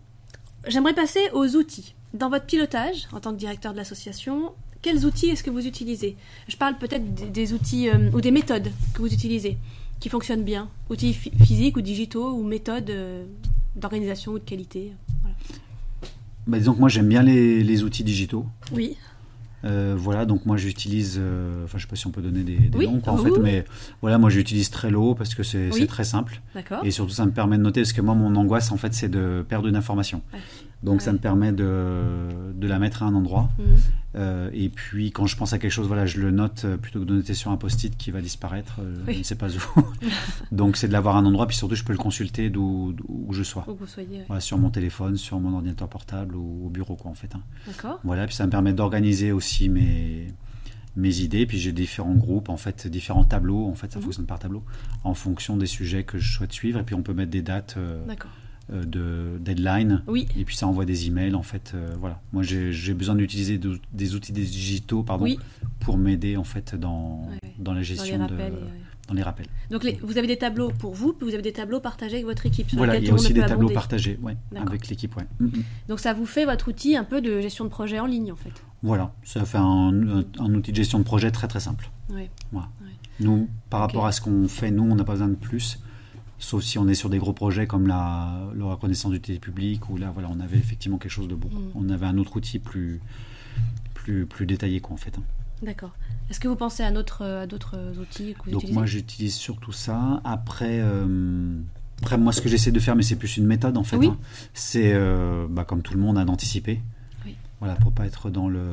j'aimerais 0.68 0.94
passer 0.94 1.22
aux 1.34 1.56
outils. 1.56 1.94
Dans 2.16 2.30
votre 2.30 2.46
pilotage, 2.46 3.08
en 3.14 3.20
tant 3.20 3.32
que 3.32 3.38
directeur 3.38 3.74
de 3.74 3.78
l'association, 3.78 4.54
quels 4.82 5.06
outils 5.06 5.28
est-ce 5.28 5.44
que 5.44 5.50
vous 5.50 5.66
utilisez? 5.68 6.16
Je 6.48 6.58
parle 6.58 6.78
peut-être 6.78 7.32
des, 7.32 7.54
outils 7.54 7.90
euh, 7.90 8.10
ou 8.14 8.22
des 8.22 8.32
méthodes 8.32 8.70
que 8.94 9.02
vous 9.02 9.14
utilisez 9.14 9.58
qui 10.00 10.10
fonctionnent 10.10 10.44
bien. 10.44 10.68
Outils 10.90 11.14
physiques 11.14 11.78
ou 11.78 11.82
digitaux 11.82 12.32
ou 12.32 12.44
méthodes 12.44 12.92
d'organisation 13.76 14.32
ou 14.32 14.40
de 14.40 14.44
qualité. 14.44 14.94
Bah, 16.48 16.58
disons 16.58 16.74
que 16.74 16.80
moi 16.80 16.90
j'aime 16.90 17.08
bien 17.08 17.22
les, 17.22 17.64
les, 17.64 17.84
outils 17.84 18.04
digitaux. 18.04 18.46
Oui. 18.74 18.98
Euh, 19.64 19.96
voilà, 19.96 20.26
donc 20.26 20.46
moi 20.46 20.58
j'utilise, 20.58 21.18
euh, 21.20 21.66
enfin 21.66 21.78
je 21.78 21.84
sais 21.84 21.88
pas 21.88 21.96
si 21.96 22.08
on 22.08 22.12
peut 22.12 22.22
donner 22.22 22.44
des, 22.44 22.70
noms 22.70 23.00
en 23.06 23.18
fait, 23.18 23.38
mais 23.40 23.64
voilà, 24.02 24.18
moi 24.18 24.32
j'utilise 24.32 24.72
Trello 24.72 25.14
parce 25.14 25.36
que 25.36 25.44
c'est 25.44 25.70
très 25.88 26.04
simple. 26.04 26.42
Et 26.84 26.92
surtout 26.92 27.14
ça 27.14 27.26
me 27.26 27.32
permet 27.32 27.58
de 27.58 27.64
noter 27.64 27.82
parce 27.82 27.94
que 27.94 28.02
moi 28.02 28.16
mon 28.16 28.36
angoisse 28.36 28.72
en 28.72 28.78
fait 28.78 28.94
c'est 28.94 29.10
de 29.10 29.46
perdre 29.48 29.68
une 29.68 29.76
information. 29.76 30.22
Donc 30.84 31.02
ça 31.02 31.14
me 31.14 31.20
permet 31.20 31.52
de, 31.52 32.54
de, 32.56 32.68
la 32.68 32.80
mettre 32.80 33.04
à 33.04 33.06
un 33.06 33.14
endroit. 33.14 33.50
Mhm. 33.60 33.66
Euh, 34.16 34.50
et 34.52 34.70
puis 34.70 35.12
quand 35.12 35.28
je 35.28 35.38
pense 35.38 35.54
à 35.54 35.60
quelque 35.60 35.72
chose, 35.72 35.88
voilà, 35.88 36.06
je 36.06 36.20
le 36.20 36.32
note 36.32 36.64
euh, 36.66 36.76
plutôt 36.76 37.00
que 37.00 37.06
de 37.06 37.14
noter 37.14 37.34
sur 37.34 37.52
un 37.52 37.58
post-it 37.58 37.96
qui 37.96 38.10
va 38.10 38.20
disparaître. 38.20 38.80
Euh, 38.80 38.96
je 39.08 39.20
ne 39.20 39.24
sais 39.24 39.36
pas 39.36 39.50
où. 39.50 39.82
Donc 40.52 40.78
c'est 40.78 40.88
de 40.88 40.94
l'avoir 40.94 41.16
à 41.16 41.20
un 41.20 41.26
endroit, 41.26 41.48
puis 41.48 41.56
surtout 41.56 41.76
je 41.76 41.84
peux 41.84 41.94
le 41.94 42.00
consulter 42.00 42.50
d'où 42.50 42.96
je 43.30 43.44
sois. 43.44 43.66
Où 43.68 43.76
vous 43.76 43.86
soyez. 43.86 44.24
Voilà, 44.28 44.42
sur 44.42 44.58
mon 44.58 44.72
téléphone, 44.72 45.18
sur 45.18 45.40
mon 45.40 45.54
ordinateur 45.54 45.88
portable 45.88 46.36
ou 46.36 46.66
au 46.66 46.70
bureau 46.70 46.96
quoi 46.96 47.12
en 47.12 47.16
fait. 47.16 47.34
Hein. 47.36 47.42
D'accord. 47.68 48.00
Voilà, 48.04 48.26
puis 48.26 48.36
ça 48.36 48.46
me 48.46 48.52
permet 48.52 48.74
d'organiser 48.74 49.32
aussi 49.32 49.70
mes 49.70 50.34
mes 50.98 51.20
idées, 51.20 51.46
puis 51.46 51.58
j'ai 51.58 51.72
différents 51.72 52.16
groupes, 52.16 52.50
en 52.50 52.58
fait, 52.58 52.86
différents 52.86 53.24
tableaux, 53.24 53.68
en 53.68 53.76
fait, 53.76 53.94
ça 53.94 54.00
mhm. 54.00 54.04
fonctionne 54.04 54.26
par 54.26 54.40
tableau, 54.40 54.62
en 55.06 55.14
fonction 55.14 55.56
des 55.56 55.66
sujets 55.66 56.04
que 56.04 56.18
je 56.18 56.34
souhaite 56.34 56.52
suivre, 56.52 56.82
et 56.82 56.84
puis 56.84 56.96
on 56.96 57.02
peut 57.02 57.14
mettre 57.14 57.32
des 57.32 57.42
dates. 57.42 57.78
D'accord 58.06 58.32
de 58.70 59.38
deadline. 59.40 60.04
Oui. 60.08 60.28
Et 60.38 60.46
puis 60.46 60.56
ça 60.56 60.68
envoie 60.68 60.86
des 60.86 61.08
emails. 61.08 61.36
En 61.36 61.44
fait, 61.44 61.74
euh, 61.76 61.96
voilà. 62.00 62.22
Moi, 62.34 62.44
j'ai 62.44 62.94
besoin 62.94 63.16
d'utiliser 63.16 63.60
des 63.94 64.16
outils 64.16 64.32
digitaux, 64.32 65.04
pardon, 65.04 65.28
pour 65.80 65.98
m'aider 65.98 66.38
en 66.38 66.44
fait 66.44 66.76
dans, 66.76 67.28
dans 67.60 67.74
la 67.74 67.82
gestion 67.82 68.18
dans 68.18 68.28
les 68.28 68.34
rappels. 68.34 68.54
De, 68.54 68.60
dans 69.08 69.14
les 69.14 69.24
rappels. 69.24 69.48
Donc, 69.70 69.86
vous 70.04 70.18
avez 70.18 70.28
des 70.28 70.38
tableaux 70.38 70.70
pour 70.70 70.94
vous, 70.94 71.14
puis 71.14 71.28
vous 71.28 71.34
avez 71.34 71.44
des 71.44 71.54
tableaux 71.54 71.80
partagés 71.80 72.16
avec 72.16 72.26
votre 72.26 72.46
équipe. 72.46 72.68
voilà, 72.74 72.98
il 72.98 73.06
y 73.06 73.10
a 73.10 73.14
aussi 73.14 73.34
des 73.34 73.46
tableaux 73.46 73.70
partagés, 73.70 74.18
ouais, 74.22 74.38
avec 74.56 74.88
l'équipe, 74.88 75.16
ouais. 75.18 75.26
Mm, 75.40 75.46
mm. 75.46 75.64
Donc, 75.90 76.00
ça 76.00 76.14
vous 76.14 76.26
fait 76.26 76.46
votre 76.46 76.70
outil 76.70 76.96
un 76.96 77.04
peu 77.04 77.22
de 77.22 77.42
gestion 77.42 77.66
de 77.66 77.70
projet 77.70 78.00
en 78.00 78.06
ligne, 78.06 78.32
en 78.32 78.36
fait. 78.36 78.54
Voilà, 78.84 79.14
ça 79.24 79.44
fait 79.46 79.58
un, 79.58 80.24
un 80.40 80.54
outil 80.54 80.72
de 80.72 80.78
gestion 80.78 81.00
de 81.00 81.04
projet 81.04 81.32
très 81.32 81.48
très 81.48 81.60
simple. 81.60 81.90
Voilà. 82.52 82.70
Nous, 83.20 83.50
par 83.70 83.82
rapport 83.82 84.06
à 84.06 84.12
ce 84.12 84.22
qu'on 84.22 84.48
fait, 84.48 84.72
nous, 84.72 84.84
on 84.84 84.96
n'a 84.96 85.04
pas 85.04 85.14
besoin 85.14 85.28
de 85.28 85.36
plus 85.36 85.80
sauf 86.42 86.64
si 86.64 86.78
on 86.78 86.88
est 86.88 86.96
sur 86.96 87.10
des 87.10 87.20
gros 87.20 87.34
projets 87.34 87.68
comme 87.68 87.88
la, 87.88 88.50
reconnaissance 88.60 89.12
d'utilité 89.12 89.40
publique, 89.40 89.90
où 89.90 89.98
là, 89.98 90.12
voilà, 90.12 90.30
on 90.32 90.40
avait 90.40 90.58
effectivement 90.58 90.98
quelque 90.98 91.12
chose 91.12 91.28
de 91.28 91.36
bon. 91.36 91.48
Mm. 91.48 91.72
On 91.76 91.90
avait 91.90 92.08
un 92.08 92.18
autre 92.18 92.36
outil 92.36 92.60
plus, 92.60 93.00
plus, 93.94 94.26
plus 94.26 94.46
détaillé, 94.46 94.82
quoi, 94.82 94.94
en 94.94 94.98
fait. 94.98 95.18
Hein. 95.18 95.24
D'accord. 95.62 95.92
Est-ce 96.30 96.40
que 96.40 96.48
vous 96.48 96.56
pensez 96.56 96.84
à 96.84 96.92
d'autres, 96.92 97.24
outils 98.02 98.34
que 98.34 98.46
vous 98.46 98.52
Donc 98.52 98.70
moi, 98.72 98.86
j'utilise 98.86 99.36
surtout 99.36 99.72
ça. 99.72 100.20
Après, 100.24 100.80
euh, 100.82 101.56
après, 102.02 102.18
moi, 102.18 102.34
ce 102.34 102.42
que 102.42 102.50
j'essaie 102.50 102.72
de 102.72 102.80
faire, 102.80 102.96
mais 102.96 103.04
c'est 103.04 103.16
plus 103.16 103.38
une 103.38 103.46
méthode, 103.46 103.78
en 103.78 103.84
fait, 103.84 104.04
hein, 104.04 104.18
c'est, 104.54 104.94
euh, 104.94 105.46
bah, 105.50 105.64
comme 105.64 105.84
tout 105.84 105.94
le 105.94 106.00
monde, 106.00 106.18
d'anticiper. 106.26 106.82
Oui. 107.26 107.36
Voilà, 107.60 107.76
pour 107.76 107.92
pas 107.92 108.08
être 108.08 108.32
dans 108.32 108.50
le 108.50 108.66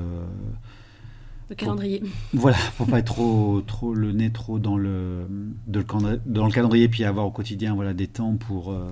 le 1.49 1.55
calendrier. 1.55 2.03
voilà, 2.33 2.59
pour 2.77 2.87
pas 2.87 2.99
être 2.99 3.07
trop, 3.07 3.63
trop 3.63 3.95
le 3.95 4.13
nez 4.13 4.31
trop 4.31 4.59
dans 4.59 4.77
le, 4.77 5.27
de 5.67 5.81
le, 5.81 6.21
dans 6.27 6.47
le 6.47 6.53
calendrier, 6.53 6.89
puis 6.89 7.05
avoir 7.05 7.27
au 7.27 7.31
quotidien 7.31 7.75
voilà, 7.75 7.95
des 7.95 8.07
temps 8.07 8.37
pour, 8.37 8.73
euh, 8.73 8.91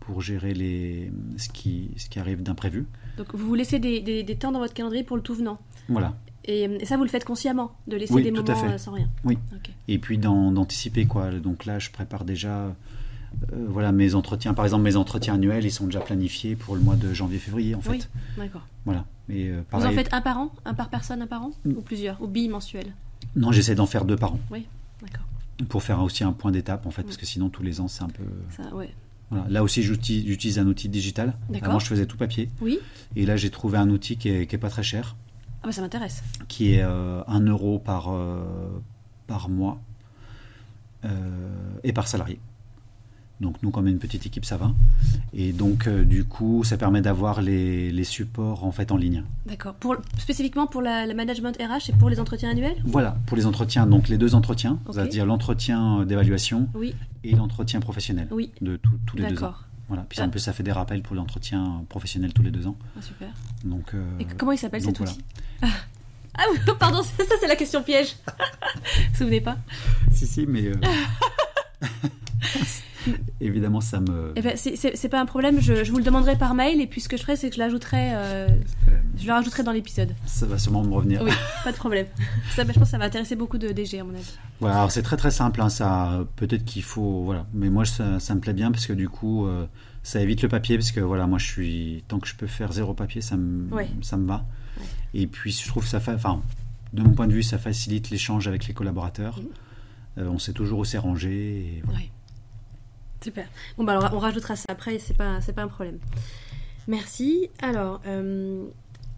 pour 0.00 0.20
gérer 0.20 0.54
les, 0.54 1.12
ce, 1.36 1.48
qui, 1.48 1.90
ce 1.96 2.08
qui 2.08 2.18
arrive 2.18 2.42
d'imprévu. 2.42 2.86
Donc 3.16 3.34
vous 3.34 3.46
vous 3.46 3.54
laissez 3.54 3.78
des, 3.78 4.00
des, 4.00 4.36
temps 4.36 4.52
dans 4.52 4.58
votre 4.58 4.74
calendrier 4.74 5.04
pour 5.04 5.16
le 5.16 5.22
tout 5.22 5.34
venant 5.34 5.58
Voilà. 5.88 6.14
Et, 6.46 6.84
ça, 6.84 6.96
vous 6.96 7.04
le 7.04 7.08
faites 7.08 7.24
consciemment, 7.24 7.72
de 7.86 7.96
laisser 7.96 8.22
des 8.22 8.30
moments 8.30 8.48
euh, 8.48 8.78
sans 8.78 8.92
rien 8.92 9.08
Oui. 9.24 9.38
Et 9.88 9.98
puis 9.98 10.18
d'anticiper, 10.18 11.06
quoi. 11.06 11.30
Donc 11.30 11.64
là, 11.64 11.78
je 11.78 11.90
prépare 11.90 12.24
déjà 12.24 12.74
euh, 13.52 13.66
voilà, 13.68 13.92
mes 13.92 14.14
entretiens, 14.14 14.54
par 14.54 14.64
exemple, 14.64 14.82
mes 14.82 14.96
entretiens 14.96 15.34
annuels, 15.34 15.64
ils 15.64 15.70
sont 15.70 15.86
déjà 15.86 16.00
planifiés 16.00 16.56
pour 16.56 16.74
le 16.74 16.80
mois 16.80 16.96
de 16.96 17.12
janvier-février, 17.12 17.74
en 17.74 17.80
fait. 17.80 17.90
Oui, 17.90 18.02
d'accord. 18.36 18.66
Voilà. 18.84 19.04
Euh, 19.30 19.62
Vous 19.72 19.86
en 19.86 19.92
faites 19.92 20.12
un 20.12 20.20
par 20.20 20.38
an 20.38 20.52
Un 20.64 20.74
par 20.74 20.90
personne, 20.90 21.22
un 21.22 21.26
par 21.26 21.42
an 21.42 21.52
mm. 21.64 21.70
Ou 21.70 21.80
plusieurs 21.80 22.20
Ou 22.20 22.26
bimensuel? 22.26 22.92
Non, 23.36 23.52
j'essaie 23.52 23.74
d'en 23.74 23.86
faire 23.86 24.04
deux 24.04 24.16
par 24.16 24.34
an. 24.34 24.40
Oui, 24.50 24.66
d'accord. 25.00 25.24
Pour 25.68 25.82
faire 25.82 26.02
aussi 26.02 26.24
un 26.24 26.32
point 26.32 26.50
d'étape, 26.50 26.86
en 26.86 26.90
fait, 26.90 27.04
parce 27.04 27.16
que 27.16 27.26
sinon, 27.26 27.48
tous 27.48 27.62
les 27.62 27.80
ans, 27.80 27.88
c'est 27.88 28.02
un 28.02 28.08
peu. 28.08 28.24
Ça, 28.50 28.74
ouais. 28.74 28.92
Voilà. 29.30 29.46
Là 29.48 29.62
aussi, 29.62 29.82
j'utilise 29.82 30.58
un 30.58 30.66
outil 30.66 30.88
digital. 30.88 31.34
Avant, 31.62 31.78
je 31.78 31.86
faisais 31.86 32.06
tout 32.06 32.16
papier. 32.16 32.50
Oui. 32.60 32.78
Et 33.16 33.24
là, 33.24 33.36
j'ai 33.36 33.50
trouvé 33.50 33.78
un 33.78 33.88
outil 33.88 34.16
qui 34.16 34.28
est, 34.28 34.58
pas 34.58 34.68
très 34.68 34.82
cher. 34.82 35.16
Ah, 35.62 35.66
bah 35.66 35.72
ça 35.72 35.80
m'intéresse. 35.80 36.22
Qui 36.48 36.74
est 36.74 36.82
1 36.82 36.88
euh, 36.88 37.46
euro 37.46 37.78
par, 37.78 38.12
par 39.26 39.48
mois 39.48 39.80
et 41.82 41.92
par 41.92 42.08
salarié. 42.08 42.38
Donc 43.40 43.56
nous, 43.62 43.70
comme 43.70 43.88
une 43.88 43.98
petite 43.98 44.26
équipe, 44.26 44.44
ça 44.44 44.56
va. 44.56 44.72
Et 45.32 45.52
donc, 45.52 45.86
euh, 45.86 46.04
du 46.04 46.24
coup, 46.24 46.62
ça 46.64 46.76
permet 46.76 47.02
d'avoir 47.02 47.42
les, 47.42 47.90
les, 47.90 48.04
supports 48.04 48.64
en 48.64 48.70
fait 48.70 48.92
en 48.92 48.96
ligne. 48.96 49.24
D'accord. 49.46 49.74
Pour, 49.74 49.96
spécifiquement 50.18 50.66
pour 50.66 50.82
la, 50.82 51.12
management 51.12 51.56
RH 51.58 51.90
et 51.90 51.92
pour 51.92 52.10
les 52.10 52.20
entretiens 52.20 52.50
annuels? 52.50 52.76
Voilà, 52.84 53.16
pour 53.26 53.36
les 53.36 53.46
entretiens, 53.46 53.86
donc 53.86 54.08
les 54.08 54.18
deux 54.18 54.34
entretiens, 54.34 54.78
c'est-à-dire 54.90 55.26
l'entretien 55.26 56.04
d'évaluation 56.04 56.68
et 57.24 57.32
l'entretien 57.32 57.80
professionnel 57.80 58.28
oui. 58.30 58.52
de 58.60 58.78
tous 59.06 59.16
les 59.16 59.26
deux 59.26 59.42
ans. 59.42 59.54
Voilà. 59.88 60.06
Puis 60.08 60.20
en 60.20 60.30
plus, 60.30 60.40
ça 60.40 60.52
fait 60.52 60.62
des 60.62 60.72
rappels 60.72 61.02
pour 61.02 61.14
l'entretien 61.14 61.84
professionnel 61.88 62.32
tous 62.32 62.42
les 62.42 62.50
deux 62.50 62.66
ans. 62.66 62.76
Ah, 62.96 63.02
super. 63.02 63.28
Donc, 63.64 63.92
euh, 63.94 64.18
et 64.18 64.24
comment 64.24 64.52
il 64.52 64.58
s'appelle 64.58 64.82
cet 64.82 64.98
outil? 64.98 65.18
Ah. 65.60 65.68
ah 66.38 66.44
pardon, 66.78 67.02
ça 67.02 67.34
c'est 67.40 67.46
la 67.46 67.56
question 67.56 67.82
piège. 67.82 68.16
vous 68.26 68.32
vous 69.10 69.16
souvenez 69.18 69.40
pas? 69.40 69.58
Si, 70.12 70.26
si, 70.26 70.46
mais... 70.46 70.68
Euh, 70.68 70.74
Évidemment, 73.40 73.80
ça 73.80 74.00
me. 74.00 74.32
Eh 74.36 74.42
ben, 74.42 74.56
c'est 74.56 75.08
pas 75.08 75.20
un 75.20 75.26
problème, 75.26 75.60
je, 75.60 75.90
vous 75.90 75.98
le 75.98 76.04
demanderai 76.04 76.36
par 76.36 76.54
mail 76.54 76.80
et 76.80 76.86
puis 76.86 77.00
ce 77.00 77.08
que 77.08 77.16
je 77.16 77.22
ferai, 77.22 77.36
c'est 77.36 77.48
que 77.50 77.56
je 77.56 77.60
l'ajouterai 77.60 78.14
euh, 78.14 78.48
je 79.16 79.26
le 79.26 79.32
rajouterai 79.32 79.62
dans 79.62 79.72
l'épisode. 79.72 80.14
Ça 80.26 80.46
va 80.46 80.58
sûrement 80.58 80.82
me 80.82 80.92
revenir. 80.92 81.22
Oui, 81.22 81.30
pas 81.62 81.72
de 81.72 81.76
problème. 81.76 82.06
Ça, 82.50 82.64
ben, 82.64 82.72
je 82.72 82.78
pense 82.78 82.88
que 82.88 82.92
ça 82.92 82.98
va 82.98 83.04
intéresser 83.04 83.36
beaucoup 83.36 83.58
de 83.58 83.68
DG, 83.68 84.00
à 84.00 84.04
mon 84.04 84.14
avis. 84.14 84.34
Voilà, 84.60 84.78
alors 84.78 84.90
c'est 84.90 85.02
très 85.02 85.16
très 85.16 85.30
simple, 85.30 85.60
hein, 85.60 85.68
ça. 85.68 86.24
Peut-être 86.36 86.64
qu'il 86.64 86.82
faut. 86.82 87.22
Voilà. 87.24 87.46
Mais 87.52 87.70
moi, 87.70 87.84
ça, 87.84 88.18
ça, 88.20 88.34
me 88.34 88.40
plaît 88.40 88.52
bien 88.52 88.72
parce 88.72 88.86
que 88.86 88.92
du 88.92 89.08
coup, 89.08 89.46
euh, 89.46 89.66
ça 90.02 90.20
évite 90.20 90.42
le 90.42 90.48
papier 90.48 90.76
parce 90.76 90.90
que 90.90 91.00
voilà, 91.00 91.26
moi, 91.26 91.38
je 91.38 91.46
suis. 91.46 92.04
Tant 92.08 92.18
que 92.18 92.28
je 92.28 92.34
peux 92.34 92.46
faire 92.46 92.72
zéro 92.72 92.94
papier, 92.94 93.20
ça 93.20 93.36
me, 93.36 93.68
ça 94.02 94.16
me 94.16 94.26
va. 94.26 94.44
Et 95.12 95.26
puis, 95.26 95.52
je 95.52 95.68
trouve 95.68 95.84
que 95.84 95.88
ça. 95.88 95.98
Enfin, 95.98 96.42
de 96.92 97.02
mon 97.02 97.10
point 97.10 97.26
de 97.26 97.32
vue, 97.32 97.42
ça 97.42 97.58
facilite 97.58 98.10
l'échange 98.10 98.48
avec 98.48 98.66
les 98.66 98.74
collaborateurs. 98.74 99.40
Euh, 100.18 100.28
on 100.28 100.38
sait 100.38 100.52
toujours 100.52 100.80
où 100.80 100.84
c'est 100.84 100.98
rangé. 100.98 101.32
Et 101.32 101.82
voilà. 101.84 102.00
Super. 103.24 103.46
Bon, 103.78 103.84
bah 103.84 103.92
alors 103.92 104.10
on 104.12 104.18
rajoutera 104.18 104.54
ça 104.54 104.66
après, 104.68 104.98
c'est 104.98 105.16
pas, 105.16 105.38
pas 105.54 105.62
un 105.62 105.68
problème. 105.68 105.98
Merci. 106.86 107.48
Alors, 107.62 108.02
euh, 108.06 108.64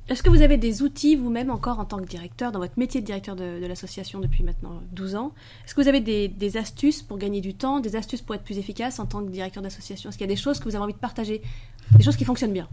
est-ce 0.08 0.22
que 0.22 0.30
vous 0.30 0.42
avez 0.42 0.58
des 0.58 0.82
outils 0.82 1.16
vous-même 1.16 1.50
encore 1.50 1.80
en 1.80 1.84
tant 1.84 1.98
que 1.98 2.06
directeur, 2.06 2.52
dans 2.52 2.60
votre 2.60 2.78
métier 2.78 3.00
de 3.00 3.06
directeur 3.06 3.34
de, 3.34 3.66
l'association 3.66 4.20
depuis 4.20 4.44
maintenant 4.44 4.80
12 4.92 5.16
ans? 5.16 5.32
Est-ce 5.64 5.74
que 5.74 5.80
vous 5.80 5.88
avez 5.88 6.00
des, 6.00 6.56
astuces 6.56 7.02
pour 7.02 7.18
gagner 7.18 7.40
du 7.40 7.54
temps, 7.54 7.80
des 7.80 7.96
astuces 7.96 8.22
pour 8.22 8.36
être 8.36 8.44
plus 8.44 8.58
efficace 8.58 9.00
en 9.00 9.06
tant 9.06 9.24
que 9.24 9.30
directeur 9.30 9.60
d'association? 9.60 10.10
Est-ce 10.10 10.18
qu'il 10.18 10.26
y 10.28 10.30
a 10.30 10.32
des 10.32 10.40
choses 10.40 10.60
que 10.60 10.64
vous 10.64 10.76
avez 10.76 10.84
envie 10.84 10.94
de 10.94 10.98
partager? 10.98 11.42
Des 11.98 12.04
choses 12.04 12.16
qui 12.16 12.24
fonctionnent 12.24 12.52
bien? 12.52 12.68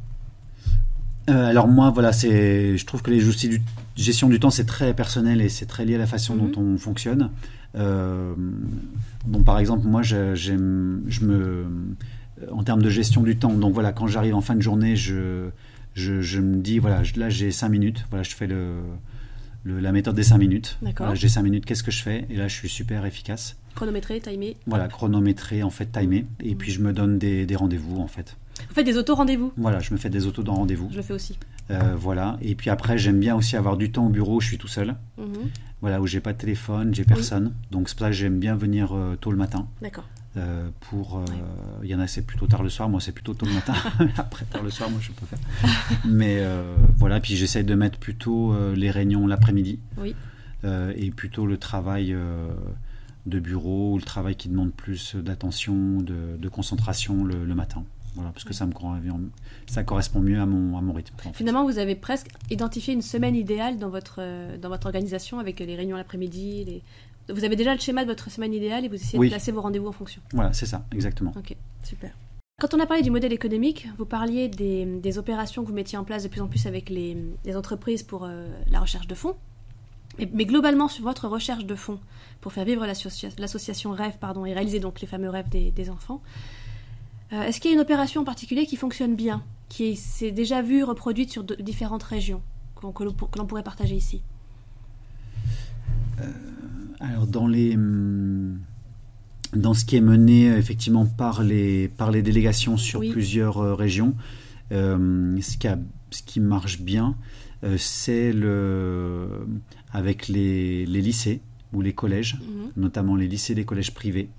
Euh, 1.32 1.48
alors 1.48 1.68
moi, 1.68 1.90
voilà, 1.90 2.14
c'est, 2.14 2.78
je 2.78 2.86
trouve 2.86 3.02
que 3.02 3.10
les 3.10 3.28
outils 3.28 3.50
de 3.50 3.58
gestion 3.96 4.30
du 4.30 4.40
temps, 4.40 4.52
c'est 4.52 4.66
très 4.66 4.94
personnel 4.94 5.42
et 5.42 5.50
c'est 5.50 5.66
très 5.66 5.86
lié 5.86 5.96
à 5.96 5.98
la 5.98 6.08
façon 6.08 6.36
dont 6.36 6.62
mhm. 6.62 6.76
on 6.76 6.78
fonctionne. 6.78 7.32
Euh, 7.76 8.34
bon, 9.26 9.44
par 9.44 9.60
exemple, 9.60 9.88
moi, 9.88 10.02
je 10.04 10.54
me, 11.24 11.66
en 12.52 12.64
termes 12.64 12.82
de 12.82 12.90
gestion 12.90 13.22
du 13.22 13.38
temps, 13.38 13.54
donc 13.54 13.74
voilà, 13.74 13.92
quand 13.92 14.08
j'arrive 14.08 14.36
en 14.36 14.42
fin 14.42 14.56
de 14.56 14.62
journée, 14.62 14.96
je, 14.96 15.50
je, 15.96 16.40
me 16.40 16.58
dis, 16.58 16.80
voilà, 16.80 17.04
là 17.16 17.30
j'ai 17.30 17.52
5 17.52 17.70
minutes, 17.70 18.06
voilà, 18.10 18.24
je 18.24 18.36
fais 18.36 18.48
le, 18.48 18.76
la 19.66 19.92
méthode 19.92 20.16
des 20.16 20.24
5 20.24 20.38
minutes. 20.38 20.80
j'ai 21.14 21.30
5 21.30 21.42
minutes, 21.42 21.66
qu'est-ce 21.66 21.84
que 21.84 21.92
je 21.92 22.04
fais? 22.04 22.26
Et 22.30 22.36
là, 22.36 22.48
je 22.48 22.56
suis 22.56 22.70
super 22.70 23.06
efficace. 23.06 23.58
Chronométré, 23.76 24.20
timé 24.20 24.58
Voilà, 24.68 24.88
chronométré, 24.88 25.64
en 25.64 25.72
fait, 25.72 25.92
timé. 25.92 26.26
Et 26.42 26.56
puis, 26.56 26.72
je 26.72 26.82
me 26.82 26.94
donne 26.94 27.18
des, 27.18 27.46
des 27.46 27.56
rendez-vous, 27.56 28.00
en 28.00 28.08
fait. 28.08 28.38
Vous 28.70 28.76
faites 28.76 28.86
des 28.86 28.98
auto-rendez-vous? 28.98 29.52
Voilà, 29.58 29.80
je 29.80 29.94
me 29.94 29.98
fais 29.98 30.10
des 30.10 30.28
autos 30.28 30.44
dans 30.44 30.54
rendez-vous. 30.54 30.90
Je 30.92 30.98
le 30.98 31.02
fais 31.02 31.14
aussi. 31.14 31.38
Euh, 31.72 31.96
voilà. 31.98 32.38
Et 32.42 32.56
puis 32.56 32.70
après, 32.70 32.98
j'aime 32.98 33.20
bien 33.20 33.36
aussi 33.36 33.56
avoir 33.56 33.78
du 33.78 33.92
temps 33.92 34.08
au 34.08 34.10
bureau 34.10 34.38
où 34.38 34.42
je 34.42 34.48
suis 34.48 34.58
tout 34.58 34.68
seul. 34.68 34.96
Mhm. 35.18 35.50
Voilà, 35.82 36.02
où 36.02 36.08
j'ai 36.08 36.22
pas 36.22 36.34
de 36.34 36.38
téléphone, 36.38 36.94
j'ai 36.94 37.04
personne. 37.04 37.54
Donc 37.72 37.90
c'est 37.90 37.96
pour 37.96 38.06
ça 38.06 38.10
que 38.12 38.16
j'aime 38.16 38.40
bien 38.40 38.56
venir 38.56 38.94
euh, 38.94 39.16
tôt 39.16 39.32
le 39.32 39.38
matin. 39.38 39.68
D'accord. 39.82 40.06
Euh, 40.36 40.70
pour, 40.90 41.24
il 41.84 41.90
y 41.90 41.94
en 41.94 42.00
a 42.00 42.08
c'est 42.08 42.24
plutôt 42.24 42.48
tard 42.48 42.64
le 42.64 42.70
soir, 42.70 42.90
moi 42.90 43.00
c'est 43.00 43.12
plutôt 43.12 43.36
tôt 43.36 43.46
le 43.46 43.54
matin. 43.54 43.74
après 44.18 44.46
tard 44.46 44.64
le 44.64 44.72
soir, 44.72 44.90
moi 44.90 45.00
je 45.02 45.12
peux 45.12 45.26
faire. 45.26 45.40
Mais 46.06 46.42
voilà, 46.98 47.20
puis 47.20 47.36
j'essaie 47.36 47.64
de 47.64 47.76
mettre 47.76 48.00
plutôt 48.00 48.56
les 48.74 48.90
réunions 48.90 49.28
l'après-midi. 49.28 49.80
Oui. 49.98 50.16
et 50.64 51.12
plutôt 51.12 51.46
le 51.46 51.58
travail 51.58 52.16
de 53.26 53.40
bureau 53.40 53.94
ou 53.94 53.98
le 53.98 54.04
travail 54.04 54.36
qui 54.36 54.50
demande 54.50 54.74
plus 54.74 55.16
d'attention, 55.16 56.02
de, 56.02 56.50
concentration 56.50 57.26
le 57.26 57.56
matin. 57.56 57.84
Voilà, 58.16 58.32
parce 58.32 58.44
que 58.44 58.54
ça, 58.54 58.66
me, 58.66 58.74
ça 59.68 59.84
correspond 59.84 60.20
mieux 60.20 60.40
à 60.40 60.46
mon, 60.46 60.78
à 60.78 60.82
mon 60.82 60.94
rythme. 60.94 61.16
Finalement, 61.34 61.64
vous 61.66 61.80
avez 61.80 61.96
presque 61.96 62.28
identifié 62.50 62.94
une 62.94 63.02
semaine 63.02 63.36
idéale 63.36 63.78
dans 63.78 63.90
votre, 63.90 64.18
euh, 64.20 64.58
dans 64.58 64.70
votre 64.70 64.86
organisation 64.86 65.40
avec 65.40 65.60
les 65.60 65.76
réunions 65.76 65.98
l'après-midi. 65.98 66.66
Les... 66.66 67.34
Vous 67.34 67.44
avez 67.44 67.56
déjà 67.56 67.74
le 67.74 67.80
schéma 67.80 68.04
de 68.04 68.10
votre 68.10 68.30
semaine 68.30 68.54
idéale 68.54 68.86
et 68.86 68.88
vous 68.88 68.96
essayez 68.96 69.18
de 69.18 69.30
placer 69.30 69.52
vos 69.52 69.62
rendez-vous 69.62 69.88
en 69.88 69.94
fonction. 69.94 70.22
Voilà, 70.32 70.54
c'est 70.54 70.66
ça, 70.66 70.86
exactement. 70.92 71.34
Ok, 71.38 71.56
super. 71.84 72.12
Quand 72.62 72.74
on 72.76 72.80
a 72.80 72.86
parlé 72.86 73.02
du 73.02 73.10
modèle 73.10 73.34
économique, 73.34 73.88
vous 73.98 74.06
parliez 74.06 74.48
des, 74.48 74.86
des 74.86 75.18
opérations 75.18 75.64
que 75.64 75.68
vous 75.68 75.74
mettiez 75.74 75.98
en 75.98 76.04
place 76.04 76.24
de 76.24 76.28
plus 76.28 76.42
en 76.42 76.48
plus 76.48 76.68
avec 76.68 76.90
les, 76.90 77.18
les 77.44 77.58
entreprises 77.58 78.04
pour 78.04 78.26
euh, 78.26 78.48
la 78.70 78.80
recherche 78.80 79.08
de 79.08 79.16
fonds. 79.16 79.36
Mais, 80.20 80.30
mais, 80.32 80.46
globalement, 80.46 80.88
sur 80.88 81.04
votre 81.04 81.28
recherche 81.28 81.66
de 81.66 81.76
fonds 81.76 82.00
pour 82.40 82.54
faire 82.54 82.66
vivre 82.66 82.86
l'association 82.86 83.92
Rêve 83.92 84.18
pardon, 84.20 84.46
et 84.46 84.54
réaliser 84.54 84.80
donc 84.80 85.02
les 85.02 85.08
fameux 85.08 85.30
rêves 85.30 85.50
des, 85.50 85.72
des 85.72 85.90
enfants, 85.90 86.22
euh, 87.34 87.44
est-ce 87.44 87.60
qu'il 87.60 87.72
y 87.72 87.74
a 87.74 87.76
une 87.76 87.82
opération 87.82 88.22
en 88.22 88.24
particulier 88.24 88.66
qui 88.66 88.76
fonctionne 88.76 89.16
bien, 89.16 89.44
qui 89.70 89.96
s'est 89.96 90.32
déjà 90.32 90.62
vue 90.62 90.84
reproduite 90.84 91.32
sur 91.32 91.44
différentes 91.44 92.04
régions, 92.04 92.42
que, 92.76 93.04
l'on 93.04 93.46
pourrait 93.46 93.64
partager 93.64 93.96
ici? 93.96 94.22
Euh, 96.22 96.26
Alors, 97.00 97.28
dans 97.28 97.48
les. 97.48 97.76
Hum, 97.76 98.60
dans 99.54 99.76
ce 99.76 99.86
qui 99.86 99.96
est 99.96 100.02
mené 100.02 100.48
effectivement 100.48 101.06
par 101.06 101.44
les, 101.44 101.88
par 101.88 102.10
les 102.10 102.24
délégations 102.24 102.76
sur 102.76 103.02
plusieurs 103.02 103.60
euh, 103.60 103.76
régions, 103.76 104.16
ce, 104.72 105.58
qui 105.58 105.68
ce, 106.10 106.24
qui 106.24 106.40
marche 106.40 106.82
bien, 106.82 107.16
c'est 107.78 108.34
le, 108.34 109.46
avec 109.94 110.28
les, 110.28 110.86
lycées 110.86 111.42
ou 111.72 111.82
les 111.82 111.94
collèges, 111.94 112.36
mhm. 112.36 112.72
notamment 112.76 113.16
les 113.16 113.28
lycées 113.28 113.54
et 113.54 113.56
les 113.56 113.66
collèges 113.66 113.94
privés. 113.94 114.30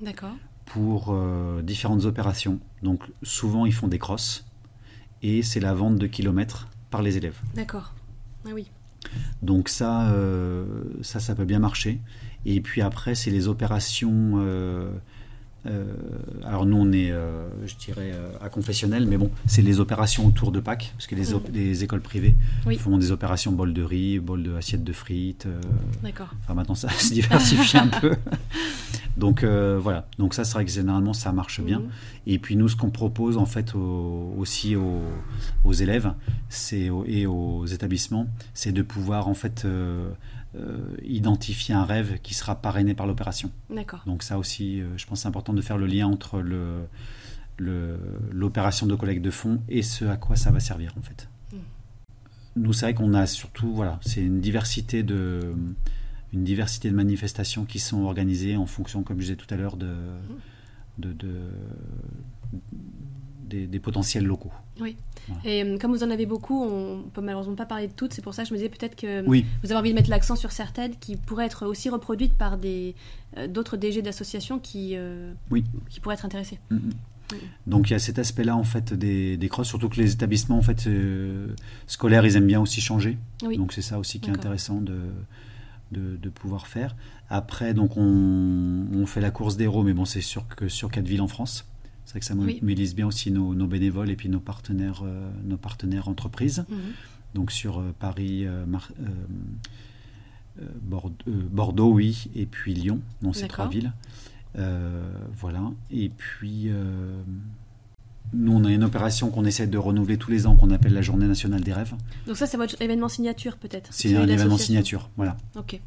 Pour 0.67 1.11
euh, 1.11 1.63
différentes 1.63 2.05
opérations. 2.05 2.59
Donc 2.85 3.03
souvent 3.23 3.67
ils 3.67 3.73
font 3.73 3.89
des 3.89 3.99
crosses 3.99 4.47
et 5.23 5.43
c'est 5.43 5.59
la 5.59 5.75
vente 5.75 5.97
de 5.97 6.07
kilomètres 6.07 6.69
par 6.91 7.03
les 7.03 7.17
élèves. 7.17 7.41
D'accord. 7.55 7.95
Ah 8.47 8.51
oui. 8.53 8.71
Donc 9.43 9.69
ça, 9.69 10.13
euh, 10.13 10.67
ça, 11.03 11.19
ça 11.19 11.35
peut 11.35 11.47
bien 11.47 11.59
marcher. 11.59 11.99
Et 12.45 12.61
puis 12.61 12.83
après, 12.83 13.15
c'est 13.15 13.31
les 13.31 13.49
opérations 13.49 14.35
euh, 15.67 15.85
alors 16.45 16.67
nous, 16.67 16.77
on 16.77 16.93
est, 16.93 17.11
euh, 17.11 17.49
je 17.67 17.75
dirais, 17.77 18.13
euh, 18.13 18.31
à 18.41 18.49
confessionnel, 18.49 19.07
mais 19.07 19.17
bon, 19.17 19.31
c'est 19.47 19.63
les 19.63 19.81
opérations 19.81 20.27
autour 20.27 20.53
de 20.53 20.61
Pâques, 20.61 20.93
parce 20.97 21.07
que 21.07 21.15
les, 21.15 21.25
les 21.53 21.85
écoles 21.85 22.01
privées 22.01 22.35
font 22.79 22.99
des 22.99 23.13
opérations 23.13 23.53
bol 23.53 23.73
de 23.73 23.83
riz, 23.83 24.19
bol 24.19 24.43
de 24.43 24.55
assiette 24.55 24.85
de 24.85 24.93
frites. 24.93 25.49
D'accord. 26.03 26.29
Enfin, 26.43 26.55
maintenant, 26.55 26.75
ça 26.75 26.89
se 26.99 27.13
diversifie 27.13 27.79
un 27.79 27.89
peu. 27.89 28.15
Donc 29.17 29.45
voilà, 29.45 30.09
donc 30.19 30.35
ça, 30.35 30.43
c'est 30.43 30.55
vrai 30.55 30.65
que 30.65 30.73
généralement, 30.73 31.13
ça 31.13 31.31
marche 31.31 31.61
bien. 31.61 31.79
Mhm. 31.79 31.89
Et 32.27 32.41
puis 32.41 32.57
nous, 32.57 32.69
ce 32.69 32.75
qu'on 32.75 32.91
propose 32.91 33.37
en 33.37 33.47
fait 33.47 33.73
aussi 33.77 34.75
aux, 34.75 35.03
aux 35.65 35.73
élèves, 35.73 36.13
c'est 36.49 36.91
et 37.07 37.25
aux 37.25 37.65
établissements, 37.65 38.27
c'est 38.55 38.73
de 38.73 38.83
pouvoir 38.83 39.29
en 39.29 39.35
fait 39.35 39.65
identifier 41.03 41.75
un 41.75 41.85
rêve 41.85 42.19
qui 42.23 42.35
sera 42.35 42.55
parrainé 42.57 42.95
par 42.95 43.07
l'opération. 43.07 43.51
D'accord. 43.71 44.03
Donc 44.07 44.23
ça 44.23 44.39
aussi, 44.39 44.81
euh, 44.81 44.97
je 44.97 45.07
pense 45.07 45.23
c'est 45.23 45.29
important 45.29 45.53
de 45.53 45.63
faire 45.63 45.79
le 45.79 45.87
lien 45.87 46.07
entre 46.07 46.41
le, 46.41 46.87
l'opération 48.31 48.87
de 48.87 48.95
collecte 48.95 49.23
de 49.23 49.31
fonds 49.31 49.61
et 49.69 49.83
ce 49.83 50.05
à 50.05 50.17
quoi 50.17 50.37
ça 50.37 50.51
va 50.51 50.61
servir 50.61 50.95
en 50.99 51.03
fait. 51.03 51.29
Hmm. 51.53 51.59
Nous, 52.57 52.73
c'est 52.73 52.87
vrai 52.87 52.95
qu'on 52.95 53.15
a 53.15 53.27
surtout, 53.27 53.75
voilà, 53.75 53.99
c'est 54.03 54.23
une 54.23 54.41
diversité 54.41 55.03
de, 55.03 55.55
une 56.33 56.45
diversité 56.45 56.91
de 56.91 56.95
manifestations 56.95 57.65
qui 57.65 57.79
sont 57.79 58.03
organisées 58.03 58.57
en 58.57 58.67
fonction, 58.67 59.03
comme 59.03 59.19
je 59.19 59.23
disais 59.23 59.37
tout 59.37 59.53
à 59.53 59.57
l'heure, 59.57 59.77
de, 59.77 59.87
hmm. 59.87 61.13
de, 61.13 61.51
des, 63.45 63.79
potentiels 63.79 64.25
locaux. 64.25 64.53
Oui. 64.81 64.97
Et 65.45 65.63
euh, 65.63 65.79
comme 65.79 65.93
vous 65.93 66.05
en 66.05 66.11
avez 66.11 66.27
beaucoup, 66.27 66.63
on 66.63 67.03
peut 67.13 67.21
malheureusement 67.21 67.55
pas 67.55 67.67
parler 67.67 67.89
de 67.89 67.93
toutes. 67.93 68.13
C'est 68.13 68.23
pour 68.23 68.35
ça 68.35 68.43
que 68.43 68.49
je 68.49 68.55
me 68.55 68.59
disais 68.59 68.69
peut-être 68.69 68.97
que 68.97 69.25
vous 69.25 69.71
avez 69.71 69.77
envie 69.77 69.91
de 69.91 69.95
mettre 69.95 70.11
l'accent 70.11 70.37
sur 70.37 70.53
certaines 70.53 70.97
qui 70.97 71.17
pourraient 71.17 71.47
être 71.47 71.67
aussi 71.67 71.89
reproduites 71.89 72.35
par 72.35 72.59
des 72.59 72.95
euh, 73.39 73.47
d'autres 73.47 73.77
DG 73.77 74.03
d'associations 74.03 74.59
qui, 74.59 74.93
euh, 74.95 75.33
oui. 75.51 75.65
qui 75.89 76.01
pourraient 76.01 76.15
être 76.15 76.25
intéressés. 76.25 76.59
Mm. 76.71 76.91
Donc 77.67 77.89
il 77.89 77.95
y 77.95 77.97
a 77.97 77.99
cet 77.99 78.19
aspect-là 78.19 78.55
en 78.55 78.65
fait 78.65 78.93
des, 78.93 79.39
des 79.39 79.49
crosses, 79.49 79.69
surtout 79.69 79.89
que 79.89 79.97
les 79.97 80.13
établissements 80.13 80.59
en 80.59 80.63
fait 80.63 80.89
scolaires 81.87 82.25
ils 82.27 82.37
aiment 82.37 82.47
bien 82.47 82.61
aussi 82.61 82.83
changer. 82.83 83.17
Donc 83.41 83.73
c'est 83.73 83.83
ça 83.83 83.99
aussi 83.99 84.21
qui 84.21 84.29
est 84.29 84.33
intéressant 84.33 84.81
de, 84.81 84.99
de, 85.91 86.17
de, 86.17 86.29
pouvoir 86.29 86.67
faire. 86.67 86.95
Après 87.31 87.73
donc 87.73 87.97
on, 87.97 88.87
on 88.95 89.07
fait 89.07 89.23
la 89.23 89.31
course 89.31 89.57
des 89.57 89.65
héros, 89.65 89.83
mais 89.83 89.95
bon 89.95 90.05
c'est 90.05 90.21
sûr 90.21 90.47
que 90.49 90.69
sur 90.69 90.91
quatre 90.91 91.09
villes 91.09 91.23
en 91.23 91.27
France. 91.27 91.67
C'est 92.15 92.33
vrai 92.33 92.37
que 92.37 92.49
ça 92.51 92.61
mobilise 92.61 92.95
bien 92.95 93.09
aussi 93.09 93.33
nos, 93.33 93.67
bénévoles 93.67 94.09
et 94.09 94.15
puis 94.15 94.29
nos 94.29 94.39
partenaires, 94.39 95.03
euh, 95.05 95.29
nos 95.45 95.57
partenaires 95.57 96.09
entreprises. 96.09 96.65
Mhm. 96.69 96.79
Donc 97.35 97.51
sur 97.51 97.81
euh, 97.81 97.93
Paris, 97.99 98.47
euh, 98.47 98.65
Bordeaux, 101.51 101.91
oui, 101.91 102.29
et 102.37 102.47
puis 102.47 102.73
Lyon, 102.73 103.01
dans 103.21 103.33
ces 103.33 103.49
trois 103.49 103.69
villes. 103.69 103.93
voilà. 104.55 105.73
Et 105.91 106.09
puis, 106.09 106.71
nous, 108.33 108.53
on 108.53 108.65
a 108.65 108.71
une 108.71 108.85
opération 108.85 109.31
qu'on 109.31 109.45
essaie 109.45 109.67
de 109.67 109.79
renouveler 109.79 110.17
tous 110.17 110.31
les 110.31 110.47
ans, 110.47 110.55
qu'on 110.55 110.71
appelle 110.71 110.95
la 110.95 111.03
Journée 111.03 111.27
nationale 111.27 111.63
des 111.63 111.73
rêves. 111.73 111.95
Donc 112.29 112.37
ça, 112.37 112.47
c'est 112.47 112.57
votre 112.57 112.81
événement 112.81 113.09
signature, 113.09 113.57
peut-être 113.57 113.89
C'est 113.93 114.15
un 114.17 114.29
événement 114.29 114.59
signature, 114.59 115.11
voilà. 115.17 115.37
Ok. 115.57 115.81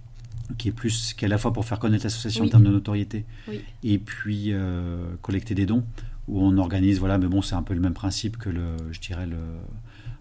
Qui 0.58 0.68
est 0.68 0.74
plus, 0.74 1.14
qui 1.14 1.24
est 1.24 1.28
à 1.28 1.30
la 1.30 1.38
fois 1.38 1.54
pour 1.54 1.64
faire 1.64 1.80
connaître 1.80 2.04
l'association 2.04 2.44
en 2.44 2.50
termes 2.50 2.66
de 2.66 2.72
notoriété, 2.72 3.24
et 3.84 3.98
puis 3.98 4.52
collecter 5.22 5.56
des 5.56 5.66
dons, 5.66 5.86
où 6.28 6.42
on 6.42 6.58
organise, 6.58 7.00
voilà, 7.00 7.18
mais 7.18 7.28
bon, 7.28 7.42
c'est 7.42 7.56
un 7.56 7.64
peu 7.64 7.74
le 7.74 7.80
même 7.80 7.94
principe 7.94 8.38
que 8.38 8.50
le, 8.50 8.76
je 8.92 9.00
dirais, 9.00 9.26
le, 9.26 9.38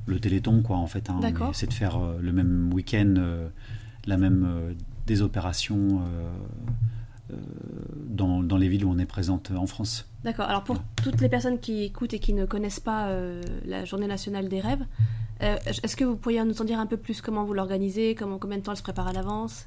le 0.06 0.20
Téléthon, 0.20 0.62
quoi, 0.62 0.76
en 0.76 0.86
fait. 0.86 1.10
Hein, 1.10 1.20
c'est 1.52 1.66
de 1.66 1.72
faire 1.72 1.96
euh, 1.96 2.18
le 2.20 2.32
même 2.32 2.72
week-end, 2.72 3.14
euh, 3.18 3.48
la 4.06 4.16
même 4.16 4.46
euh, 4.48 4.72
des 5.06 5.22
opérations 5.22 6.02
dans, 8.08 8.42
dans, 8.42 8.56
les 8.56 8.68
villes 8.68 8.84
où 8.84 8.90
on 8.90 8.98
est 8.98 9.06
présente 9.06 9.50
en 9.50 9.66
France. 9.66 10.08
D'accord. 10.22 10.48
Alors 10.48 10.62
pour 10.62 10.78
toutes 10.94 11.20
les 11.20 11.28
personnes 11.28 11.58
qui 11.58 11.82
écoutent 11.82 12.14
et 12.14 12.20
qui 12.20 12.32
ne 12.32 12.44
connaissent 12.44 12.80
pas 12.80 13.10
la 13.64 13.84
Journée 13.84 14.06
nationale 14.06 14.48
des 14.48 14.60
rêves, 14.60 14.84
est-ce 15.40 15.96
que 15.96 16.04
vous 16.04 16.16
pourriez 16.16 16.42
nous 16.44 16.60
en 16.60 16.64
dire 16.64 16.78
un 16.78 16.86
peu 16.86 16.96
plus 16.96 17.20
comment 17.20 17.44
vous 17.44 17.54
l'organisez, 17.54 18.14
comment 18.14 18.38
combien 18.38 18.58
de 18.58 18.62
temps 18.62 18.72
elle 18.72 18.78
se 18.78 18.82
prépare 18.82 19.08
à 19.08 19.12
l'avance? 19.12 19.66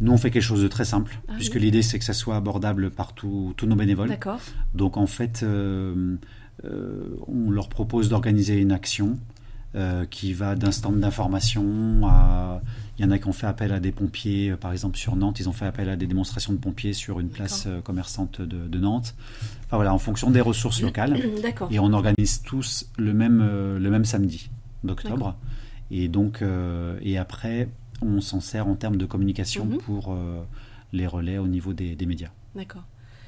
Nous, 0.00 0.12
on 0.12 0.16
fait 0.16 0.30
quelque 0.30 0.42
chose 0.42 0.62
de 0.62 0.68
très 0.68 0.84
simple, 0.84 1.18
ah 1.28 1.32
puisque 1.36 1.56
l'idée 1.56 1.82
c'est 1.82 1.98
que 1.98 2.04
ça 2.04 2.14
soit 2.14 2.36
abordable 2.36 2.90
par 2.90 3.12
tous 3.12 3.54
nos 3.62 3.76
bénévoles. 3.76 4.08
D'accord. 4.08 4.40
Donc 4.74 4.96
en 4.96 5.06
fait, 5.06 5.44
on 5.44 7.50
leur 7.50 7.68
propose 7.68 8.08
d'organiser 8.08 8.58
une 8.58 8.72
action 8.72 9.18
euh, 9.74 10.06
qui 10.06 10.32
va 10.32 10.54
d'un 10.54 10.72
stand 10.72 10.98
d'information 10.98 12.06
à. 12.06 12.62
Il 12.98 13.04
y 13.04 13.06
en 13.06 13.10
a 13.10 13.18
qui 13.18 13.28
ont 13.28 13.34
fait 13.34 13.46
appel 13.46 13.70
à 13.70 13.80
des 13.80 13.92
pompiers, 13.92 14.50
euh, 14.50 14.56
par 14.56 14.72
exemple 14.72 14.96
sur 14.96 15.14
Nantes, 15.14 15.40
ils 15.40 15.48
ont 15.50 15.52
fait 15.52 15.66
appel 15.66 15.90
à 15.90 15.96
des 15.96 16.06
démonstrations 16.06 16.54
de 16.54 16.58
pompiers 16.58 16.94
sur 16.94 17.20
une 17.20 17.28
place 17.28 17.64
euh, 17.66 17.82
commerçante 17.82 18.40
de, 18.40 18.78
Nantes. 18.78 19.14
Enfin 19.66 19.76
voilà, 19.76 19.92
en 19.92 19.98
fonction 19.98 20.30
des 20.30 20.40
ressources 20.40 20.80
locales. 20.80 21.20
Et 21.70 21.78
on 21.80 21.92
organise 21.92 22.40
tous 22.42 22.90
le 22.96 23.12
même, 23.12 23.46
le 23.78 23.90
même 23.90 24.06
samedi 24.06 24.48
d'octobre. 24.84 25.36
Et 25.90 26.08
donc, 26.08 26.42
et 27.02 27.18
après, 27.18 27.68
on 28.02 28.20
s'en 28.20 28.40
sert 28.40 28.68
en 28.68 28.74
termes 28.74 28.96
de 28.96 29.06
communication 29.06 29.64
mhm. 29.64 29.78
pour 29.78 30.16
les 30.92 31.06
relais 31.06 31.38
au 31.38 31.46
niveau 31.46 31.72
des, 31.72 31.96
médias. 32.06 32.30
D'accord. 32.54 32.82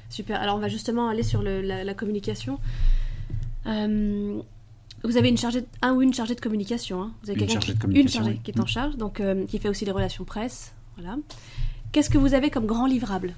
Super. 0.09 0.41
Alors 0.41 0.57
on 0.57 0.59
va 0.59 0.67
justement 0.67 1.07
aller 1.07 1.23
sur 1.23 1.41
la, 1.41 1.83
la, 1.83 1.93
communication. 1.93 2.59
Vous 5.03 5.17
avez 5.17 5.29
une 5.29 5.37
chargée, 5.37 5.65
un 5.81 5.93
ou 5.93 6.01
une 6.01 6.13
chargée 6.13 6.35
de 6.35 6.41
communication. 6.41 7.01
Hein. 7.01 7.11
Vous 7.23 7.31
avez 7.31 7.39
quelqu'un 7.39 7.59
qui, 7.59 7.71
une 7.99 8.07
chargée 8.07 8.39
qui 8.43 8.51
est 8.51 8.59
en 8.59 8.63
mm. 8.63 8.67
charge, 8.67 8.97
donc 8.97 9.19
euh, 9.19 9.45
qui 9.47 9.57
fait 9.57 9.69
aussi 9.69 9.85
les 9.85 9.91
relations 9.91 10.23
presse. 10.23 10.73
Voilà. 10.97 11.17
Qu'est-ce 11.91 12.09
que 12.09 12.17
vous 12.17 12.33
avez 12.33 12.49
comme 12.49 12.65
grand 12.65 12.85
livrable 12.85 13.33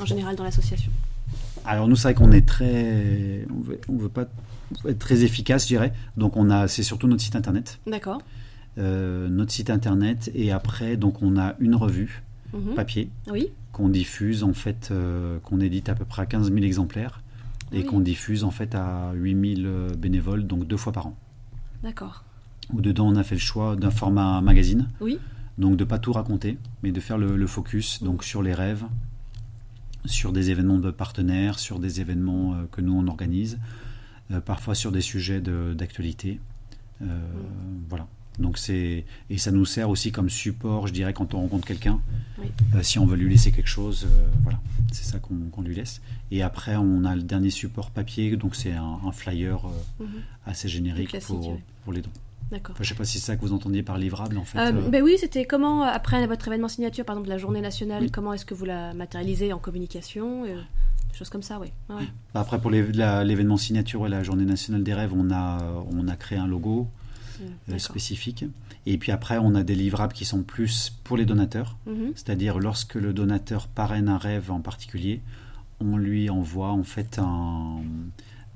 en 0.00 0.04
général 0.04 0.34
dans 0.34 0.44
l'association? 0.44 0.90
Alors 1.64 1.86
nous, 1.86 1.96
c'est 1.96 2.12
vrai 2.12 2.14
qu'on 2.14 2.32
est 2.32 2.46
très, 2.46 3.46
on 3.50 3.60
veut, 3.60 3.80
veut 3.88 4.08
pas 4.08 4.26
être 4.86 4.98
très 4.98 5.24
efficace, 5.24 5.62
je 5.62 5.68
dirais. 5.68 5.92
Donc 6.16 6.36
on 6.36 6.50
a, 6.50 6.68
c'est 6.68 6.82
surtout 6.82 7.08
notre 7.08 7.22
site 7.22 7.36
internet. 7.36 7.78
D'accord. 7.86 8.20
Euh, 8.78 9.28
notre 9.28 9.52
site 9.52 9.70
internet 9.70 10.30
et 10.34 10.52
après, 10.52 10.96
donc 10.96 11.22
on 11.22 11.38
a 11.38 11.54
une 11.60 11.74
revue 11.74 12.22
mhm. 12.52 12.74
papier. 12.74 13.10
Oui. 13.30 13.48
Qu'on 13.72 13.88
diffuse 13.88 14.42
en 14.42 14.52
fait, 14.52 14.88
euh, 14.90 15.38
qu'on 15.40 15.60
édite 15.60 15.88
à 15.88 15.94
peu 15.94 16.04
près 16.04 16.22
à 16.22 16.26
15 16.26 16.52
000 16.52 16.64
exemplaires 16.64 17.22
et 17.72 17.84
qu'on 17.84 18.00
diffuse 18.00 18.44
en 18.44 18.50
fait 18.50 18.74
à 18.74 19.12
8000 19.14 19.64
euh, 19.66 19.94
bénévoles, 19.94 20.46
donc 20.46 20.66
deux 20.66 20.76
fois 20.76 20.92
par 20.92 21.08
an. 21.08 21.16
D'accord. 21.82 22.24
Où 22.72 22.80
dedans 22.80 23.06
on 23.08 23.16
a 23.16 23.22
fait 23.22 23.34
le 23.34 23.40
choix 23.40 23.76
d'un 23.76 23.90
format 23.90 24.40
magazine. 24.40 24.88
Oui. 25.00 25.18
Donc 25.58 25.76
de 25.76 25.84
pas 25.84 25.98
tout 25.98 26.12
raconter, 26.12 26.58
mais 26.82 26.92
de 26.92 27.00
faire 27.00 27.18
le, 27.18 27.46
focus 27.46 28.02
donc 28.02 28.24
sur 28.24 28.42
les 28.42 28.52
rêves, 28.52 28.84
sur 30.04 30.32
des 30.32 30.50
événements 30.50 30.78
de 30.78 30.90
partenaires, 30.90 31.58
sur 31.58 31.78
des 31.78 32.00
événements 32.00 32.54
euh, 32.54 32.66
que 32.70 32.80
nous 32.80 32.92
on 32.92 33.06
organise, 33.08 33.58
parfois 34.44 34.74
sur 34.74 34.92
des 34.92 35.00
sujets 35.00 35.40
d'actualité. 35.40 36.40
Voilà. 37.88 38.06
Donc 38.38 38.58
c'est 38.58 39.04
et 39.30 39.38
ça 39.38 39.50
nous 39.50 39.64
sert 39.64 39.88
aussi 39.88 40.12
comme 40.12 40.28
support, 40.28 40.86
je 40.86 40.92
dirais, 40.92 41.12
quand 41.12 41.34
on 41.34 41.40
rencontre 41.40 41.66
quelqu'un. 41.66 42.00
Euh, 42.74 42.82
si 42.82 42.98
on 42.98 43.06
veut 43.06 43.16
lui 43.16 43.30
laisser 43.30 43.50
quelque 43.50 43.68
chose, 43.68 44.06
euh, 44.10 44.26
voilà, 44.42 44.60
c'est 44.92 45.04
ça 45.04 45.18
qu'on 45.18 45.62
lui 45.62 45.74
laisse. 45.74 46.00
Et 46.30 46.42
après, 46.42 46.76
on 46.76 47.04
a 47.04 47.14
le 47.14 47.22
dernier 47.22 47.50
support 47.50 47.90
papier, 47.90 48.36
donc 48.36 48.54
c'est 48.54 48.72
un, 48.72 49.12
flyer 49.12 49.66
euh, 49.66 50.04
mhm. 50.04 50.08
assez 50.44 50.68
générique 50.68 51.18
pour, 51.20 51.58
pour 51.84 51.92
les 51.92 52.02
dons. 52.02 52.10
D'accord. 52.48 52.76
je 52.76 52.82
ne 52.82 52.86
sais 52.86 52.94
pas 52.94 53.04
si 53.04 53.18
c'est 53.18 53.26
ça 53.26 53.34
que 53.34 53.40
vous 53.40 53.52
entendiez 53.52 53.82
par 53.82 53.98
livrable 53.98 54.38
en 54.38 54.44
fait. 54.44 54.70
Ben 54.72 55.02
oui, 55.02 55.16
c'était 55.18 55.46
comment 55.46 55.82
après 55.82 56.24
votre 56.28 56.46
événement 56.46 56.68
signature, 56.68 57.04
par 57.04 57.16
exemple 57.16 57.30
la 57.30 57.38
journée 57.38 57.60
nationale, 57.60 58.10
comment 58.12 58.32
est-ce 58.34 58.46
que 58.46 58.54
vous 58.54 58.66
la 58.66 58.94
matérialisez 58.94 59.52
en 59.52 59.58
communication 59.58 60.44
choses 61.14 61.30
comme 61.30 61.42
ça, 61.42 61.58
oui. 61.60 61.68
Bah, 61.88 62.00
après, 62.34 62.60
pour 62.60 62.70
l'événement 62.70 63.56
signature, 63.56 64.06
la 64.08 64.22
journée 64.22 64.44
nationale 64.44 64.82
des 64.82 64.94
rêves, 64.94 65.12
on 65.14 65.30
a, 65.30 65.62
on 65.90 66.08
a 66.08 66.16
créé 66.16 66.38
un 66.38 66.46
logo, 66.46 66.88
euh, 67.68 67.78
spécifiques. 67.78 68.44
Et 68.86 68.98
puis 68.98 69.12
après, 69.12 69.38
on 69.38 69.54
a 69.54 69.62
des 69.62 69.74
livrables 69.74 70.12
qui 70.12 70.24
sont 70.24 70.42
plus 70.42 70.92
pour 71.04 71.16
les 71.16 71.24
donateurs, 71.24 71.76
mhm. 71.86 72.12
c'est-à-dire 72.14 72.58
lorsque 72.58 72.94
le 72.94 73.12
donateur 73.12 73.66
parraine 73.66 74.08
un 74.08 74.16
rêve 74.16 74.50
en 74.50 74.60
particulier, 74.60 75.20
on 75.80 75.96
lui 75.96 76.30
envoie 76.30 76.70
en 76.70 76.84
fait 76.84 77.18
un, 77.18 77.80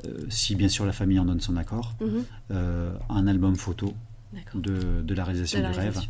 euh, 0.07 0.25
si 0.29 0.55
bien 0.55 0.69
sûr 0.69 0.87
la 0.87 0.93
famille 0.93 1.19
en 1.19 1.25
donne 1.25 1.41
son 1.41 1.57
accord, 1.57 1.95
mhm. 2.01 2.25
euh, 2.53 2.95
un 3.09 3.27
album 3.27 3.57
photo 3.57 3.93
de, 4.55 5.03
de, 5.03 5.15
la 5.15 5.25
réalisation 5.25 5.61
du 5.61 5.77
rêve 5.77 6.01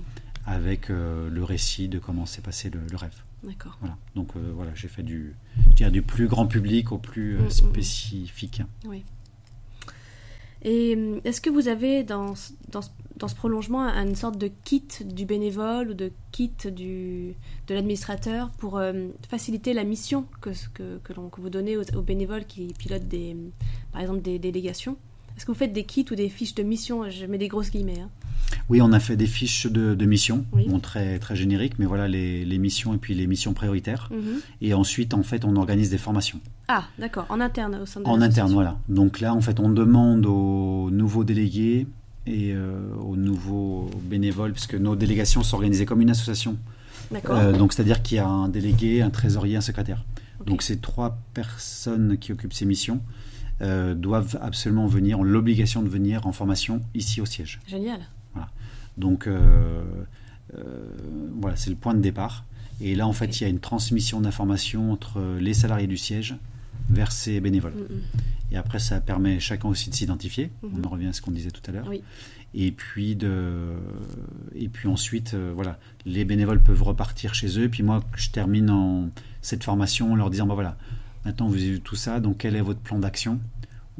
avec 0.47 0.89
le 0.89 1.43
récit 1.43 1.89
de 1.89 1.99
comment 1.99 2.27
s'est 2.27 2.43
passé 2.43 2.71
le, 2.71 2.97
rêve. 2.97 3.17
D'accord. 3.43 3.77
Voilà. 3.81 3.97
Donc 4.15 4.37
voilà, 4.37 4.73
j'ai 4.75 4.89
fait 4.89 5.03
du, 5.03 5.35
du 5.77 6.03
plus 6.03 6.29
grand 6.29 6.47
public 6.47 6.93
au 6.93 6.99
plus 6.99 7.35
mm, 7.35 7.41
mm, 7.41 7.45
mm. 7.45 7.51
spécifique. 7.51 8.63
Oui. 8.87 9.05
Et 10.63 10.95
euh, 10.97 11.21
est-ce 11.25 11.41
que 11.41 11.51
vous 11.51 11.69
avez 11.69 12.03
dans, 12.03 12.35
dans, 12.71 12.81
dans, 13.17 13.29
ce 13.29 13.35
prolongement 13.35 13.89
une 13.89 14.15
sorte 14.15 14.37
de 14.37 14.51
kit 14.65 14.87
du 15.05 15.25
bénévole 15.25 15.91
ou 15.91 15.95
de 15.95 16.13
kit 16.33 16.53
du, 16.71 17.35
de 17.67 17.75
l'administrateur 17.75 18.51
pour 18.59 18.79
euh, 18.79 19.09
faciliter 19.29 19.73
la 19.73 19.85
mission 19.85 20.27
que, 20.41 20.51
que, 20.75 20.99
que, 20.99 21.13
que 21.13 21.41
vous 21.41 21.51
donnez 21.51 21.77
aux, 21.77 22.03
bénévoles 22.03 22.45
qui 22.45 22.75
pilotent 22.79 23.09
des, 23.09 23.37
par 23.93 24.03
exemple 24.03 24.21
des 24.21 24.39
délégations? 24.39 24.97
Est-ce 25.37 25.47
que 25.47 25.53
vous 25.53 25.59
faites 25.59 25.73
des 25.73 25.85
kits 25.85 26.05
ou 26.11 26.15
des 26.15 26.29
fiches 26.29 26.55
de 26.55 26.63
mission? 26.63 27.09
Je 27.09 27.25
mets 27.25 27.39
des 27.39 27.49
grosses 27.49 27.71
guillemets. 27.71 28.01
Hein. 28.01 28.11
Oui, 28.69 28.81
on 28.81 28.93
a 28.93 29.01
fait 29.01 29.17
des 29.17 29.27
fiches 29.27 29.67
de, 29.67 29.95
de 29.95 30.07
mission, 30.07 30.45
très, 30.83 31.19
très 31.19 31.37
génériques, 31.37 31.79
mais 31.79 31.87
voilà 31.87 32.09
les, 32.09 32.45
les, 32.45 32.59
missions 32.59 32.95
et 32.95 32.99
puis 32.99 33.15
les 33.15 33.27
missions 33.27 33.53
prioritaires. 33.53 34.09
Mhm. 34.13 34.41
Et 34.61 34.75
ensuite, 34.75 35.15
en 35.15 35.23
fait, 35.23 35.45
on 35.45 35.57
organise 35.57 35.91
des 35.91 35.99
formations. 35.99 36.41
Ah, 36.69 36.85
d'accord, 36.99 37.27
en 37.29 37.41
interne 37.41 37.81
au 37.83 37.87
sein 37.87 38.01
de 38.01 38.07
En 38.07 38.21
interne, 38.21 38.53
voilà. 38.53 38.79
Donc 38.89 39.21
là, 39.21 39.35
en 39.35 39.41
fait, 39.41 39.59
on 39.59 39.71
demande 39.71 40.25
aux 40.27 40.89
nouveaux 40.91 41.25
délégués 41.25 41.87
et 42.27 42.53
euh, 42.53 42.95
aux 43.01 43.17
nouveaux 43.17 43.91
bénévoles, 44.03 44.53
puisque 44.53 44.75
nos 44.75 44.95
délégations 44.95 45.43
sont 45.43 45.57
organisées 45.57 45.87
comme 45.87 46.01
une 46.01 46.11
association. 46.11 46.57
D'accord. 47.11 47.37
Euh, 47.37 47.53
donc, 47.53 47.73
c'est-à-dire 47.73 48.03
qu'il 48.03 48.19
y 48.19 48.21
a 48.21 48.29
un 48.29 48.49
délégué, 48.49 49.03
un 49.03 49.11
trésorier, 49.11 49.57
un 49.57 49.61
secrétaire. 49.61 50.05
Donc, 50.47 50.63
ces 50.63 50.79
trois 50.79 51.19
personnes 51.35 52.19
qui 52.19 52.33
occupent 52.33 52.53
ces 52.53 52.67
missions 52.67 53.01
euh, 53.63 53.95
doivent 53.95 54.39
absolument 54.41 54.87
venir, 54.87 55.21
ont 55.21 55.25
l'obligation 55.25 55.83
de 55.83 55.89
venir 55.89 56.27
en 56.27 56.33
formation 56.33 56.81
ici 56.95 57.21
au 57.21 57.27
siège. 57.27 57.61
Génial. 57.67 58.01
Donc 58.97 59.27
euh, 59.27 59.83
euh, 60.55 60.63
voilà, 61.41 61.57
c'est 61.57 61.71
le 61.71 61.77
point 61.77 61.95
de 61.95 62.01
départ. 62.01 62.45
Et 62.81 62.95
là, 62.95 63.07
en 63.07 63.13
fait, 63.13 63.41
il 63.41 63.45
y 63.45 63.47
a 63.47 63.49
une 63.49 63.61
transmission 63.61 64.21
d'informations 64.21 64.93
entre 64.93 65.21
les 65.39 65.55
salariés 65.55 65.87
du 65.87 65.97
siège 65.97 66.37
vers 66.89 67.13
ces 67.13 67.41
bénévoles. 67.41 67.75
Mm, 67.75 67.95
mm. 67.95 68.53
Et 68.53 68.57
après, 68.57 68.79
ça 68.79 69.01
permet 69.01 69.39
chacun 69.39 69.69
aussi 69.69 69.91
de 69.91 69.95
s'identifier. 69.95 70.51
Mm-hmm. 70.63 70.69
On 70.77 70.85
en 70.85 70.89
revient 70.89 71.07
à 71.07 71.13
ce 71.13 71.21
qu'on 71.21 71.31
disait 71.31 71.51
tout 71.51 71.63
à 71.69 71.73
l'heure. 71.73 71.91
Et 72.53 72.73
puis 72.73 73.15
de, 73.15 73.77
et 74.57 74.69
puis 74.69 74.89
ensuite, 74.89 75.35
euh, 75.35 75.53
voilà, 75.55 75.79
les 76.05 76.25
bénévoles 76.25 76.61
peuvent 76.61 76.83
repartir 76.83 77.35
chez 77.35 77.59
eux. 77.59 77.65
Et 77.65 77.69
puis 77.69 77.83
moi, 77.83 78.03
je 78.17 78.31
termine 78.31 78.71
en 78.71 79.11
cette 79.41 79.63
formation 79.63 80.13
en 80.13 80.17
leur 80.17 80.31
disant, 80.31 80.47
bah 80.47 80.55
voilà, 80.55 80.77
maintenant 81.25 81.47
vous 81.47 81.55
avez 81.55 81.73
vu 81.73 81.81
tout 81.81 81.97
ça, 81.97 82.19
donc 82.19 82.39
quel 82.39 82.57
est 82.57 82.61
votre 82.61 82.81
plan 82.81 82.99
d'action? 82.99 83.39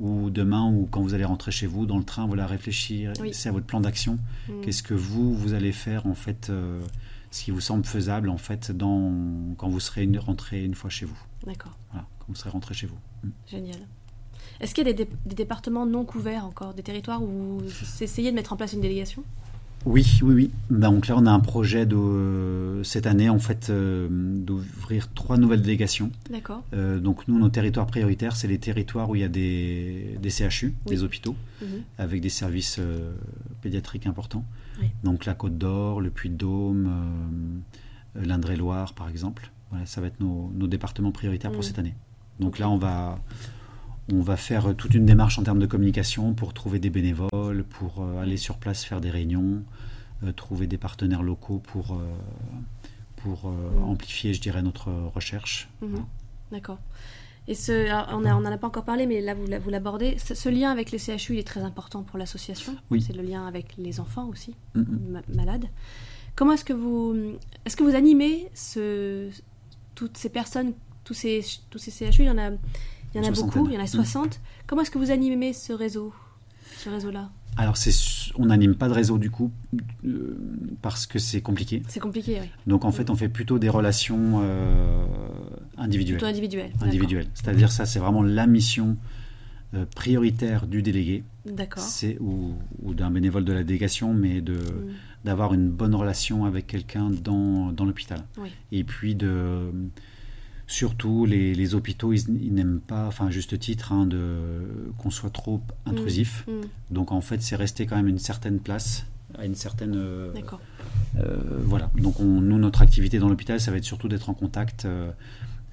Ou 0.01 0.31
demain 0.31 0.71
ou 0.71 0.89
quand 0.91 1.03
vous 1.03 1.15
allez 1.15 1.25
rentrer 1.25 1.53
chez 1.53 1.67
vous 1.67 1.87
dans 1.87 1.99
le 1.99 2.05
train, 2.05 2.27
voilà, 2.27 2.47
réfléchir 2.47 3.13
c'est 3.33 3.49
à 3.49 3.53
votre 3.53 3.67
plan 3.67 3.81
d'action. 3.81 4.19
Mm. 4.49 4.61
Qu'est-ce 4.63 4.83
que 4.83 4.95
vous, 4.95 5.35
vous 5.35 5.53
allez 5.55 5.73
faire 5.73 6.07
en 6.07 6.15
fait, 6.15 6.49
euh, 6.51 6.81
ce 7.31 7.45
qui 7.45 7.51
vous 7.51 7.61
semble 7.61 7.85
faisable 7.85 8.29
en 8.31 8.39
fait 8.39 8.73
dans, 8.73 9.13
quand 9.59 9.69
vous 9.69 9.81
serez 9.81 10.09
rentré 10.19 10.65
une 10.65 10.75
fois 10.75 10.91
chez 10.91 11.05
vous. 11.05 11.19
D'accord. 11.47 11.77
Voilà, 11.93 12.07
quand 12.19 12.27
vous 12.29 12.35
serez 12.35 12.51
rentré 12.51 12.75
chez 12.75 12.87
vous. 12.87 12.99
Mm. 13.23 13.29
Génial. 13.47 13.81
Est-ce 14.61 14.75
qu'il 14.75 14.87
y 14.87 14.91
a 14.91 14.93
des, 14.93 15.09
départements 15.27 15.87
non 15.87 16.05
couverts 16.05 16.45
encore, 16.45 16.75
des 16.75 16.83
territoires 16.83 17.23
où 17.23 17.61
vous 17.61 18.03
essayez 18.03 18.31
de 18.31 18.37
mettre 18.37 18.53
en 18.53 18.57
place 18.57 18.73
une 18.73 18.81
délégation? 18.81 19.25
Oui, 19.87 20.07
oui, 20.23 20.35
oui. 20.35 20.51
Donc 20.71 21.09
là, 21.09 21.15
on 21.17 21.25
a 21.27 21.31
un 21.31 21.41
projet 21.41 21.87
de 21.87 22.81
cette 22.85 23.07
année, 23.07 23.31
en 23.31 23.39
fait, 23.39 23.71
euh, 23.71 24.09
d'ouvrir 24.11 25.13
trois 25.15 25.39
nouvelles 25.39 25.63
délégations. 25.63 26.11
D'accord. 26.31 26.63
Euh, 26.75 26.99
donc 26.99 27.27
nous, 27.29 27.39
nos 27.39 27.49
territoires 27.49 27.87
prioritaires, 27.87 28.37
c'est 28.37 28.49
les 28.49 28.59
territoires 28.59 29.09
où 29.09 29.17
il 29.17 29.23
y 29.23 29.25
a 29.25 29.29
des, 29.29 30.19
des 30.21 30.31
CHU, 30.31 30.75
des 30.87 31.03
hôpitaux, 31.03 31.35
mhm. 31.63 31.83
avec 31.99 32.21
des 32.21 32.29
services 32.29 32.77
euh, 32.79 33.13
pédiatriques 33.63 34.07
importants. 34.07 34.45
Donc 35.05 35.27
la 35.27 35.35
Côte 35.35 35.59
d'Or, 35.59 36.01
le 36.01 36.09
Puy-de-Dôme, 36.09 36.91
l'Indre-et-Loire, 38.15 38.95
par 38.95 39.11
exemple. 39.11 39.51
voilà, 39.69 39.85
ça 39.85 40.01
va 40.01 40.07
être 40.07 40.21
nos, 40.21 40.51
départements 40.67 41.13
prioritaires 41.13 41.51
pour 41.51 41.61
mm. 41.61 41.65
cette 41.65 41.79
année. 41.79 41.95
Donc 42.39 42.59
là, 42.59 42.71
on 42.71 42.79
va, 42.79 43.19
on 44.13 44.21
va 44.21 44.37
faire 44.37 44.75
toute 44.77 44.95
une 44.95 45.07
démarche 45.07 45.39
en 45.39 45.43
termes 45.43 45.59
de 45.59 45.67
communication 45.67 46.35
pour 46.35 46.55
trouver 46.55 46.79
des 46.79 46.91
bénévoles, 46.91 47.65
pour 47.65 48.05
aller 48.21 48.37
sur 48.37 48.57
place 48.57 48.85
faire 48.85 49.01
des 49.01 49.11
réunions, 49.11 49.63
trouver 50.37 50.67
des 50.67 50.79
partenaires 50.79 51.23
locaux 51.23 51.59
pour, 51.59 52.01
pour 53.17 53.53
amplifier, 53.85 54.35
je 54.35 54.41
dirais, 54.41 54.63
notre 54.63 54.91
recherche. 55.15 55.69
Mm-hmm. 55.83 56.05
D'accord. 56.53 56.79
Et 57.49 57.55
ce, 57.55 57.91
on 58.15 58.21
n'en 58.21 58.45
a 58.45 58.59
pas 58.59 58.67
encore 58.67 58.85
parlé, 58.85 59.07
mais 59.07 59.21
là, 59.21 59.35
vous, 59.35 59.71
l'abordez. 59.71 60.17
Ce, 60.19 60.49
lien 60.49 60.71
avec 60.71 60.91
les 60.93 60.99
CHU, 60.99 61.35
il 61.35 61.39
est 61.39 61.47
très 61.47 61.63
important 61.63 62.03
pour 62.03 62.19
l'association. 62.19 62.77
Oui. 62.91 63.03
C'est 63.03 63.13
le 63.13 63.23
lien 63.23 63.47
avec 63.47 63.75
les 63.77 63.99
enfants 63.99 64.29
aussi, 64.29 64.55
malades. 65.29 65.67
Comment 66.37 66.53
est-ce 66.53 66.65
que 66.65 66.73
vous, 66.73 67.17
est-ce 67.65 67.77
que 67.77 67.83
vous 67.83 67.97
animez 67.97 68.49
ce, 68.55 69.31
toutes 69.95 70.17
ces 70.17 70.29
personnes, 70.29 70.75
tous 71.03 71.15
ces, 71.15 71.45
tous 71.71 71.79
ces 71.79 71.91
CHU 71.91 72.23
Il 72.23 72.27
y 72.27 72.31
en 72.31 72.39
a, 72.39 72.51
il 73.15 73.23
y 73.23 73.25
en 73.25 73.29
a 73.29 73.33
beaucoup, 73.33 73.67
il 73.69 73.75
y 73.75 73.79
en 73.79 73.83
a 73.83 73.87
60. 73.87 74.41
Comment 74.67 74.83
est-ce 74.83 74.91
que 74.91 74.99
vous 74.99 75.11
animez 75.11 75.53
ce 75.53 75.73
réseau, 75.73 76.13
ce 76.77 76.89
réseau-là 76.89 77.31
alors, 77.57 77.75
on 78.37 78.47
n'anime 78.47 78.75
pas 78.75 78.89
de 78.89 78.95
réseau 78.95 79.19
du 79.19 79.31
coup, 79.31 79.51
euh, 80.07 80.39
parce 80.83 81.07
que 81.07 81.19
c'est 81.19 81.41
compliqué. 81.41 81.83
C'est 81.89 82.01
compliqué, 82.01 82.39
oui. 82.41 82.49
Donc, 82.67 82.85
en 82.85 82.93
fait, 82.93 83.11
on 83.11 83.17
fait 83.17 83.29
plutôt 83.29 83.59
des 83.59 83.69
relations 83.69 84.41
euh, 84.43 85.05
individuelles. 85.77 86.19
Plutôt 86.19 86.31
individuelles. 86.31 86.73
Individuelles. 86.81 87.29
C'est-à-dire, 87.35 87.71
ça, 87.71 87.87
c'est 87.87 87.99
vraiment 87.99 88.23
la 88.23 88.47
mission 88.47 88.97
euh, 89.75 89.85
prioritaire 89.95 90.67
du 90.67 90.81
délégué. 90.81 91.25
D'accord. 91.45 91.85
Ou, 92.21 92.55
ou 92.83 92.95
d'un 92.95 93.11
bénévole 93.11 93.45
de 93.45 93.53
la 93.53 93.65
délégation, 93.65 94.15
mais 94.15 94.41
de, 94.41 94.55
mm. 94.55 94.93
d'avoir 95.25 95.53
une 95.53 95.69
bonne 95.71 95.95
relation 95.95 96.45
avec 96.45 96.67
quelqu'un 96.67 97.11
dans, 97.11 97.73
dans 97.73 97.85
l'hôpital. 97.85 98.25
Oui. 98.39 98.51
Et 98.73 98.85
puis 98.85 99.15
de 99.15 99.71
Surtout, 100.71 101.27
les, 101.27 101.75
hôpitaux, 101.75 102.13
ils, 102.13 102.55
n'aiment 102.55 102.79
pas, 102.79 103.09
enfin, 103.09 103.27
à 103.27 103.31
juste 103.31 103.59
titre, 103.59 103.93
hein, 103.93 104.07
de, 104.07 104.63
qu'on 104.99 105.11
soit 105.11 105.31
trop 105.31 105.61
intrusif. 105.85 106.45
Mm, 106.47 106.53
mm. 106.53 106.61
Donc, 106.93 107.11
en 107.11 107.21
fait, 107.21 107.43
c'est 107.43 107.57
rester 107.57 107.87
quand 107.87 107.97
même 107.97 108.07
une 108.07 108.21
certaine 108.21 108.61
place, 108.61 109.05
à 109.37 109.47
une 109.47 109.57
certaine. 109.57 109.95
Euh, 109.97 110.33
D'accord. 110.33 110.61
Euh, 111.19 111.39
voilà. 111.65 111.91
Donc, 111.97 112.21
on, 112.21 112.41
nous, 112.41 112.57
notre 112.57 112.83
activité 112.83 113.19
dans 113.19 113.29
l'hôpital, 113.29 113.61
ça 113.61 113.73
va 113.73 113.79
être 113.79 113.85
surtout 113.85 114.07
d'être 114.07 114.31
en 114.31 114.35
contact 114.35 114.85
euh, 114.85 115.11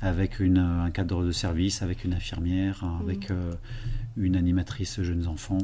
avec 0.02 0.40
une, 0.40 0.58
un 0.58 0.90
cadre 0.90 1.24
de 1.24 1.32
service, 1.32 1.84
avec 1.84 2.04
une 2.04 2.16
infirmière, 2.16 2.84
hein, 2.84 2.98
avec 3.00 3.30
mm. 3.30 3.36
une 4.18 4.36
animatrice 4.36 5.04
jeunes 5.04 5.28
enfants, 5.28 5.60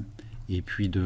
et 0.47 0.61
puis 0.61 0.89
de 0.89 1.01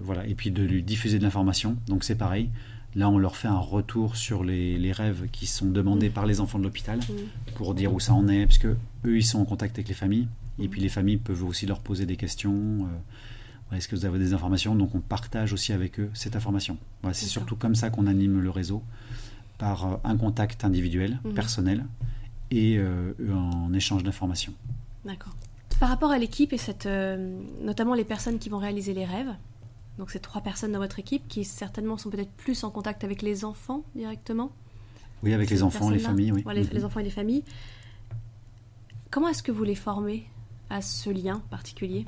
voilà, 0.00 0.24
et 0.28 0.36
puis 0.36 0.52
de 0.52 0.62
lui 0.62 0.84
diffuser 0.84 1.18
de 1.18 1.24
l'information. 1.24 1.76
Donc, 1.88 2.04
c'est 2.04 2.14
pareil. 2.14 2.50
Là, 2.96 3.10
on 3.10 3.18
leur 3.18 3.36
fait 3.36 3.48
un 3.48 3.58
retour 3.58 4.16
sur 4.16 4.44
les, 4.44 4.92
rêves 4.92 5.28
qui 5.32 5.46
sont 5.46 5.66
demandés 5.66 6.10
mm. 6.10 6.12
par 6.12 6.26
les 6.26 6.40
enfants 6.40 6.58
de 6.58 6.64
l'hôpital 6.64 7.00
mm. 7.00 7.52
pour 7.54 7.74
dire 7.74 7.92
où 7.92 8.00
ça 8.00 8.14
en 8.14 8.28
est, 8.28 8.46
parce 8.46 8.58
que 8.58 8.76
eux, 9.04 9.16
ils 9.16 9.24
sont 9.24 9.40
en 9.40 9.44
contact 9.44 9.76
avec 9.76 9.88
les 9.88 9.94
familles, 9.94 10.28
et 10.58 10.68
mm. 10.68 10.70
puis 10.70 10.80
les 10.80 10.88
familles 10.88 11.16
peuvent 11.16 11.44
aussi 11.44 11.66
leur 11.66 11.80
poser 11.80 12.06
des 12.06 12.16
questions. 12.16 12.54
Euh, 13.72 13.76
est-ce 13.76 13.88
que 13.88 13.96
vous 13.96 14.04
avez 14.04 14.20
des 14.20 14.32
informations? 14.32 14.76
Donc, 14.76 14.94
on 14.94 15.00
partage 15.00 15.52
aussi 15.52 15.72
avec 15.72 15.98
eux 15.98 16.10
cette 16.14 16.36
information. 16.36 16.78
c'est 17.12 17.26
surtout 17.26 17.56
comme 17.56 17.74
ça 17.74 17.90
qu'on 17.90 18.06
anime 18.06 18.40
le 18.40 18.50
réseau, 18.50 18.82
par 19.58 19.86
euh, 19.86 19.96
un 20.04 20.16
contact 20.16 20.64
individuel, 20.64 21.18
personnel, 21.34 21.84
et 22.52 22.76
euh, 22.78 23.12
un 23.32 23.72
échange 23.72 24.04
d'informations. 24.04 24.52
D'accord. 25.04 25.34
Par 25.80 25.88
rapport 25.88 26.12
à 26.12 26.18
l'équipe 26.18 26.52
et 26.52 26.58
cette, 26.58 26.88
notamment 27.60 27.94
les 27.94 28.04
personnes 28.04 28.38
qui 28.38 28.48
vont 28.48 28.58
réaliser 28.58 28.94
les 28.94 29.04
rêves, 29.04 29.34
donc 29.98 30.10
c'est 30.10 30.20
trois 30.20 30.40
personnes 30.40 30.72
dans 30.72 30.78
votre 30.78 30.98
équipe 30.98 31.26
qui 31.28 31.44
certainement 31.44 31.96
sont 31.96 32.10
peut-être 32.10 32.32
plus 32.32 32.64
en 32.64 32.70
contact 32.70 33.04
avec 33.04 33.22
les 33.22 33.44
enfants 33.44 33.84
directement. 33.94 34.50
Oui, 35.22 35.32
avec 35.32 35.50
les 35.50 35.62
enfants, 35.62 35.88
les 35.88 35.98
familles, 35.98 36.32
oui. 36.32 36.44
les, 36.52 36.64
mm-hmm. 36.64 36.84
enfants 36.84 37.00
et 37.00 37.04
les 37.04 37.10
familles. 37.10 37.44
Comment 39.10 39.28
est-ce 39.28 39.42
que 39.42 39.52
vous 39.52 39.64
les 39.64 39.76
formez 39.76 40.28
à 40.68 40.82
ce 40.82 41.10
lien 41.10 41.40
particulier? 41.50 42.04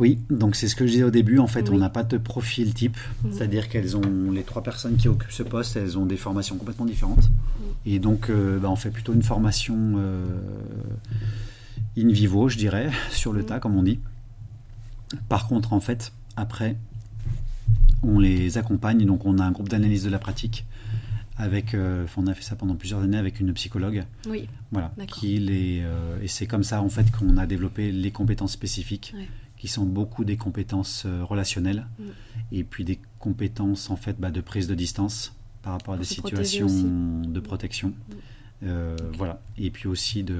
Oui, 0.00 0.18
donc 0.28 0.56
c'est 0.56 0.66
ce 0.66 0.74
que 0.74 0.86
je 0.86 0.90
disais 0.90 1.04
au 1.04 1.12
début. 1.12 1.38
En 1.38 1.46
fait, 1.46 1.70
on 1.70 1.78
n'a 1.78 1.88
pas 1.88 2.02
de 2.02 2.18
profil 2.18 2.74
type, 2.74 2.96
mm-hmm. 2.96 3.32
c'est-à-dire 3.32 3.68
qu'elles 3.68 3.96
ont 3.96 4.30
les 4.32 4.42
trois 4.42 4.62
personnes 4.62 4.96
qui 4.96 5.08
occupent 5.08 5.30
ce 5.30 5.44
poste, 5.44 5.76
elles 5.76 5.96
ont 5.96 6.04
des 6.04 6.16
formations 6.16 6.56
complètement 6.56 6.84
différentes. 6.86 7.30
Et 7.86 8.00
donc, 8.00 8.28
euh, 8.28 8.58
bah, 8.58 8.70
on 8.70 8.76
fait 8.76 8.90
plutôt 8.90 9.14
une 9.14 9.22
formation 9.22 9.94
euh, 9.96 10.26
in 11.96 12.08
vivo, 12.08 12.48
je 12.48 12.58
dirais, 12.58 12.90
sur 13.10 13.32
le 13.32 13.44
tas, 13.44 13.60
comme 13.60 13.76
on 13.76 13.84
dit. 13.84 14.00
Par 15.28 15.46
contre, 15.46 15.72
en 15.72 15.80
fait, 15.80 16.12
après, 16.36 16.76
on 18.04 18.18
les 18.18 18.58
accompagne. 18.58 19.04
Donc, 19.04 19.24
on 19.26 19.38
a 19.38 19.44
un 19.44 19.50
groupe 19.50 19.68
d'analyse 19.68 20.04
de 20.04 20.10
la 20.10 20.18
pratique. 20.18 20.64
Avec, 21.36 21.74
euh, 21.74 22.06
on 22.16 22.28
a 22.28 22.34
fait 22.34 22.42
ça 22.42 22.54
pendant 22.54 22.76
plusieurs 22.76 23.02
années 23.02 23.18
avec 23.18 23.40
une 23.40 23.52
psychologue. 23.54 24.04
Oui. 24.28 24.48
Voilà. 24.70 24.92
Qui 25.08 25.38
les, 25.38 25.80
euh, 25.82 26.20
et 26.22 26.28
c'est 26.28 26.46
comme 26.46 26.62
ça 26.62 26.80
en 26.80 26.88
fait 26.88 27.10
qu'on 27.10 27.36
a 27.38 27.46
développé 27.46 27.90
les 27.90 28.12
compétences 28.12 28.52
spécifiques, 28.52 29.14
qui 29.56 29.66
sont 29.66 29.84
beaucoup 29.84 30.24
des 30.24 30.36
compétences 30.36 31.04
euh, 31.06 31.24
relationnelles, 31.24 31.86
mm. 31.98 32.04
et 32.52 32.62
puis 32.62 32.84
des 32.84 33.00
compétences 33.18 33.90
en 33.90 33.96
fait 33.96 34.20
bah, 34.20 34.30
de 34.30 34.40
prise 34.40 34.68
de 34.68 34.76
distance 34.76 35.34
par 35.62 35.72
rapport 35.72 35.94
à 35.94 35.98
des 35.98 36.04
situations 36.04 36.68
de 37.22 37.40
protection. 37.40 37.92
Mm. 38.62 38.66
Voilà. 39.18 39.42
Et 39.58 39.70
puis 39.70 39.88
aussi 39.88 40.22
de 40.22 40.38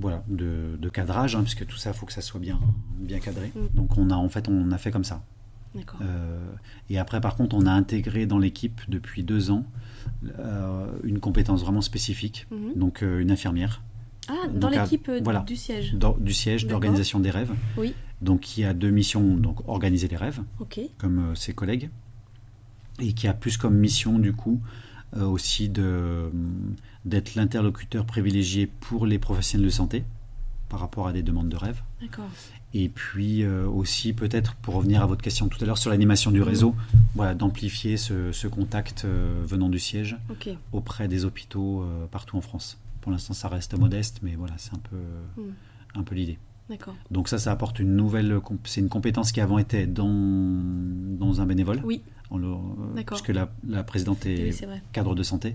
voilà, 0.00 0.24
de, 0.28 0.88
cadrage, 0.88 1.36
hein, 1.36 1.42
puisque 1.42 1.66
tout 1.66 1.76
ça, 1.76 1.90
il 1.90 1.96
faut 1.96 2.06
que 2.06 2.12
ça 2.12 2.20
soit 2.20 2.40
bien, 2.40 2.58
bien 2.98 3.18
cadré. 3.18 3.52
Mm. 3.54 3.76
Donc 3.76 3.98
on 3.98 4.10
a 4.10 4.14
en 4.14 4.28
fait, 4.28 4.48
on 4.48 4.72
a 4.72 4.78
fait 4.78 4.90
comme 4.90 5.04
ça. 5.04 5.22
Euh, 6.00 6.38
et 6.90 6.98
après, 6.98 7.20
par 7.20 7.36
contre, 7.36 7.56
on 7.56 7.66
a 7.66 7.72
intégré 7.72 8.26
dans 8.26 8.38
l'équipe 8.38 8.80
depuis 8.88 9.22
deux 9.22 9.50
ans 9.50 9.64
euh, 10.38 10.86
une 11.04 11.20
compétence 11.20 11.62
vraiment 11.62 11.80
spécifique, 11.80 12.46
mhm. 12.50 12.74
donc 12.76 13.02
euh, 13.02 13.20
une 13.20 13.30
infirmière. 13.30 13.82
Ah, 14.28 14.48
dans 14.52 14.68
l'équipe 14.68 15.10
du 15.46 15.56
siège. 15.56 15.96
du 16.20 16.34
siège 16.34 16.66
d'organisation 16.66 17.18
des 17.18 17.30
rêves. 17.30 17.52
Oui. 17.78 17.94
Donc, 18.20 18.40
qui 18.40 18.64
a 18.64 18.74
deux 18.74 18.90
missions, 18.90 19.36
donc 19.36 19.66
organiser 19.68 20.08
les 20.08 20.16
rêves, 20.16 20.42
comme 20.98 21.34
ses 21.34 21.54
collègues, 21.54 21.88
et 22.98 23.12
qui 23.12 23.26
a 23.26 23.32
plus 23.32 23.56
comme 23.56 23.76
mission, 23.76 24.18
du 24.18 24.32
coup, 24.32 24.60
aussi 25.18 25.68
de 25.68 26.30
d'être 27.04 27.36
l'interlocuteur 27.36 28.04
privilégié 28.04 28.66
pour 28.66 29.06
les 29.06 29.18
professionnels 29.18 29.64
de 29.64 29.70
santé 29.70 30.04
par 30.68 30.80
rapport 30.80 31.08
à 31.08 31.12
des 31.12 31.22
demandes 31.22 31.48
de 31.48 31.56
rêve. 31.56 31.80
D'accord. 32.00 32.28
Et 32.74 32.88
puis 32.88 33.42
euh, 33.42 33.66
aussi, 33.66 34.12
peut-être, 34.12 34.54
pour 34.56 34.74
revenir 34.74 35.02
à 35.02 35.06
votre 35.06 35.22
question 35.22 35.48
tout 35.48 35.58
à 35.62 35.66
l'heure 35.66 35.78
sur 35.78 35.90
l'animation 35.90 36.30
du 36.30 36.42
réseau, 36.42 36.74
voilà, 37.14 37.34
d'amplifier 37.34 37.96
ce, 37.96 38.46
contact 38.46 39.04
euh, 39.04 39.42
venant 39.44 39.68
du 39.68 39.78
siège 39.78 40.16
auprès 40.72 41.08
des 41.08 41.24
hôpitaux 41.24 41.82
euh, 41.82 42.06
partout 42.10 42.36
en 42.36 42.40
France. 42.40 42.78
Pour 43.00 43.12
l'instant, 43.12 43.32
ça 43.32 43.48
reste 43.48 43.78
modeste, 43.78 44.20
mais 44.22 44.34
voilà, 44.36 44.54
c'est 44.58 44.74
un 44.74 44.80
peu, 44.90 45.42
hmm. 45.42 45.52
un 45.94 46.02
peu 46.02 46.14
l'idée. 46.14 46.38
Donc 47.10 47.28
ça, 47.28 47.38
ça 47.38 47.50
apporte 47.50 47.78
une 47.78 47.96
nouvelle... 47.96 48.38
C'est 48.64 48.82
une 48.82 48.90
compétence 48.90 49.32
qui 49.32 49.40
avant 49.40 49.56
était 49.56 49.86
dans, 49.86 50.12
dans 50.12 51.40
un 51.40 51.46
bénévole. 51.46 51.80
Oui. 51.82 52.02
puisque 53.06 53.28
la, 53.28 53.50
la, 53.66 53.82
présidente 53.82 54.26
est, 54.26 54.66
cadre 54.92 55.14
de 55.14 55.22
santé. 55.22 55.54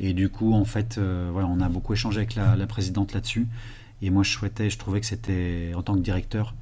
Et 0.00 0.12
du 0.12 0.28
coup, 0.28 0.52
en 0.52 0.66
fait, 0.66 0.98
voilà, 0.98 1.48
on 1.48 1.60
a 1.60 1.70
beaucoup 1.70 1.94
échangé 1.94 2.18
avec 2.18 2.34
la, 2.34 2.56
la 2.56 2.66
présidente 2.66 3.14
là-dessus. 3.14 3.46
Et 4.02 4.10
moi, 4.10 4.22
je 4.22 4.30
souhaitais, 4.30 4.70
je 4.70 4.78
trouvais 4.78 5.00
que 5.00 5.06
c'était, 5.06 5.72
en 5.74 5.82
tant 5.82 5.94
que 5.94 6.00
directeur, 6.00 6.54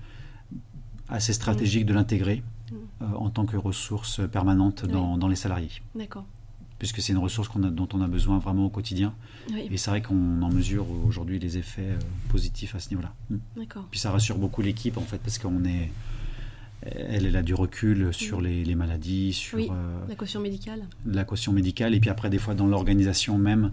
assez 1.09 1.33
stratégique 1.33 1.87
de 1.87 1.95
l'intégrer 1.95 2.43
mm. 2.71 2.75
euh, 3.03 3.07
en 3.17 3.31
tant 3.31 3.47
que 3.47 3.57
ressource 3.57 4.21
permanente 4.31 4.85
dans, 4.87 5.29
les 5.29 5.37
salariés. 5.37 5.71
D'accord. 5.95 6.25
Puisque 6.79 7.01
c'est 7.01 7.13
une 7.13 7.19
ressource 7.19 7.49
a, 7.57 7.59
dont 7.59 7.89
on 7.93 8.01
a 8.03 8.07
besoin 8.07 8.39
vraiment 8.39 8.67
au 8.67 8.71
quotidien. 8.71 9.15
Et 9.71 9.77
c'est 9.77 9.91
vrai 9.91 10.03
qu'on 10.03 10.43
en 10.43 10.51
mesure 10.51 10.87
aujourd'hui 11.07 11.39
les 11.39 11.59
effets 11.59 11.91
euh, 11.91 11.99
positifs 12.29 12.75
à 12.75 12.81
ce 12.81 12.91
niveau-là. 12.91 13.13
Mm. 13.31 13.37
D'accord. 13.57 13.87
Puis 13.91 14.01
ça 14.01 14.11
rassure 14.11 14.39
beaucoup 14.39 14.63
l'équipe, 14.63 14.97
en 14.97 15.03
fait, 15.03 15.19
parce 15.19 15.39
qu'on 15.39 15.65
est 15.65 15.91
elle, 16.83 17.27
elle 17.27 17.37
a 17.37 17.43
du 17.43 17.55
recul 17.55 18.13
sur 18.13 18.41
mm. 18.41 18.45
les, 18.45 18.75
maladies, 18.75 19.33
sur 19.33 19.59
oui, 19.59 19.69
euh, 19.71 20.07
la 20.09 20.15
caution 20.15 20.41
médicale. 20.41 20.87
La 21.07 21.25
caution 21.25 21.53
médicale, 21.53 21.95
et 21.95 22.01
puis 22.01 22.11
après, 22.11 22.31
des 22.31 22.39
fois, 22.39 22.55
dans 22.55 22.67
l'organisation 22.67 23.39
même, 23.39 23.73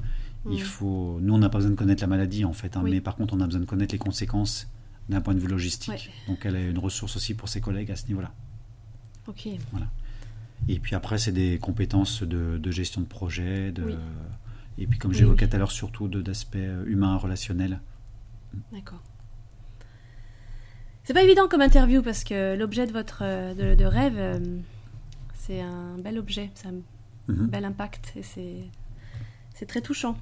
il 0.50 0.62
faut, 0.62 1.20
nous, 1.22 1.34
on 1.34 1.38
n'a 1.38 1.50
pas 1.50 1.58
besoin 1.58 1.72
de 1.72 1.76
connaître 1.76 2.02
la 2.02 2.08
maladie 2.08 2.46
en 2.46 2.54
fait, 2.54 2.78
hein, 2.78 2.82
mais 2.84 3.02
par 3.02 3.16
contre, 3.16 3.34
on 3.34 3.40
a 3.40 3.46
besoin 3.46 3.62
de 3.62 3.66
connaître 3.66 3.94
les 3.94 4.00
conséquences 4.00 4.68
d'un 5.10 5.22
point 5.22 5.34
de 5.34 5.40
vue 5.40 5.48
logistique. 5.48 6.12
Donc, 6.28 6.46
elle 6.46 6.56
est 6.56 6.70
une 6.70 6.80
ressource 6.80 7.16
aussi 7.16 7.34
pour 7.34 7.50
ses 7.50 7.62
collègues 7.62 7.92
à 7.92 7.96
ce 7.96 8.08
niveau-là. 8.08 8.32
Ok. 9.28 9.48
Voilà. 9.72 9.88
Et 10.68 10.80
puis 10.80 10.96
après, 10.96 11.18
c'est 11.18 11.32
des 11.32 11.60
compétences 11.60 12.24
de, 12.24 12.72
gestion 12.72 13.02
de 13.02 13.08
projet, 13.08 13.72
de, 13.72 13.98
et 14.78 14.88
puis 14.88 15.00
comme 15.00 15.14
j'évoquais 15.14 15.48
tout 15.48 15.56
à 15.56 15.60
l'heure, 15.60 15.72
surtout 15.72 16.08
d'aspect 16.08 16.70
humain, 16.86 17.18
relationnel. 17.18 17.82
D'accord. 18.72 19.02
C'est 21.06 21.14
pas 21.14 21.22
évident 21.22 21.48
comme 21.48 21.62
interview 21.62 22.02
parce 22.02 22.24
que 22.24 22.56
l'objet 22.56 22.88
de 22.88 22.92
votre 22.92 23.22
de, 23.22 23.86
rêve, 23.86 24.18
euh, 24.18 24.40
c'est 25.36 25.62
un 25.62 26.00
bel 26.00 26.18
objet, 26.18 26.50
a 26.64 26.70
un 26.70 26.74
mhm. 27.28 27.48
bel 27.48 27.64
impact 27.64 28.14
et 28.16 28.24
c'est 29.54 29.66
très 29.68 29.82
touchant. 29.82 30.18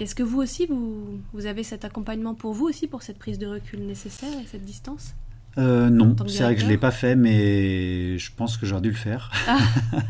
Est-ce 0.00 0.14
que 0.14 0.22
vous 0.22 0.40
aussi, 0.40 0.66
vous, 0.66 1.20
vous, 1.32 1.46
avez 1.46 1.62
cet 1.62 1.84
accompagnement 1.84 2.34
pour 2.34 2.52
vous 2.52 2.66
aussi, 2.66 2.86
pour 2.88 3.02
cette 3.02 3.18
prise 3.18 3.38
de 3.38 3.46
recul 3.46 3.80
nécessaire 3.80 4.32
et 4.42 4.46
cette 4.46 4.64
distance 4.64 5.14
euh, 5.56 5.88
non, 5.88 6.16
c'est 6.26 6.42
vrai 6.42 6.56
que 6.56 6.62
je 6.62 6.66
l'ai 6.66 6.78
pas 6.78 6.90
fait, 6.90 7.14
mais 7.14 8.18
je 8.18 8.30
pense 8.34 8.56
que 8.56 8.66
j'aurais 8.66 8.82
dû 8.82 8.90
le 8.90 8.96
faire. 8.96 9.30
Ah. 9.46 9.58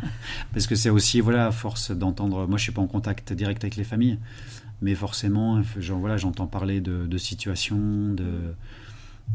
Parce 0.54 0.66
que 0.66 0.74
c'est 0.74 0.88
aussi, 0.88 1.20
voilà, 1.20 1.48
à 1.48 1.52
force 1.52 1.90
d'entendre. 1.90 2.46
Moi, 2.46 2.56
je 2.56 2.62
suis 2.62 2.72
pas 2.72 2.80
en 2.80 2.86
contact 2.86 3.32
direct 3.34 3.62
avec 3.62 3.76
les 3.76 3.84
familles, 3.84 4.18
mais 4.80 4.94
forcément, 4.94 5.62
genre, 5.78 5.98
voilà, 5.98 6.16
j'entends 6.16 6.46
parler 6.46 6.80
de, 6.80 7.18
situations 7.18 8.14
de, 8.14 8.54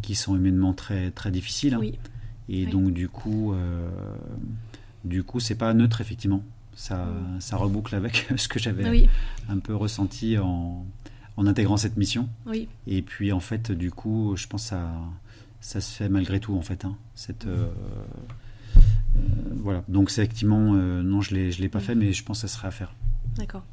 qui 0.02 0.16
sont 0.16 0.36
humainement 0.36 0.74
très, 0.74 1.12
très 1.12 1.30
difficiles. 1.30 1.76
Hein. 1.76 1.80
Oui. 1.80 2.00
Et 2.50 2.66
donc, 2.66 2.92
du 2.92 3.08
coup, 3.08 3.54
euh, 3.54 3.88
du 5.06 5.24
coup, 5.24 5.40
c'est 5.40 5.56
pas 5.56 5.72
neutre, 5.76 6.02
effectivement. 6.02 6.44
Ça, 6.80 7.08
ça 7.40 7.58
reboucle 7.58 7.94
avec 7.94 8.26
ce 8.38 8.48
que 8.48 8.58
j'avais 8.58 9.10
un 9.50 9.60
peu 9.60 9.76
ressenti 9.76 10.38
en, 10.38 10.86
en 11.36 11.46
intégrant 11.46 11.76
cette 11.76 11.98
mission. 11.98 12.30
Oui. 12.46 12.70
Et 12.88 13.02
puis, 13.02 13.34
en 13.34 13.42
fait, 13.42 13.72
du 13.74 13.92
coup, 13.92 14.34
je 14.38 14.48
pense 14.48 14.72
à 14.72 14.90
ça 15.62 15.82
se 15.82 15.96
fait 15.96 16.10
malgré 16.10 16.40
tout 16.40 16.56
en 16.56 16.62
fait. 16.62 16.86
Hein, 16.86 16.96
cette, 17.16 17.46
euh, 17.46 17.70
euh, 19.16 19.20
voilà. 19.56 19.84
Donc 19.88 20.10
c'est 20.10 20.22
effectivement, 20.22 20.74
euh, 20.76 21.02
non, 21.02 21.22
je 21.22 21.52
je 21.52 21.62
l'ai 21.62 21.70
pas 21.70 21.80
fait, 21.80 21.96
mais 21.96 22.14
je 22.14 22.24
pense 22.24 22.42
que 22.42 22.48
ça 22.48 22.54
serait 22.56 22.68
à 22.68 22.72
faire. 22.72 22.94
D'accord. 23.38 23.64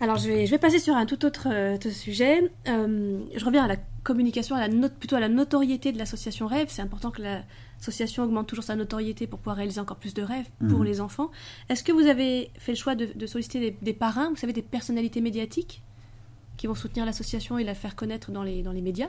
Alors 0.00 0.16
je 0.16 0.28
vais, 0.28 0.46
je 0.46 0.50
vais 0.50 0.58
passer 0.58 0.78
sur 0.78 0.94
un 0.96 1.04
tout 1.04 1.24
autre, 1.26 1.48
sujet. 1.90 2.50
je 2.66 3.44
reviens 3.44 3.64
à 3.64 3.68
la 3.68 3.76
communication, 4.02 4.56
à 4.56 4.60
la 4.60 4.68
note, 4.68 4.94
plutôt 4.94 5.16
à 5.16 5.20
la 5.20 5.28
notoriété 5.28 5.92
de 5.92 5.98
l'association 5.98 6.46
Rêve. 6.46 6.68
C'est 6.70 6.80
important 6.80 7.10
que 7.10 7.20
l'association 7.80 8.24
augmente 8.24 8.46
toujours 8.46 8.64
sa 8.64 8.76
notoriété 8.76 9.26
pour 9.26 9.38
pouvoir 9.38 9.56
réaliser 9.56 9.80
encore 9.80 9.96
plus 9.96 10.14
de 10.14 10.22
rêves 10.22 10.48
pour 10.68 10.80
mhm. 10.80 10.84
les 10.84 11.00
enfants. 11.00 11.30
Est-ce 11.68 11.82
que 11.82 11.92
vous 11.92 12.06
avez 12.06 12.50
fait 12.58 12.72
le 12.72 12.76
choix 12.76 12.94
de, 12.94 13.26
solliciter 13.26 13.76
des, 13.80 13.92
parrains, 13.92 14.28
vous 14.30 14.36
savez, 14.36 14.52
des 14.52 14.62
personnalités 14.62 15.20
médiatiques 15.20 15.82
qui 16.58 16.66
vont 16.66 16.74
soutenir 16.74 17.06
l'association 17.06 17.58
et 17.58 17.64
la 17.64 17.74
faire 17.74 17.96
connaître 17.96 18.32
dans 18.32 18.42
les, 18.42 18.62
dans 18.62 18.72
les 18.72 18.82
médias? 18.82 19.08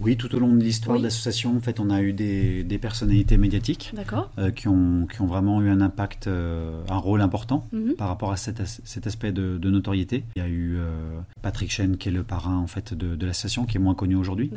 Oui, 0.00 0.16
tout 0.16 0.32
au 0.36 0.38
long 0.38 0.52
de 0.52 0.62
l'histoire 0.62 0.98
de 0.98 1.02
l'association, 1.02 1.56
en 1.56 1.60
fait, 1.60 1.80
on 1.80 1.90
a 1.90 2.00
eu 2.00 2.12
des, 2.12 2.62
des 2.62 2.78
personnalités 2.78 3.38
médiatiques 3.38 3.92
euh, 4.38 4.52
qui, 4.52 4.68
ont, 4.68 5.08
qui 5.12 5.20
ont 5.20 5.26
vraiment 5.26 5.60
eu 5.60 5.68
un 5.68 5.80
impact, 5.80 6.28
euh, 6.28 6.84
un 6.88 6.98
rôle 6.98 7.22
important 7.22 7.66
mhm. 7.72 7.94
par 7.94 8.06
rapport 8.06 8.30
à 8.30 8.36
cet, 8.36 8.64
cet 8.64 9.08
aspect 9.08 9.32
de, 9.32 9.58
notoriété. 9.68 10.22
Il 10.36 10.42
y 10.42 10.44
a 10.44 10.48
eu 10.48 10.76
euh, 10.76 11.18
Patrick 11.42 11.72
Chen, 11.72 11.96
qui 11.96 12.08
est 12.08 12.12
le 12.12 12.22
parrain 12.22 12.56
en 12.56 12.68
fait, 12.68 12.94
de, 12.94 13.16
de 13.16 13.26
l'association, 13.26 13.66
qui 13.66 13.78
est 13.78 13.80
moins 13.80 13.96
connu 13.96 14.14
aujourd'hui. 14.14 14.52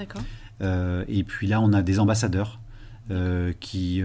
et 0.62 1.24
puis 1.24 1.47
là, 1.47 1.62
on 1.62 1.74
a 1.74 1.82
des 1.82 2.00
ambassadeurs 2.00 2.60
qui, 3.60 4.03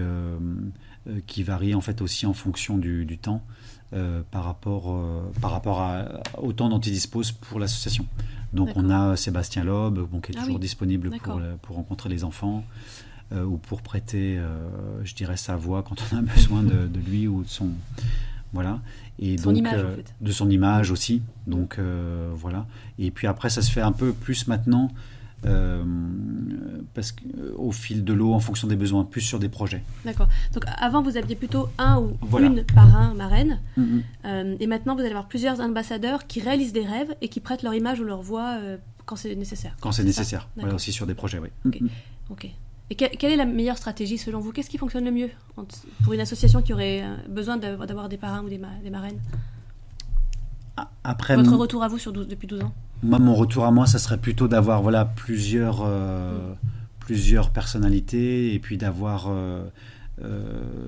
qui 1.27 1.43
varient 1.43 1.75
en 1.75 1.81
fait 1.81 2.01
aussi 2.01 2.25
en 2.25 2.33
fonction 2.33 2.77
du, 2.77 3.05
du 3.05 3.17
temps. 3.17 3.41
Euh, 3.93 4.23
par 4.31 4.43
rapport, 4.43 4.91
euh, 4.91 5.31
par 5.39 5.51
rapport 5.51 5.79
à, 5.79 6.05
au 6.39 6.51
temps 6.53 6.69
dont 6.69 6.79
il 6.79 6.91
dispose 6.91 7.31
pour 7.31 7.59
l'association. 7.59 8.07
Donc 8.51 8.69
on 8.75 8.89
a 8.89 9.15
Sébastien 9.15 9.63
Loeb, 9.63 9.99
bon, 9.99 10.19
qui 10.19 10.31
est 10.31 10.35
ah 10.37 10.41
toujours 10.41 10.59
disponible 10.59 11.11
pour, 11.11 11.39
pour, 11.61 11.75
rencontrer 11.75 12.09
les 12.09 12.23
enfants 12.23 12.65
euh, 13.31 13.45
ou 13.45 13.57
pour 13.57 13.83
prêter, 13.83 14.39
je 15.03 15.13
dirais, 15.13 15.37
sa 15.37 15.55
voix 15.55 15.83
quand 15.83 15.95
on 16.11 16.17
a 16.17 16.21
besoin 16.35 16.63
de, 16.63 16.99
lui 16.99 17.27
ou 17.27 17.43
de 17.43 17.47
son... 17.47 17.69
Voilà. 18.53 18.81
Et 19.19 19.37
son 19.37 19.51
donc, 19.51 19.59
image, 19.59 19.85
de 20.19 20.31
son 20.31 20.49
image 20.49 20.89
aussi. 20.89 21.21
Donc 21.45 21.79
voilà. 22.33 22.65
Et 22.97 23.11
puis 23.11 23.27
après, 23.27 23.49
ça 23.49 23.61
se 23.61 23.71
fait 23.71 23.81
un 23.81 23.91
peu 23.91 24.13
plus 24.13 24.47
maintenant 24.47 24.91
euh, 25.45 25.83
parce 26.93 27.11
qu'au 27.11 27.71
fil 27.71 28.03
de 28.03 28.13
l'eau, 28.13 28.33
en 28.33 28.39
fonction 28.39 28.67
des 28.67 28.75
besoins, 28.75 29.03
plus 29.03 29.21
sur 29.21 29.39
des 29.39 29.49
projets. 29.49 29.83
D'accord. 30.05 30.27
Donc 30.53 30.63
avant, 30.77 31.01
vous 31.01 31.17
aviez 31.17 31.35
plutôt 31.35 31.67
un 31.77 31.99
ou 31.99 32.17
une 32.39 32.63
parrain, 32.63 33.13
marraine, 33.13 33.59
mm-hmm. 33.77 34.01
euh, 34.25 34.55
et 34.59 34.67
maintenant, 34.67 34.95
vous 34.95 35.01
allez 35.01 35.09
avoir 35.09 35.27
plusieurs 35.27 35.59
ambassadeurs 35.59 36.27
qui 36.27 36.39
réalisent 36.39 36.73
des 36.73 36.85
rêves 36.85 37.13
et 37.21 37.27
qui 37.27 37.39
prêtent 37.39 37.63
leur 37.63 37.73
image 37.73 37.99
ou 37.99 38.03
leur 38.03 38.21
voix 38.21 38.57
euh, 38.59 38.77
quand 39.05 39.15
c'est 39.15 39.35
nécessaire. 39.35 39.75
Quand 39.81 39.91
c'est 39.91 40.03
nécessaire. 40.03 40.47
Voilà, 40.55 40.75
aussi 40.75 40.91
sur 40.91 41.05
des 41.05 41.15
projets, 41.15 41.39
oui. 41.39 41.49
Ok. 41.65 41.81
Mm-hmm. 41.81 42.49
Et 42.91 42.95
quelle 42.95 43.31
est 43.31 43.35
la 43.35 43.45
meilleure 43.45 43.77
stratégie 43.77 44.19
selon 44.19 44.39
vous? 44.39 44.51
Qu'est-ce 44.51 44.69
qui 44.69 44.77
fonctionne 44.77 45.05
le 45.05 45.11
mieux 45.11 45.29
pour 46.03 46.13
une 46.13 46.19
association 46.19 46.61
qui 46.61 46.71
aurait 46.71 47.03
besoin 47.27 47.57
d'avoir 47.57 48.09
des 48.09 48.17
parrains 48.17 48.43
ou 48.43 48.49
des, 48.49 48.61
des 48.83 48.89
marraines? 48.91 49.19
Après, 51.03 51.35
Votre 51.35 51.55
retour 51.55 51.83
à 51.83 51.87
vous 51.87 51.97
sur 51.97 52.13
depuis 52.13 52.47
12 52.47 52.61
ans 52.61 52.73
moi, 53.05 53.19
mon 53.19 53.35
retour 53.35 53.65
à 53.65 53.71
moi, 53.71 53.85
ça 53.85 53.99
serait 53.99 54.17
plutôt 54.17 54.47
d'avoir 54.47 54.81
voilà, 54.81 55.05
plusieurs, 55.05 55.83
euh, 55.85 56.53
plusieurs 56.99 57.51
personnalités 57.51 58.53
et 58.53 58.59
puis 58.59 58.77
d'avoir 58.77 59.27
euh, 59.27 59.63
euh, 60.23 60.41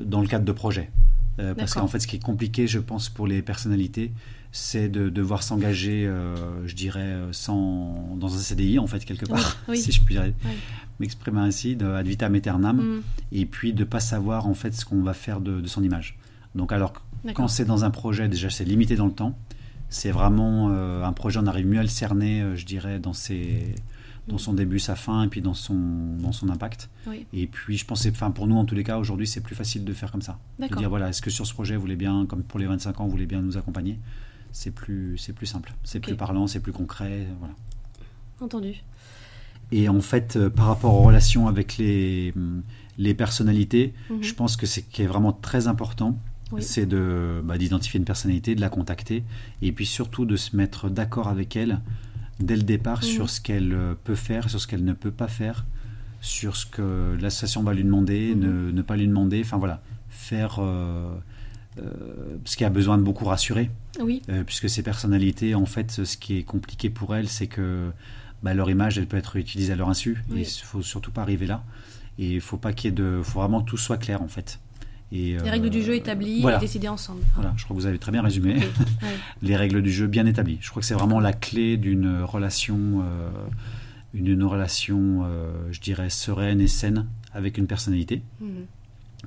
dans 0.04 0.22
le 0.22 0.28
cadre 0.28 0.46
de 0.46 0.52
projets. 0.52 0.90
parce 1.58 1.76
qu'en 1.76 1.88
fait, 1.88 2.00
ce 2.00 2.08
qui 2.08 2.16
est 2.16 2.24
compliqué, 2.24 2.68
je 2.68 2.80
pense, 2.80 3.10
pour 3.10 3.28
les 3.28 3.42
personnalités, 3.42 4.12
c'est 4.52 4.90
de 4.90 5.10
devoir 5.10 5.44
s'engager, 5.44 6.10
je 6.66 6.74
dirais, 6.74 7.16
sans, 7.32 8.16
dans 8.18 8.34
un 8.34 8.40
CDI, 8.40 8.80
en 8.80 8.88
fait, 8.88 9.06
quelque 9.06 9.26
part, 9.28 9.58
si 9.76 9.92
je 9.92 10.02
puis 10.02 10.18
m'exprimer 11.00 11.42
ainsi, 11.42 11.76
de 11.76 11.86
ad 11.86 12.08
vitam 12.08 12.34
aeternam, 12.34 12.78
mm. 12.78 13.02
et 13.34 13.46
puis 13.46 13.74
de 13.74 13.82
ne 13.82 13.86
pas 13.86 14.00
savoir, 14.00 14.48
en 14.48 14.56
fait, 14.56 14.74
ce 14.74 14.84
qu'on 14.84 15.04
va 15.04 15.14
faire 15.14 15.40
de, 15.42 15.62
de 15.62 15.68
son 15.68 15.84
image. 15.84 16.18
Donc, 16.56 16.72
alors, 16.72 16.94
quand 17.36 17.48
c'est 17.48 17.66
dans 17.66 17.84
un 17.84 17.92
projet, 17.92 18.28
déjà, 18.28 18.50
c'est 18.50 18.66
limité 18.66 18.96
dans 18.96 19.06
le 19.06 19.12
temps 19.12 19.38
c'est 19.90 20.12
vraiment 20.12 20.70
euh, 20.72 21.04
un 21.04 21.14
projet, 21.14 21.40
on 21.42 21.48
arrive 21.48 21.68
mieux 21.68 21.80
à 21.80 21.84
le 21.84 21.90
cerner, 21.90 22.42
euh, 22.42 22.56
je 22.56 22.66
dirais, 22.66 23.00
dans, 23.00 23.14
ses, 23.14 23.76
dans 24.28 24.38
son 24.38 24.54
début, 24.54 24.80
sa 24.80 24.96
fin, 24.96 25.24
et 25.24 25.28
puis 25.28 25.42
dans 25.42 25.54
son, 25.54 25.76
dans 26.20 26.32
son 26.32 26.50
impact. 26.50 26.90
Et 27.34 27.48
puis, 27.48 27.78
je 27.78 27.86
pensais, 27.86 28.12
enfin, 28.12 28.32
pour 28.32 28.48
nous, 28.48 28.58
en 28.58 28.66
tous 28.66 28.76
les 28.76 28.84
cas, 28.84 28.98
aujourd'hui, 28.98 29.28
c'est 29.28 29.42
plus 29.42 29.56
facile 29.56 29.86
de 29.86 29.94
faire 29.94 30.12
comme 30.12 30.22
ça. 30.22 30.40
De 30.60 30.68
dire, 30.76 30.90
voilà, 30.90 31.10
est-ce 31.10 31.22
que 31.22 31.30
sur 31.30 31.48
ce 31.48 31.54
projet, 31.54 31.76
vous 31.76 31.82
voulez 31.82 31.96
bien, 31.96 32.26
comme 32.26 32.44
pour 32.44 32.60
les 32.60 32.66
25 32.66 33.00
ans, 33.00 33.06
vous 33.06 33.12
voulez 33.12 33.26
bien 33.26 33.42
nous 33.42 33.58
accompagner? 33.58 33.98
C'est 34.52 34.72
plus, 34.72 35.18
c'est 35.18 35.34
plus 35.34 35.46
simple, 35.46 35.74
c'est 35.84 36.00
plus 36.00 36.16
parlant, 36.16 36.48
c'est 36.48 36.60
plus 36.60 36.72
concret, 36.72 37.28
voilà. 37.40 37.54
Entendu. 38.40 38.84
Et 39.72 39.90
en 39.90 40.00
fait, 40.02 40.38
euh, 40.38 40.50
par 40.50 40.68
rapport 40.68 40.94
aux 40.94 41.04
relations 41.04 41.48
avec 41.48 41.78
les, 41.78 42.34
les 42.98 43.14
personnalités, 43.14 43.94
mhm. 44.10 44.24
je 44.24 44.34
pense 44.34 44.56
que 44.56 44.66
c'est 44.66 44.84
qui 44.84 45.02
est 45.02 45.08
vraiment 45.08 45.34
très 45.34 45.68
important 45.68 46.18
c'est 46.60 46.86
de 46.86 47.42
bah, 47.44 47.58
d'identifier 47.58 47.98
une 47.98 48.06
personnalité, 48.06 48.56
de 48.56 48.62
la 48.62 48.70
contacter, 48.70 49.24
et 49.62 49.72
puis 49.72 49.86
surtout 49.86 50.26
de 50.26 50.36
se 50.36 50.56
mettre 50.56 50.90
d'accord 50.90 51.28
avec 51.28 51.56
elle 51.56 51.80
dès 52.40 52.56
le 52.56 52.64
départ 52.64 53.04
sur 53.04 53.24
mhm. 53.24 53.28
ce 53.28 53.42
qu'elle 53.42 53.74
euh, 53.74 53.94
peut 54.04 54.16
faire, 54.16 54.50
sur 54.50 54.60
ce 54.60 54.68
qu'elle 54.68 54.84
ne 54.84 54.94
peut 54.94 55.12
pas 55.12 55.28
faire, 55.28 55.66
sur 56.22 56.56
ce 56.56 56.66
que 56.66 57.18
l'association 57.20 57.64
va 57.64 57.74
lui 57.74 57.84
demander, 57.84 58.36
mhm. 58.36 58.72
ne, 58.72 58.82
pas 58.82 58.96
lui 58.96 59.08
demander, 59.08 59.42
enfin 59.44 59.58
voilà, 59.58 59.82
faire 60.10 60.58
euh, 60.60 61.16
euh, 61.80 61.92
ce 62.46 62.56
qui 62.56 62.64
a 62.64 62.70
besoin 62.70 62.98
de 62.98 63.04
beaucoup 63.04 63.26
rassurer. 63.26 63.70
Oui. 64.00 64.22
puisque 64.46 64.70
ces 64.70 64.84
personnalités, 64.84 65.56
en 65.56 65.66
fait, 65.66 65.92
ce 65.92 66.18
qui 66.18 66.38
est 66.38 66.44
compliqué 66.44 66.92
pour 66.92 67.16
elles, 67.16 67.28
c'est 67.28 67.48
que 67.48 67.92
bah, 68.44 68.54
leur 68.54 68.70
image, 68.70 69.00
elle 69.00 69.08
peut 69.08 69.18
être 69.18 69.38
utilisée 69.38 69.74
à 69.74 69.76
leur 69.76 69.90
insu, 69.90 70.24
et 70.30 70.36
il 70.36 70.40
ne 70.42 70.46
faut 70.46 70.84
surtout 70.84 71.12
pas 71.12 71.24
arriver 71.24 71.48
là. 71.48 71.64
Et 72.20 72.36
il 72.36 72.42
faut 72.42 72.58
pas 72.58 72.74
qu'il 72.74 72.90
y 72.90 72.94
ait 72.94 72.96
de, 72.96 73.22
faut 73.24 73.40
vraiment 73.40 73.62
que 73.62 73.70
tout 73.70 73.78
soit 73.78 73.98
clair 73.98 74.22
en 74.24 74.28
fait 74.28 74.60
les 75.12 75.38
règles 75.50 75.70
du 75.70 75.82
jeu 75.82 75.94
euh, 75.94 75.98
établies 75.98 76.44
et 76.46 76.60
décidées 76.60 76.88
ensemble. 76.88 77.22
Voilà, 77.36 77.54
je 77.56 77.64
crois 77.64 77.76
que 77.76 77.82
vous 77.82 77.88
avez 77.88 78.00
très 78.00 78.12
bien 78.12 78.22
résumé. 78.22 78.58
les 79.42 79.56
règles 79.56 79.82
du 79.82 79.92
jeu 79.92 80.08
bien 80.08 80.26
établies. 80.26 80.58
Je 80.62 80.70
crois 80.70 80.82
que 80.82 80.86
c'est 80.86 80.94
vraiment 80.94 81.20
la 81.20 81.34
clé 81.34 81.78
d'une 81.78 82.22
relation, 82.22 82.78
euh, 83.02 83.30
une, 84.14 84.44
relation, 84.44 85.24
euh, 85.24 85.52
je 85.72 85.80
dirais, 85.80 86.10
sereine 86.10 86.60
et 86.60 86.68
saine 86.68 87.06
avec 87.34 87.58
une 87.58 87.68
personnalité, 87.68 88.22
mhm. 88.42 88.66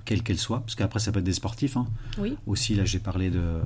quelle 0.05 0.23
qu'elle 0.23 0.39
soit. 0.39 0.61
Parce 0.61 0.75
qu'après, 0.75 1.01
ça 1.01 1.13
peut 1.13 1.21
être 1.21 1.25
des 1.25 1.33
sportifs. 1.33 1.77
Hein. 1.77 1.87
Oui. 2.19 2.37
Aussi, 2.47 2.75
là, 2.75 2.85
j'ai 2.85 2.99
parlé 2.99 3.31
de. 3.31 3.61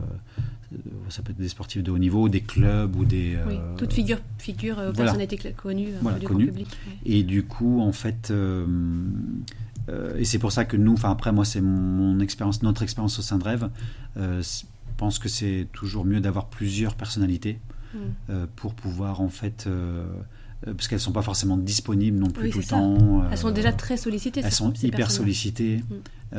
Ça 1.08 1.22
peut 1.22 1.30
être 1.30 1.38
des 1.38 1.48
sportifs 1.48 1.84
de 1.84 1.90
haut 1.92 1.98
niveau, 1.98 2.28
des 2.28 2.40
clubs 2.40 2.96
ou 2.96 3.04
des. 3.04 3.36
Oui, 3.46 3.58
toute 3.76 3.92
figure, 3.92 4.18
figure 4.38 4.92
personnalité 4.92 5.38
connue 5.56 5.90
du 6.18 6.26
public. 6.26 6.66
Et 7.06 7.22
du 7.22 7.44
coup, 7.44 7.80
en 7.80 7.92
fait 7.92 8.32
euh, 8.32 8.66
et 10.16 10.24
c'est 10.24 10.38
pour 10.38 10.52
ça 10.52 10.64
que 10.64 10.76
nous, 10.76 10.92
enfin 10.92 11.10
après 11.10 11.32
moi 11.32 11.44
c'est 11.44 11.60
mon, 11.60 12.18
expérience, 12.20 12.62
notre 12.62 12.82
expérience 12.82 13.18
au 13.18 13.22
sein 13.22 13.38
de 13.38 13.44
Rêve, 13.44 13.68
euh, 14.16 14.42
pense 14.96 15.18
que 15.18 15.28
c'est 15.28 15.66
toujours 15.72 16.04
mieux 16.04 16.20
d'avoir 16.20 16.46
plusieurs 16.46 16.94
personnalités 16.94 17.58
mm. 17.92 17.98
euh, 18.30 18.46
pour 18.56 18.74
pouvoir 18.74 19.20
en 19.20 19.28
fait 19.28 19.68
parce 20.64 20.88
qu'elles 20.88 21.00
sont 21.00 21.12
pas 21.12 21.20
forcément 21.20 21.58
disponibles 21.58 22.18
non 22.18 22.30
plus 22.30 22.48
tout 22.48 22.58
le 22.58 22.64
temps. 22.64 23.24
elles 23.30 23.36
sont 23.36 23.50
déjà 23.50 23.70
très 23.70 23.98
sollicitées. 23.98 24.40
Elles 24.42 24.50
sont 24.50 24.72
hyper 24.72 25.10
sollicitées. 25.10 25.82
Mm. 26.32 26.38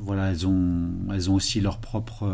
voilà, 0.00 0.30
elles 0.30 0.46
ont, 0.46 0.90
elles 1.10 1.30
ont 1.30 1.34
aussi 1.34 1.62
leur 1.62 1.78
propre, 1.78 2.30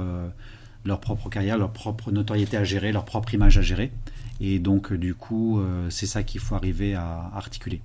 leur 0.85 0.99
propre 0.99 1.29
carrière, 1.29 1.57
leur 1.57 1.73
propre 1.73 2.11
notoriété 2.11 2.57
à 2.57 2.65
gérer, 2.65 2.91
leur 2.91 3.05
propre 3.05 3.33
image 3.35 3.59
à 3.59 3.63
gérer. 3.63 3.93
Et 4.41 4.59
donc, 4.59 4.93
du 4.93 5.15
coup, 5.15 5.63
c'est 5.89 6.07
ça 6.07 6.25
qu'il 6.25 6.41
faut 6.41 6.57
arriver 6.57 6.97
à 6.97 7.31
articuler. 7.33 7.81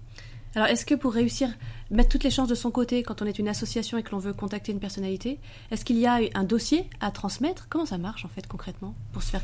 Alors, 0.56 0.68
est-ce 0.68 0.86
que 0.86 0.93
pour 0.95 1.14
réussir, 1.14 1.49
mettre 1.89 2.10
toutes 2.10 2.24
les 2.24 2.30
chances 2.30 2.47
de 2.47 2.56
son 2.56 2.70
côté 2.72 3.01
quand 3.04 3.22
on 3.22 3.26
est 3.26 3.39
une 3.39 3.47
association 3.47 3.97
et 3.97 4.04
que 4.04 4.12
l'on 4.12 4.20
veut 4.20 4.34
contacter 4.34 4.72
une 4.72 4.80
personnalité, 4.80 5.39
est-ce 5.72 5.84
qu'il 5.84 5.97
y 5.97 6.06
a 6.06 6.20
un 6.36 6.43
dossier 6.43 6.89
à 7.01 7.12
transmettre? 7.12 7.68
Comment 7.70 7.86
ça 7.86 7.97
marche 7.97 8.26
en 8.26 8.30
fait 8.30 8.45
concrètement 8.47 8.95
pour 9.12 9.24
se 9.24 9.32
faire 9.32 9.41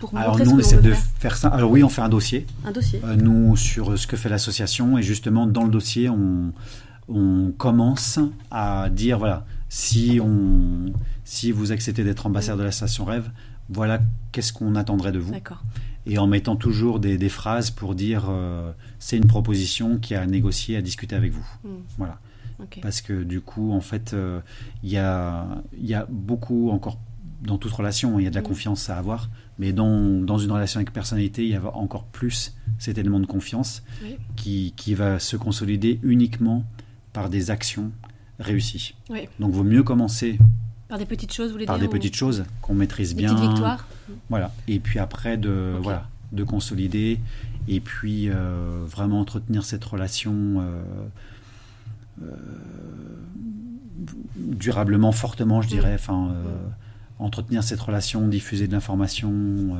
pour 0.00 0.16
Alors 0.16 0.38
nous, 0.38 0.50
on 0.52 0.58
essaie 0.58 0.80
de 0.80 0.92
faire? 1.18 1.36
ça. 1.36 1.48
Alors 1.48 1.70
oui, 1.70 1.84
on 1.84 1.88
fait 1.88 2.00
un 2.02 2.08
dossier. 2.08 2.46
Un 2.64 2.72
dossier. 2.72 3.00
Euh, 3.04 3.16
nous 3.16 3.56
sur 3.56 3.98
ce 3.98 4.06
que 4.06 4.16
fait 4.16 4.28
l'association 4.30 4.96
et 4.98 5.02
justement 5.02 5.46
dans 5.46 5.64
le 5.64 5.70
dossier, 5.70 6.08
on, 6.08 6.52
on 7.08 7.52
commence 7.56 8.18
à 8.50 8.88
dire 8.90 9.18
voilà 9.18 9.44
si 9.68 10.18
on 10.22 10.92
si 11.24 11.52
vous 11.52 11.70
acceptez 11.70 12.02
d'être 12.02 12.26
ambassadeur 12.26 12.58
de 12.58 12.62
l'association 12.64 13.04
Rêve, 13.04 13.30
voilà 13.68 14.00
qu'est-ce 14.32 14.52
qu'on 14.52 14.74
attendrait 14.74 15.12
de 15.12 15.18
vous. 15.18 15.32
D'accord. 15.32 15.62
Et 16.06 16.18
en 16.18 16.26
mettant 16.26 16.56
toujours 16.56 17.00
des, 17.00 17.28
phrases 17.28 17.70
pour 17.70 17.94
dire 17.94 18.30
c'est 18.98 19.16
une 19.16 19.26
proposition 19.26 19.98
qui 19.98 20.14
a 20.14 20.26
négocié, 20.26 20.76
à 20.76 20.82
discuter 20.82 21.14
avec 21.14 21.32
vous. 21.32 21.46
Hmm. 21.64 21.82
Voilà. 21.98 22.18
Parce 22.82 23.00
que 23.00 23.22
du 23.22 23.40
coup, 23.40 23.72
en 23.72 23.80
fait, 23.80 24.14
il 24.82 24.90
y, 24.90 24.98
a, 24.98 25.46
y 25.78 25.94
a 25.94 26.06
beaucoup 26.10 26.70
encore 26.70 26.98
dans 27.42 27.58
toute 27.58 27.72
relation, 27.72 28.18
il 28.18 28.24
y 28.24 28.26
a 28.26 28.30
de 28.30 28.34
la 28.34 28.42
hmm. 28.42 28.44
confiance 28.44 28.90
à 28.90 28.98
avoir, 28.98 29.30
mais 29.58 29.72
dans, 29.72 30.22
dans, 30.22 30.38
une 30.38 30.50
relation 30.52 30.78
avec 30.78 30.92
personnalité, 30.92 31.44
il 31.44 31.50
y 31.50 31.56
a 31.56 31.76
encore 31.76 32.04
plus 32.04 32.54
cet 32.78 32.98
élément 32.98 33.20
de 33.20 33.26
confiance 33.26 33.82
qui, 34.36 34.74
qui, 34.76 34.94
va 34.94 35.18
se 35.18 35.36
consolider 35.36 36.00
uniquement 36.02 36.64
par 37.12 37.28
des 37.30 37.50
actions 37.50 37.92
réussies. 38.38 38.94
Oui. 39.08 39.28
Donc, 39.38 39.52
vaut 39.52 39.64
mieux 39.64 39.82
commencer 39.82 40.38
par 40.90 40.98
des 40.98 41.06
petites 41.06 41.32
choses, 41.32 41.46
vous 41.46 41.52
voulez 41.54 41.66
par 41.66 41.78
des 41.78 41.88
petites 41.88 42.16
choses 42.16 42.44
qu'on 42.60 42.74
maîtrise 42.74 43.14
bien. 43.14 43.32
Petites 43.32 43.48
victoires. 43.48 43.86
Voilà. 44.28 44.52
Et 44.68 44.78
puis 44.78 44.98
après 44.98 45.38
de 45.38 45.76
voilà 45.80 46.06
de 46.32 46.44
consolider 46.44 47.18
et 47.68 47.80
puis 47.80 48.28
euh, 48.28 48.84
vraiment 48.86 49.20
entretenir 49.20 49.64
cette 49.64 49.84
relation 49.84 50.32
euh, 50.32 50.82
euh, 52.22 52.26
durablement, 54.36 55.12
fortement, 55.12 55.60
je 55.60 55.66
mm. 55.66 55.70
dirais. 55.70 55.94
Enfin, 55.94 56.28
mm. 56.28 57.22
entretenir 57.22 57.64
cette 57.64 57.80
relation, 57.80 58.28
diffuser 58.28 58.66
de 58.66 58.72
l'information. 58.72 59.76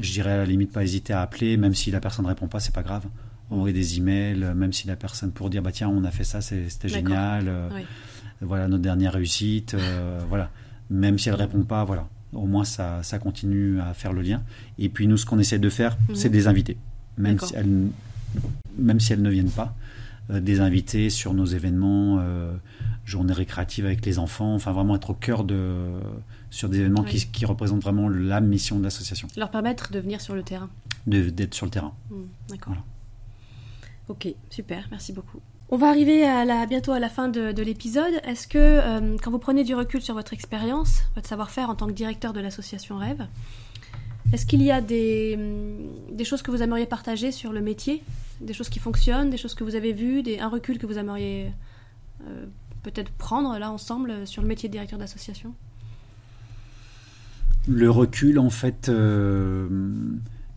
je 0.00 0.12
dirais 0.12 0.32
à 0.32 0.38
la 0.38 0.46
limite 0.46 0.72
pas 0.72 0.82
hésiter 0.82 1.12
à 1.12 1.22
appeler, 1.22 1.56
même 1.56 1.74
si 1.74 1.90
la 1.90 2.00
personne 2.00 2.24
ne 2.24 2.30
répond 2.30 2.48
pas, 2.48 2.60
c'est 2.60 2.74
pas 2.74 2.82
grave 2.82 3.04
envoyer 3.50 3.72
des 3.72 3.98
emails, 3.98 4.52
même 4.54 4.72
si 4.72 4.86
la 4.86 4.96
personne 4.96 5.32
pour 5.32 5.50
dire 5.50 5.62
bah 5.62 5.72
tiens 5.72 5.88
on 5.88 6.04
a 6.04 6.10
fait 6.10 6.24
ça, 6.24 6.40
c'était 6.40 6.88
génial, 6.88 7.44
euh, 7.48 7.68
voilà 8.40 8.68
notre 8.68 8.82
dernière 8.82 9.12
réussite, 9.12 9.74
euh, 9.74 10.20
voilà. 10.28 10.50
Même 10.90 11.18
si 11.18 11.28
elle 11.28 11.34
répond 11.34 11.62
pas, 11.62 11.84
voilà. 11.84 12.08
Au 12.32 12.46
moins 12.46 12.64
ça, 12.64 13.02
ça 13.02 13.18
continue 13.18 13.80
à 13.80 13.94
faire 13.94 14.12
le 14.12 14.22
lien. 14.22 14.42
Et 14.78 14.88
puis 14.88 15.06
nous 15.06 15.16
ce 15.16 15.26
qu'on 15.26 15.38
essaie 15.38 15.58
de 15.58 15.70
faire, 15.70 15.96
mhm. 16.08 16.14
c'est 16.14 16.28
des 16.28 16.48
invités, 16.48 16.76
même 17.18 17.38
si 17.40 17.54
elles, 17.54 17.88
même 18.78 19.00
si 19.00 19.12
elles 19.12 19.22
ne 19.22 19.30
viennent 19.30 19.50
pas, 19.50 19.74
euh, 20.30 20.40
des 20.40 20.60
invités 20.60 21.10
sur 21.10 21.34
nos 21.34 21.46
événements, 21.46 22.22
journées 23.04 23.32
récréatives 23.32 23.86
avec 23.86 24.04
les 24.04 24.18
enfants, 24.18 24.54
enfin 24.54 24.72
vraiment 24.72 24.96
être 24.96 25.10
au 25.10 25.14
cœur 25.14 25.44
de 25.44 25.92
sur 26.50 26.68
des 26.68 26.80
événements 26.80 27.04
qui, 27.04 27.26
qui, 27.26 27.44
représentent 27.44 27.82
vraiment 27.82 28.08
la 28.08 28.40
mission 28.40 28.78
de 28.78 28.84
l'association. 28.84 29.28
Leur 29.36 29.50
permettre 29.50 29.92
de 29.92 29.98
venir 29.98 30.20
sur 30.20 30.34
le 30.34 30.42
terrain. 30.42 30.70
D'être 31.06 31.54
sur 31.54 31.66
le 31.66 31.70
terrain. 31.70 31.92
Mhm, 32.10 32.26
d'accord. 32.48 32.74
Ok, 34.08 34.28
super, 34.50 34.86
merci 34.90 35.12
beaucoup. 35.12 35.40
On 35.68 35.76
va 35.76 35.88
arriver 35.88 36.22
bientôt 36.68 36.92
à 36.92 37.00
la 37.00 37.08
fin 37.08 37.28
de, 37.28 37.62
l'épisode. 37.62 38.20
Est-ce 38.24 38.46
que, 38.46 38.58
euh, 38.58 39.16
quand 39.20 39.32
vous 39.32 39.40
prenez 39.40 39.64
du 39.64 39.74
recul 39.74 40.00
sur 40.00 40.14
votre 40.14 40.32
expérience, 40.32 41.02
votre 41.16 41.26
savoir-faire 41.26 41.70
en 41.70 41.74
tant 41.74 41.88
que 41.88 41.92
directeur 41.92 42.32
de 42.32 42.38
l'association 42.38 42.98
Rêve, 42.98 43.26
est-ce 44.32 44.46
qu'il 44.46 44.62
y 44.62 44.70
a 44.70 44.80
des, 44.80 45.36
des, 46.12 46.24
choses 46.24 46.42
que 46.42 46.52
vous 46.52 46.62
aimeriez 46.62 46.86
partager 46.86 47.32
sur 47.32 47.52
le 47.52 47.60
métier? 47.60 48.04
Des 48.40 48.52
choses 48.52 48.68
qui 48.68 48.78
fonctionnent, 48.78 49.28
des 49.28 49.36
choses 49.36 49.54
que 49.54 49.64
vous 49.64 49.74
avez 49.74 49.92
vues, 49.92 50.22
des, 50.22 50.38
un 50.38 50.48
recul 50.48 50.78
que 50.78 50.86
vous 50.86 50.98
aimeriez 50.98 51.52
euh, 52.28 52.46
peut-être 52.84 53.10
prendre 53.10 53.58
là 53.58 53.70
ensemble 53.70 54.24
sur 54.24 54.42
le 54.42 54.48
métier 54.48 54.68
de 54.68 54.72
directeur 54.72 55.00
d'association? 55.00 55.52
Le 57.66 57.90
recul, 57.90 58.38
en 58.38 58.50
fait. 58.50 58.88
Euh, 58.88 59.68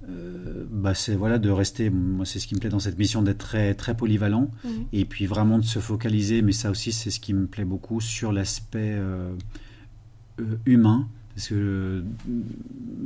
euh, 0.10 0.66
bah 0.70 0.94
c'est 0.94 1.16
voilà 1.16 1.38
de 1.38 1.50
rester 1.50 1.90
moi 1.90 2.26
c'est 2.26 2.40
ce 2.40 2.48
qui 2.48 2.56
me 2.56 2.60
plaît 2.60 2.70
dans 2.70 2.80
cette 2.80 2.98
mission 2.98 3.22
d'être 3.22 3.40
très 3.40 3.74
très 3.74 3.96
polyvalent 3.96 4.50
mhm. 4.64 4.86
et 4.94 5.06
puis 5.06 5.26
vraiment 5.26 5.58
de 5.60 5.66
se 5.66 5.80
focaliser 5.80 6.42
mais 6.42 6.52
ça 6.52 6.70
aussi 6.70 6.92
c'est 6.92 7.12
ce 7.12 7.20
qui 7.20 7.34
me 7.34 7.48
plaît 7.48 7.66
beaucoup 7.66 8.02
sur 8.02 8.32
l'aspect 8.32 8.94
euh, 8.94 9.32
euh, 10.40 10.58
humain 10.66 11.08
parce 11.36 11.50
que 11.50 12.04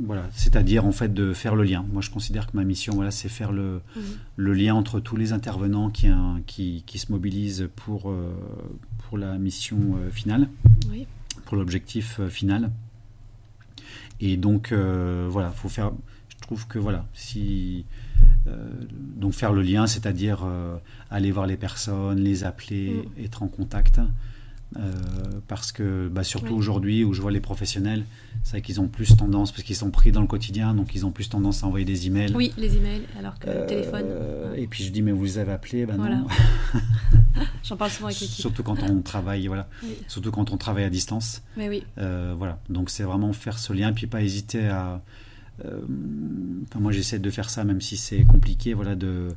voilà 0.04 0.28
c'est-à-dire 0.32 0.86
en 0.86 0.92
fait 0.92 1.12
de 1.12 1.32
faire 1.32 1.54
le 1.54 1.64
lien 1.64 1.84
moi 1.92 2.02
je 2.02 2.10
considère 2.10 2.50
que 2.50 2.56
ma 2.56 2.64
mission 2.64 2.94
voilà 2.94 3.10
c'est 3.10 3.28
faire 3.28 3.52
le, 3.52 3.80
mhm. 3.96 4.02
le 4.36 4.54
lien 4.54 4.74
entre 4.74 5.00
tous 5.00 5.16
les 5.16 5.32
intervenants 5.32 5.90
qui 5.90 6.08
qui, 6.46 6.82
qui 6.86 6.98
se 6.98 7.12
mobilisent 7.12 7.68
pour 7.76 8.12
pour 8.98 9.18
la 9.18 9.38
mission 9.38 9.96
finale 10.10 10.48
pour 11.44 11.56
l'objectif 11.56 12.20
final 12.28 12.70
et 14.20 14.36
donc 14.36 14.72
voilà 14.72 15.50
faut 15.50 15.68
faire 15.68 15.92
trouve 16.46 16.66
que 16.66 16.78
voilà, 16.78 17.06
si 17.14 17.84
euh, 18.46 18.56
donc 19.16 19.32
faire 19.32 19.52
le 19.52 19.62
lien, 19.62 19.86
c'est-à-dire 19.86 20.42
euh, 20.44 20.76
aller 21.10 21.30
voir 21.30 21.46
les 21.46 21.56
personnes, 21.56 22.20
les 22.20 22.44
appeler, 22.44 22.90
mm. 22.90 23.24
être 23.24 23.42
en 23.42 23.48
contact, 23.48 24.00
euh, 24.76 24.80
parce 25.48 25.72
que 25.72 26.08
bah, 26.08 26.24
surtout 26.24 26.54
aujourd'hui 26.54 27.04
où 27.04 27.14
je 27.14 27.22
vois 27.22 27.30
les 27.30 27.40
professionnels, 27.40 28.04
c'est 28.42 28.52
vrai 28.52 28.62
qu'ils 28.62 28.80
ont 28.80 28.88
plus 28.88 29.16
tendance, 29.16 29.50
parce 29.52 29.62
qu'ils 29.62 29.76
sont 29.76 29.90
pris 29.90 30.12
dans 30.12 30.20
le 30.20 30.26
quotidien, 30.26 30.74
donc 30.74 30.94
ils 30.94 31.06
ont 31.06 31.10
plus 31.10 31.30
tendance 31.30 31.64
à 31.64 31.66
envoyer 31.66 31.86
des 31.86 32.06
emails. 32.06 32.34
Oui, 32.34 32.52
les 32.58 32.76
emails, 32.76 33.02
alors 33.18 33.38
que 33.38 33.48
le 33.48 33.66
téléphone. 33.66 34.06
Et 34.56 34.66
puis 34.66 34.84
je 34.84 34.90
dis 34.90 35.00
mais 35.00 35.12
vous 35.12 35.24
les 35.24 35.38
avez 35.38 35.52
appelés, 35.52 35.86
ben 35.86 35.96
non. 35.96 36.26
J'en 37.64 37.76
parle 37.76 37.90
souvent 37.90 38.08
avec 38.08 38.20
l'équipe. 38.20 38.40
Surtout 38.40 38.62
quand 38.62 38.82
on 38.82 39.00
travaille, 39.00 39.46
voilà. 39.46 39.68
Surtout 40.08 40.30
quand 40.30 40.52
on 40.52 40.58
travaille 40.58 40.84
à 40.84 40.90
distance. 40.90 41.42
Mais 41.56 41.68
oui. 41.68 41.84
voilà. 41.96 42.58
Donc 42.68 42.90
c'est 42.90 43.04
vraiment 43.04 43.32
faire 43.32 43.58
ce 43.58 43.72
lien, 43.72 43.92
puis 43.94 44.06
pas 44.06 44.22
hésiter 44.22 44.66
à 44.66 45.00
euh, 45.64 45.80
moi, 46.78 46.92
j'essaie 46.92 47.18
de 47.18 47.30
faire 47.30 47.50
ça, 47.50 47.64
même 47.64 47.80
si 47.80 47.96
c'est 47.96 48.24
compliqué, 48.24 48.74
voilà, 48.74 48.94
de, 48.94 49.28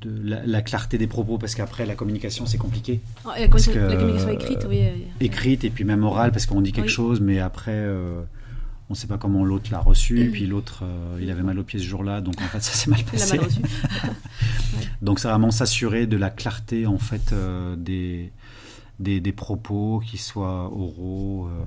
de 0.00 0.20
la, 0.46 0.62
clarté 0.62 0.98
des 0.98 1.06
propos, 1.06 1.38
parce 1.38 1.54
qu'après, 1.54 1.86
la 1.86 1.94
communication, 1.94 2.46
c'est 2.46 2.58
compliqué. 2.58 3.00
Oh, 3.24 3.30
la, 3.38 3.48
communication 3.48 4.30
écrite, 4.30 4.66
oui. 4.68 4.80
Euh, 4.82 4.96
écrite, 5.20 5.64
et 5.64 5.70
puis 5.70 5.84
même 5.84 6.04
orale, 6.04 6.32
parce 6.32 6.46
qu'on 6.46 6.60
dit 6.60 6.72
quelque 6.72 6.90
chose, 6.90 7.20
mais 7.20 7.38
après, 7.38 7.72
euh, 7.74 8.22
on 8.88 8.94
ne 8.94 8.96
sait 8.96 9.06
pas 9.06 9.18
comment 9.18 9.44
l'autre 9.44 9.70
l'a 9.70 9.80
reçu, 9.80 10.20
et 10.20 10.28
puis 10.28 10.46
l'autre, 10.46 10.84
il 11.20 11.30
avait 11.30 11.42
mal 11.42 11.58
aux 11.58 11.64
pieds 11.64 11.80
ce 11.80 11.84
jour-là, 11.84 12.20
donc 12.20 12.40
en 12.40 12.46
fait, 12.46 12.62
ça 12.62 12.72
s'est 12.72 12.90
mal 12.90 13.04
passé. 13.10 13.36
mal 13.36 13.46
reçu. 13.46 13.60
Donc, 15.02 15.20
c'est 15.20 15.28
vraiment 15.28 15.50
s'assurer 15.50 16.06
de 16.06 16.16
la 16.16 16.30
clarté, 16.30 16.86
en 16.86 16.98
fait, 16.98 17.34
des, 17.76 18.32
des, 18.98 19.20
des, 19.20 19.32
propos, 19.32 20.02
qu'ils 20.04 20.20
soient 20.20 20.72
oraux 20.72 21.48
euh, 21.48 21.64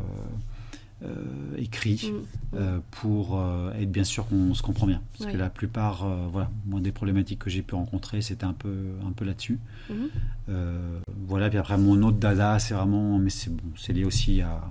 écrit 1.58 2.12
mm. 2.12 2.58
euh, 2.58 2.80
pour 2.92 3.40
euh, 3.40 3.72
être 3.74 3.92
bien 3.92 4.04
sûr 4.04 4.28
qu'on 4.28 4.54
se 4.54 4.62
comprend 4.62 4.88
bien. 4.88 5.02
Parce 5.18 5.32
que 5.32 5.38
la 5.38 5.50
plupart, 5.50 6.08
voilà, 6.32 6.50
moi 6.66 6.80
des 6.80 6.92
problématiques 6.92 7.40
que 7.40 7.50
j'ai 7.50 7.62
pu 7.62 7.76
rencontrer, 7.76 8.22
c'était 8.22 8.46
un 8.46 8.54
peu, 8.54 8.76
un 9.06 9.12
peu 9.12 9.26
là-dessus. 9.26 9.60
Mm-hmm. 9.92 10.54
voilà, 11.28 11.50
puis 11.50 11.58
après 11.58 11.78
mon 11.78 12.02
autre 12.04 12.18
dada, 12.18 12.60
c'est 12.60 12.74
vraiment, 12.74 13.18
mais 13.18 13.30
c'est 13.30 13.50
bon, 13.50 13.64
c'est 13.78 13.94
lié 13.94 14.06
aussi 14.06 14.42
à, 14.42 14.62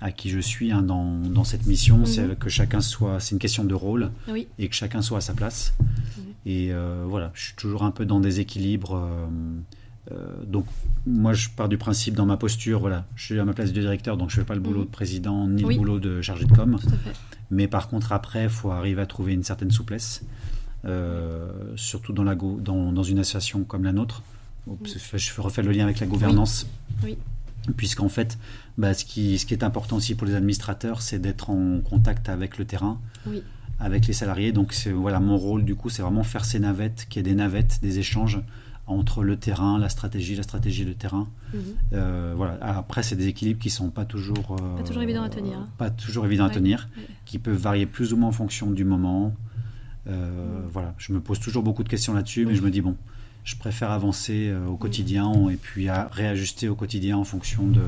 à 0.00 0.12
qui 0.12 0.30
je 0.30 0.38
suis 0.38 0.72
hein, 0.72 0.82
dans, 0.82 1.18
dans, 1.20 1.44
cette 1.44 1.66
mission, 1.66 2.04
c'est 2.04 2.26
mm-hmm. 2.26 2.36
que 2.36 2.48
chacun 2.48 2.80
soit, 2.80 3.20
c'est 3.20 3.34
une 3.34 3.40
question 3.40 3.64
de 3.64 3.74
rôle 3.74 4.10
et 4.58 4.68
que 4.68 4.74
chacun 4.74 5.02
soit 5.02 5.18
à 5.18 5.22
sa 5.22 5.34
place. 5.34 5.74
Mm-hmm. 5.80 6.50
Et 6.50 6.72
voilà, 7.06 7.30
je 7.34 7.46
suis 7.46 7.54
toujours 7.54 7.82
un 7.82 7.90
peu 7.90 8.04
dans 8.04 8.20
des 8.20 8.40
équilibres. 8.40 9.10
Euh, 10.10 10.16
donc, 10.46 10.66
moi, 11.06 11.32
je 11.32 11.48
pars 11.48 11.68
du 11.68 11.78
principe 11.78 12.14
dans 12.14 12.26
ma 12.26 12.36
posture, 12.36 12.80
voilà, 12.80 13.06
je 13.14 13.24
suis 13.24 13.38
à 13.38 13.44
ma 13.44 13.52
place 13.52 13.72
de 13.72 13.80
directeur, 13.80 14.16
donc 14.16 14.30
je 14.30 14.36
ne 14.36 14.42
fais 14.42 14.46
pas 14.46 14.54
le 14.54 14.60
boulot 14.60 14.80
mhm. 14.80 14.86
de 14.86 14.90
président 14.90 15.46
ni 15.46 15.62
le 15.62 15.76
boulot 15.76 15.98
de 15.98 16.22
chargé 16.22 16.44
de 16.44 16.52
com. 16.52 16.78
Mais 17.50 17.68
par 17.68 17.88
contre, 17.88 18.12
après, 18.12 18.44
il 18.44 18.50
faut 18.50 18.70
arriver 18.70 19.00
à 19.02 19.06
trouver 19.06 19.32
une 19.32 19.42
certaine 19.42 19.70
souplesse, 19.70 20.22
euh, 20.84 21.50
surtout 21.76 22.12
dans, 22.12 22.24
la 22.24 22.34
dans, 22.34 22.92
dans, 22.92 23.02
une 23.02 23.18
association 23.18 23.64
comme 23.64 23.84
la 23.84 23.92
nôtre. 23.92 24.22
Je 24.84 25.40
refais 25.40 25.62
le 25.62 25.72
lien 25.72 25.84
avec 25.84 25.98
la 25.98 26.06
gouvernance. 26.06 26.66
Oui. 27.02 27.16
Puisqu'en 27.76 28.08
fait, 28.08 28.38
bah, 28.76 28.94
ce, 28.94 29.04
qui, 29.04 29.38
ce 29.38 29.46
qui 29.46 29.54
est 29.54 29.64
important 29.64 29.96
aussi 29.96 30.14
pour 30.14 30.26
les 30.26 30.34
administrateurs, 30.34 31.02
c'est 31.02 31.18
d'être 31.18 31.50
en 31.50 31.80
contact 31.80 32.28
avec 32.28 32.58
le 32.58 32.64
terrain, 32.64 32.98
avec 33.80 34.06
les 34.06 34.12
salariés. 34.12 34.52
Donc, 34.52 34.74
voilà, 34.94 35.20
mon 35.20 35.36
rôle, 35.36 35.64
du 35.64 35.74
coup, 35.74 35.90
c'est 35.90 36.02
vraiment 36.02 36.22
faire 36.22 36.44
ces 36.44 36.60
navettes, 36.60 37.06
qu'il 37.08 37.20
y 37.20 37.20
ait 37.20 37.30
des 37.30 37.34
navettes, 37.34 37.78
des 37.82 37.98
échanges 37.98 38.40
entre 38.88 39.22
le 39.22 39.36
terrain, 39.36 39.78
la 39.78 39.88
stratégie, 39.88 40.34
la 40.34 40.42
stratégie 40.42 40.84
le 40.84 40.94
terrain. 40.94 41.28
Mhm. 41.52 41.60
Euh, 41.92 42.34
voilà. 42.36 42.58
Après, 42.60 43.02
c'est 43.02 43.16
des 43.16 43.28
équilibres 43.28 43.60
qui 43.60 43.70
sont 43.70 43.90
pas 43.90 44.04
toujours 44.04 44.56
pas 44.56 44.82
toujours 44.82 45.02
évidents 45.02 45.22
à 45.22 45.28
tenir. 45.28 45.58
Hein. 45.58 45.68
Pas 45.78 45.90
toujours 45.90 46.26
évidents 46.26 46.46
à 46.46 46.50
tenir, 46.50 46.88
qui 47.24 47.38
peuvent 47.38 47.56
varier 47.56 47.86
plus 47.86 48.12
ou 48.12 48.16
moins 48.16 48.28
en 48.28 48.32
fonction 48.32 48.70
du 48.70 48.84
moment. 48.84 49.34
Euh, 50.08 50.30
mhm. 50.30 50.68
Voilà. 50.72 50.94
Je 50.98 51.12
me 51.12 51.20
pose 51.20 51.40
toujours 51.40 51.62
beaucoup 51.62 51.84
de 51.84 51.88
questions 51.88 52.14
là-dessus, 52.14 52.46
mais 52.46 52.54
je 52.54 52.62
me 52.62 52.70
dis 52.70 52.80
bon, 52.80 52.96
je 53.44 53.56
préfère 53.56 53.90
avancer 53.90 54.48
euh, 54.48 54.66
au 54.66 54.72
mhm. 54.72 54.78
quotidien 54.78 55.48
et 55.50 55.56
puis 55.56 55.88
à 55.88 56.08
réajuster 56.10 56.68
au 56.68 56.74
quotidien 56.74 57.16
en 57.16 57.24
fonction 57.24 57.66
de 57.66 57.82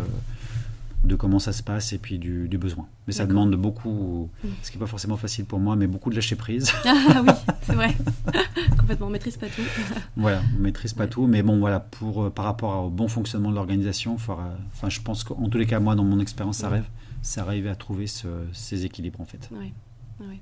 de 1.05 1.15
comment 1.15 1.39
ça 1.39 1.53
se 1.53 1.63
passe 1.63 1.93
et 1.93 1.99
puis 1.99 2.19
du, 2.19 2.47
besoin. 2.59 2.87
Mais 3.07 3.13
ça 3.13 3.27
demande 3.27 3.55
beaucoup, 3.57 4.29
mm. 4.45 4.49
ce 4.63 4.71
qui 4.71 4.77
n'est 4.77 4.81
pas 4.81 4.87
forcément 4.87 5.17
facile 5.17 5.47
pour 5.47 5.59
moi, 5.59 5.77
mais 5.77 5.87
beaucoup 5.87 6.11
de 6.11 6.15
lâcher 6.15 6.37
prise. 6.37 6.73
Ah 6.85 7.23
oui, 7.23 7.33
c'est 7.63 7.75
vrai. 7.75 7.97
Complètement, 8.79 9.07
on 9.07 9.11
maîtrise 9.11 9.37
pas 9.37 9.47
tout. 9.47 9.63
voilà, 10.17 10.43
on 10.57 10.61
maîtrise 10.61 10.93
pas 10.93 11.07
tout, 11.07 11.27
mais 11.27 11.43
bon, 11.43 11.59
voilà, 11.59 11.81
pour, 11.81 12.25
euh, 12.25 12.31
par 12.31 12.45
rapport 12.45 12.85
au 12.85 12.91
bon 12.91 13.09
fonctionnement 13.09 13.51
de 13.51 13.55
l'organisation, 13.55 14.15
enfin, 14.15 14.55
je 14.89 15.01
pense 15.01 15.25
qu'en 15.25 15.49
tous 15.49 15.59
les 15.59 15.67
cas, 15.67 15.81
moi, 15.81 15.95
dans 15.95 16.05
mon 16.05 16.21
expérience, 16.21 16.59
ça 16.59 16.69
rêve, 16.69 16.87
c'est 17.23 17.41
arriver 17.41 17.71
à 17.71 17.75
trouver 17.75 18.07
ces 18.07 18.85
équilibres 18.85 19.21
en 19.21 19.27
fait. 19.27 19.49
Oui, 19.53 19.73
oui. 20.21 20.41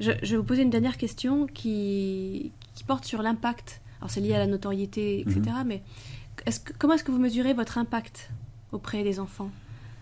Je, 0.00 0.10
vais 0.10 0.36
vous 0.36 0.44
poser 0.44 0.62
une 0.62 0.70
dernière 0.70 0.96
question 0.96 1.46
qui, 1.46 2.52
qui 2.74 2.84
porte 2.84 3.04
sur 3.04 3.22
l'impact. 3.22 3.80
Alors 4.00 4.10
c'est 4.10 4.20
lié 4.20 4.34
à 4.34 4.38
la 4.38 4.46
notoriété, 4.46 5.20
etc. 5.20 5.40
Mm-hmm. 5.40 5.64
Mais 5.66 5.82
que, 6.36 6.72
comment 6.78 6.94
est-ce 6.94 7.04
que 7.04 7.12
vous 7.12 7.18
mesurez 7.18 7.54
votre 7.54 7.78
impact 7.78 8.30
auprès 8.74 9.02
des 9.02 9.20
enfants 9.20 9.50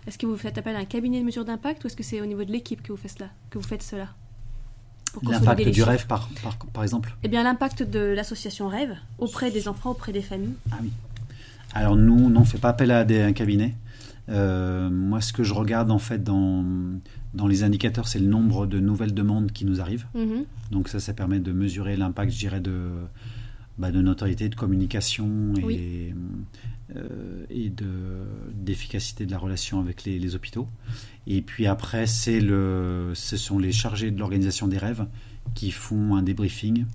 Est-ce 0.07 0.18
que 0.18 0.27
vous 0.27 0.37
faites 0.37 0.59
appel 0.59 0.77
à 0.77 0.81
un 0.81 0.85
cabinet 0.85 1.20
de 1.20 1.25
mesure 1.25 1.45
d'impact 1.45 1.85
ou 1.85 1.87
est-ce 1.87 1.97
que 1.97 2.03
c'est 2.03 2.20
au 2.20 2.27
niveau 2.27 2.45
de 2.45 2.53
l'équipe 2.53 2.83
que 2.83 2.93
vous 2.93 2.99
faites 2.99 3.12
cela, 3.12 3.31
que 3.51 3.59
vous 3.59 3.66
faites 3.66 3.83
cela 3.83 4.09
L'impact 5.23 5.68
du 5.68 5.83
rêve, 5.83 6.07
par, 6.07 6.31
par, 6.73 6.83
exemple? 6.83 7.14
Eh 7.23 7.29
bien, 7.29 7.43
l'impact 7.43 7.83
de 7.83 8.01
l'association 8.01 8.68
Rêve 8.68 8.97
auprès 9.18 9.51
des 9.51 9.68
enfants, 9.68 9.91
auprès 9.91 10.11
des 10.11 10.23
familles. 10.23 10.55
Ah 10.70 10.79
oui. 10.83 10.91
Alors, 11.75 11.97
nous, 11.97 12.14
on 12.35 12.41
ne 12.41 12.45
fait 12.45 12.59
pas 12.59 12.70
appel 12.70 12.91
à 12.91 13.05
des, 13.05 13.20
un 13.20 13.35
cabinet. 13.35 13.75
Euh, 14.29 14.89
moi, 14.89 15.20
ce 15.20 15.33
que 15.33 15.43
je 15.43 15.53
regarde 15.53 15.91
en 15.91 15.99
fait 15.99 16.23
dans, 16.23 16.64
dans 17.35 17.47
les 17.47 17.64
indicateurs, 17.64 18.09
c'est 18.09 18.20
le 18.20 18.27
nombre 18.27 18.66
de 18.66 18.79
nouvelles 18.79 19.14
demandes 19.14 19.53
qui 19.53 19.64
nous 19.64 19.81
arrivent. 19.81 20.07
Mhm. 20.14 20.45
Donc 20.70 20.89
ça, 20.89 21.01
ça 21.01 21.12
permet 21.12 21.41
de 21.41 21.53
mesurer 21.53 21.97
l'impact, 21.97 22.33
je 22.33 22.39
dirais, 22.39 22.61
de, 22.61 22.91
bah, 23.79 23.91
de 23.91 24.01
notoriété, 24.01 24.49
de 24.49 24.55
communication 24.55 25.55
et, 25.68 26.14
et 27.51 27.70
de, 27.70 28.24
d'efficacité 28.53 29.26
de 29.26 29.30
la 29.30 29.38
relation 29.38 29.80
avec 29.80 30.05
les, 30.05 30.18
les 30.18 30.34
hôpitaux. 30.34 30.68
Et 31.26 31.43
puis 31.43 31.66
après, 31.66 32.07
c'est 32.07 32.40
le, 32.40 33.12
ce 33.14 33.36
sont 33.36 33.59
les 33.59 33.72
chargés 33.72 34.11
de 34.11 34.18
l'organisation 34.18 34.68
des 34.68 34.78
rêves 34.78 35.07
qui 35.55 35.70
font 35.70 36.16
un 36.16 36.22
débriefing 36.22 36.86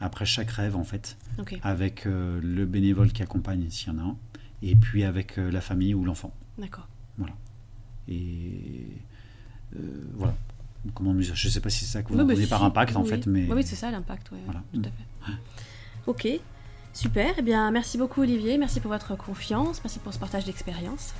après 0.00 0.26
chaque 0.26 0.50
rêve 0.50 0.76
en 0.76 0.84
fait, 0.84 1.16
avec 1.62 2.06
euh, 2.06 2.40
le 2.42 2.66
bénévole 2.66 3.12
qui 3.12 3.22
accompagne 3.22 3.68
s'il 3.70 3.92
y 3.92 3.96
en 3.96 3.98
a 3.98 4.02
un, 4.02 4.16
et 4.62 4.76
puis 4.76 5.04
avec 5.04 5.38
euh, 5.38 5.50
la 5.50 5.60
famille 5.60 5.94
ou 5.94 6.04
l'enfant. 6.04 6.32
D'accord. 6.58 6.88
Voilà. 7.18 7.34
Et 8.08 8.88
euh, 9.76 9.80
voilà. 10.14 10.34
Comment 10.92 11.18
Je 11.18 11.30
ne 11.30 11.52
sais 11.52 11.60
pas 11.60 11.70
si 11.70 11.86
c'est 11.86 11.92
ça 11.92 12.02
que 12.02 12.12
vous 12.12 12.20
entendez 12.20 12.46
par 12.46 12.62
impact 12.62 12.96
en 12.96 13.04
fait, 13.04 13.26
mais. 13.26 13.50
Oui, 13.50 13.62
c'est 13.64 13.76
ça 13.76 13.90
l'impact, 13.90 14.30
voilà. 14.44 14.62
tout 14.72 14.82
à 14.84 15.32
fait. 15.32 15.38
Ok, 16.06 16.28
super. 16.94 17.34
Eh 17.36 17.42
bien, 17.42 17.70
merci 17.70 17.98
beaucoup 17.98 18.22
Olivier, 18.22 18.56
merci 18.56 18.80
pour 18.80 18.90
votre 18.90 19.16
confiance, 19.16 19.80
merci 19.84 19.98
pour 19.98 20.14
ce 20.14 20.18
partage 20.18 20.44
d'expérience. 20.46 21.12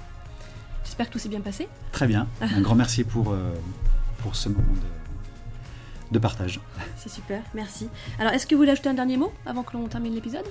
J'espère 0.85 1.09
que 1.09 1.13
tout 1.13 1.19
s'est 1.19 1.29
bien 1.29 1.41
passé. 1.41 1.69
Très 1.93 2.07
bien. 2.07 2.27
Un 2.41 2.61
grand 2.61 2.75
merci 2.75 3.05
pour, 3.05 3.33
euh, 3.33 3.53
pour 4.19 4.37
ce 4.37 4.49
moment 4.49 4.63
de, 4.63 6.15
de 6.15 6.19
partage. 6.19 6.61
C'est 6.97 7.11
super, 7.11 7.43
merci. 7.55 7.89
Alors, 8.19 8.33
est-ce 8.33 8.47
que 8.47 8.55
vous 8.55 8.61
voulez 8.61 8.73
ajouter 8.73 8.89
un 8.89 8.95
dernier 8.95 9.17
mot 9.17 9.33
avant 9.45 9.63
que 9.63 9.77
l'on 9.77 9.87
termine 9.89 10.15
l'épisode? 10.15 10.47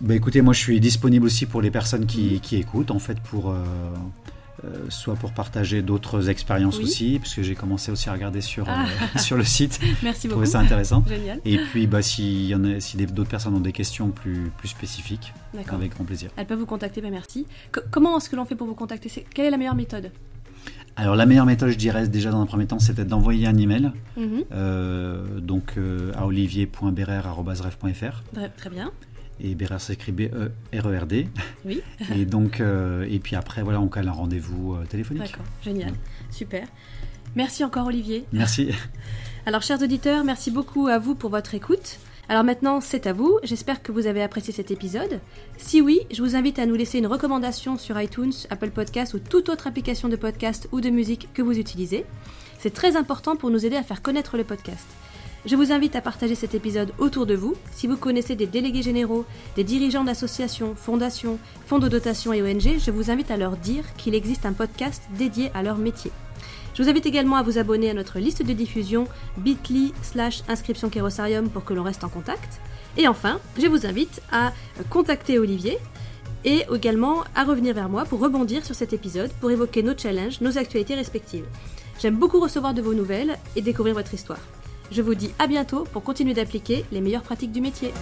Bah, 0.00 0.14
Écoutez, 0.14 0.42
moi 0.42 0.54
je 0.54 0.60
suis 0.60 0.80
disponible 0.80 1.26
aussi 1.26 1.46
pour 1.46 1.62
les 1.62 1.70
personnes 1.70 2.06
qui, 2.06 2.34
mhm. 2.34 2.40
qui 2.40 2.56
écoutent, 2.56 2.90
en 2.90 2.98
fait, 2.98 3.20
pour. 3.20 3.50
Euh, 3.50 3.62
euh, 4.64 4.86
soit 4.88 5.14
pour 5.14 5.32
partager 5.32 5.82
d'autres 5.82 6.30
expériences 6.30 6.78
aussi, 6.78 7.18
puisque 7.20 7.42
j'ai 7.42 7.54
commencé 7.54 7.92
aussi 7.92 8.08
à 8.08 8.12
regarder 8.12 8.40
sur, 8.40 8.66
ah. 8.68 8.84
euh, 8.84 9.18
sur 9.18 9.36
le 9.36 9.44
site. 9.44 9.80
Merci 10.02 10.28
beaucoup. 10.28 10.44
ça 10.44 10.60
intéressant. 10.60 11.04
Génial. 11.06 11.40
Et 11.44 11.58
puis, 11.58 11.86
bah, 11.86 12.02
si, 12.02 12.48
y 12.48 12.54
en 12.54 12.64
a, 12.64 12.80
si 12.80 12.96
d'autres 12.96 13.30
personnes 13.30 13.54
ont 13.54 13.60
des 13.60 13.72
questions 13.72 14.08
plus, 14.10 14.50
plus 14.56 14.68
spécifiques, 14.68 15.32
avec 15.68 15.92
grand 15.92 16.04
plaisir. 16.04 16.30
Elles 16.36 16.46
peuvent 16.46 16.58
vous 16.58 16.66
contacter, 16.66 17.00
bah, 17.00 17.10
merci. 17.10 17.46
comment 17.90 18.16
est-ce 18.18 18.28
que 18.28 18.36
l'on 18.36 18.44
fait 18.44 18.54
pour 18.56 18.66
vous 18.66 18.74
contacter? 18.74 19.10
Quelle 19.34 19.46
est 19.46 19.50
la 19.50 19.56
meilleure 19.58 19.74
méthode? 19.74 20.10
Alors 20.96 21.16
la 21.16 21.26
meilleure 21.26 21.46
méthode, 21.46 21.70
je 21.70 21.76
dirais 21.76 22.06
déjà 22.06 22.30
dans 22.30 22.40
un 22.40 22.46
premier 22.46 22.66
temps, 22.66 22.78
c'est 22.78 22.94
peut-être 22.94 23.08
d'envoyer 23.08 23.48
un 23.48 23.56
email, 23.56 23.90
mhm. 24.16 24.44
euh, 24.52 25.40
donc 25.40 25.74
à 26.16 26.24
olivier.berer.fr. 26.24 28.22
Très 28.56 28.70
bien. 28.70 28.92
Et 29.40 29.54
Bérard 29.54 29.80
s'écrit 29.80 30.12
B-E-R-E-R-D. 30.12 31.28
Oui. 31.64 31.82
et 32.14 32.24
donc, 32.24 32.60
euh, 32.60 33.06
et 33.08 33.18
puis 33.18 33.36
après, 33.36 33.62
voilà, 33.62 33.80
on 33.80 33.88
cale 33.88 34.08
un 34.08 34.12
rendez-vous 34.12 34.74
euh, 34.74 34.84
téléphonique. 34.84 35.24
D'accord, 35.24 35.46
génial, 35.62 35.92
super. 36.30 36.66
Merci 37.34 37.64
encore, 37.64 37.86
Olivier. 37.86 38.24
Merci. 38.32 38.70
Alors, 39.46 39.62
chers 39.62 39.82
auditeurs, 39.82 40.24
merci 40.24 40.50
beaucoup 40.50 40.86
à 40.86 40.98
vous 40.98 41.14
pour 41.14 41.30
votre 41.30 41.54
écoute. 41.54 41.98
Alors 42.28 42.44
maintenant, 42.44 42.80
c'est 42.80 43.06
à 43.06 43.12
vous. 43.12 43.38
J'espère 43.42 43.82
que 43.82 43.92
vous 43.92 44.06
avez 44.06 44.22
apprécié 44.22 44.52
cet 44.52 44.70
épisode. 44.70 45.20
Si 45.58 45.82
oui, 45.82 46.00
je 46.10 46.22
vous 46.22 46.36
invite 46.36 46.58
à 46.58 46.64
nous 46.64 46.74
laisser 46.74 46.98
une 46.98 47.06
recommandation 47.06 47.76
sur 47.76 48.00
iTunes, 48.00 48.32
Apple 48.48 48.70
Podcasts 48.70 49.12
ou 49.12 49.18
toute 49.18 49.50
autre 49.50 49.66
application 49.66 50.08
de 50.08 50.16
podcast 50.16 50.68
ou 50.72 50.80
de 50.80 50.88
musique 50.88 51.28
que 51.34 51.42
vous 51.42 51.58
utilisez. 51.58 52.06
C'est 52.58 52.72
très 52.72 52.96
important 52.96 53.36
pour 53.36 53.50
nous 53.50 53.66
aider 53.66 53.76
à 53.76 53.82
faire 53.82 54.00
connaître 54.00 54.38
le 54.38 54.44
podcast. 54.44 54.86
Je 55.46 55.56
vous 55.56 55.72
invite 55.72 55.94
à 55.94 56.00
partager 56.00 56.34
cet 56.34 56.54
épisode 56.54 56.94
autour 56.96 57.26
de 57.26 57.34
vous. 57.34 57.54
Si 57.70 57.86
vous 57.86 57.98
connaissez 57.98 58.34
des 58.34 58.46
délégués 58.46 58.80
généraux, 58.80 59.26
des 59.56 59.64
dirigeants 59.64 60.02
d'associations, 60.04 60.74
fondations, 60.74 61.38
fonds 61.66 61.78
de 61.78 61.88
dotation 61.88 62.32
et 62.32 62.42
ONG, 62.42 62.78
je 62.78 62.90
vous 62.90 63.10
invite 63.10 63.30
à 63.30 63.36
leur 63.36 63.58
dire 63.58 63.84
qu'il 63.98 64.14
existe 64.14 64.46
un 64.46 64.54
podcast 64.54 65.02
dédié 65.18 65.50
à 65.52 65.62
leur 65.62 65.76
métier. 65.76 66.12
Je 66.72 66.82
vous 66.82 66.88
invite 66.88 67.04
également 67.04 67.36
à 67.36 67.42
vous 67.42 67.58
abonner 67.58 67.90
à 67.90 67.94
notre 67.94 68.18
liste 68.18 68.42
de 68.42 68.54
diffusion 68.54 69.06
bit.ly 69.36 69.92
slash 70.00 70.42
inscription 70.48 70.88
pour 71.52 71.64
que 71.66 71.74
l'on 71.74 71.82
reste 71.82 72.04
en 72.04 72.08
contact. 72.08 72.58
Et 72.96 73.06
enfin, 73.06 73.38
je 73.60 73.66
vous 73.66 73.84
invite 73.84 74.22
à 74.32 74.54
contacter 74.88 75.38
Olivier 75.38 75.76
et 76.46 76.64
également 76.74 77.22
à 77.34 77.44
revenir 77.44 77.74
vers 77.74 77.90
moi 77.90 78.06
pour 78.06 78.20
rebondir 78.20 78.64
sur 78.64 78.74
cet 78.74 78.94
épisode, 78.94 79.30
pour 79.40 79.50
évoquer 79.50 79.82
nos 79.82 79.96
challenges, 79.96 80.40
nos 80.40 80.56
actualités 80.56 80.94
respectives. 80.94 81.44
J'aime 82.00 82.16
beaucoup 82.16 82.40
recevoir 82.40 82.72
de 82.72 82.80
vos 82.80 82.94
nouvelles 82.94 83.36
et 83.56 83.60
découvrir 83.60 83.94
votre 83.94 84.14
histoire. 84.14 84.40
Je 84.94 85.02
vous 85.02 85.16
dis 85.16 85.32
à 85.40 85.48
bientôt 85.48 85.82
pour 85.92 86.04
continuer 86.04 86.34
d'appliquer 86.34 86.84
les 86.92 87.00
meilleures 87.00 87.24
pratiques 87.24 87.50
du 87.50 87.60
métier. 87.60 87.92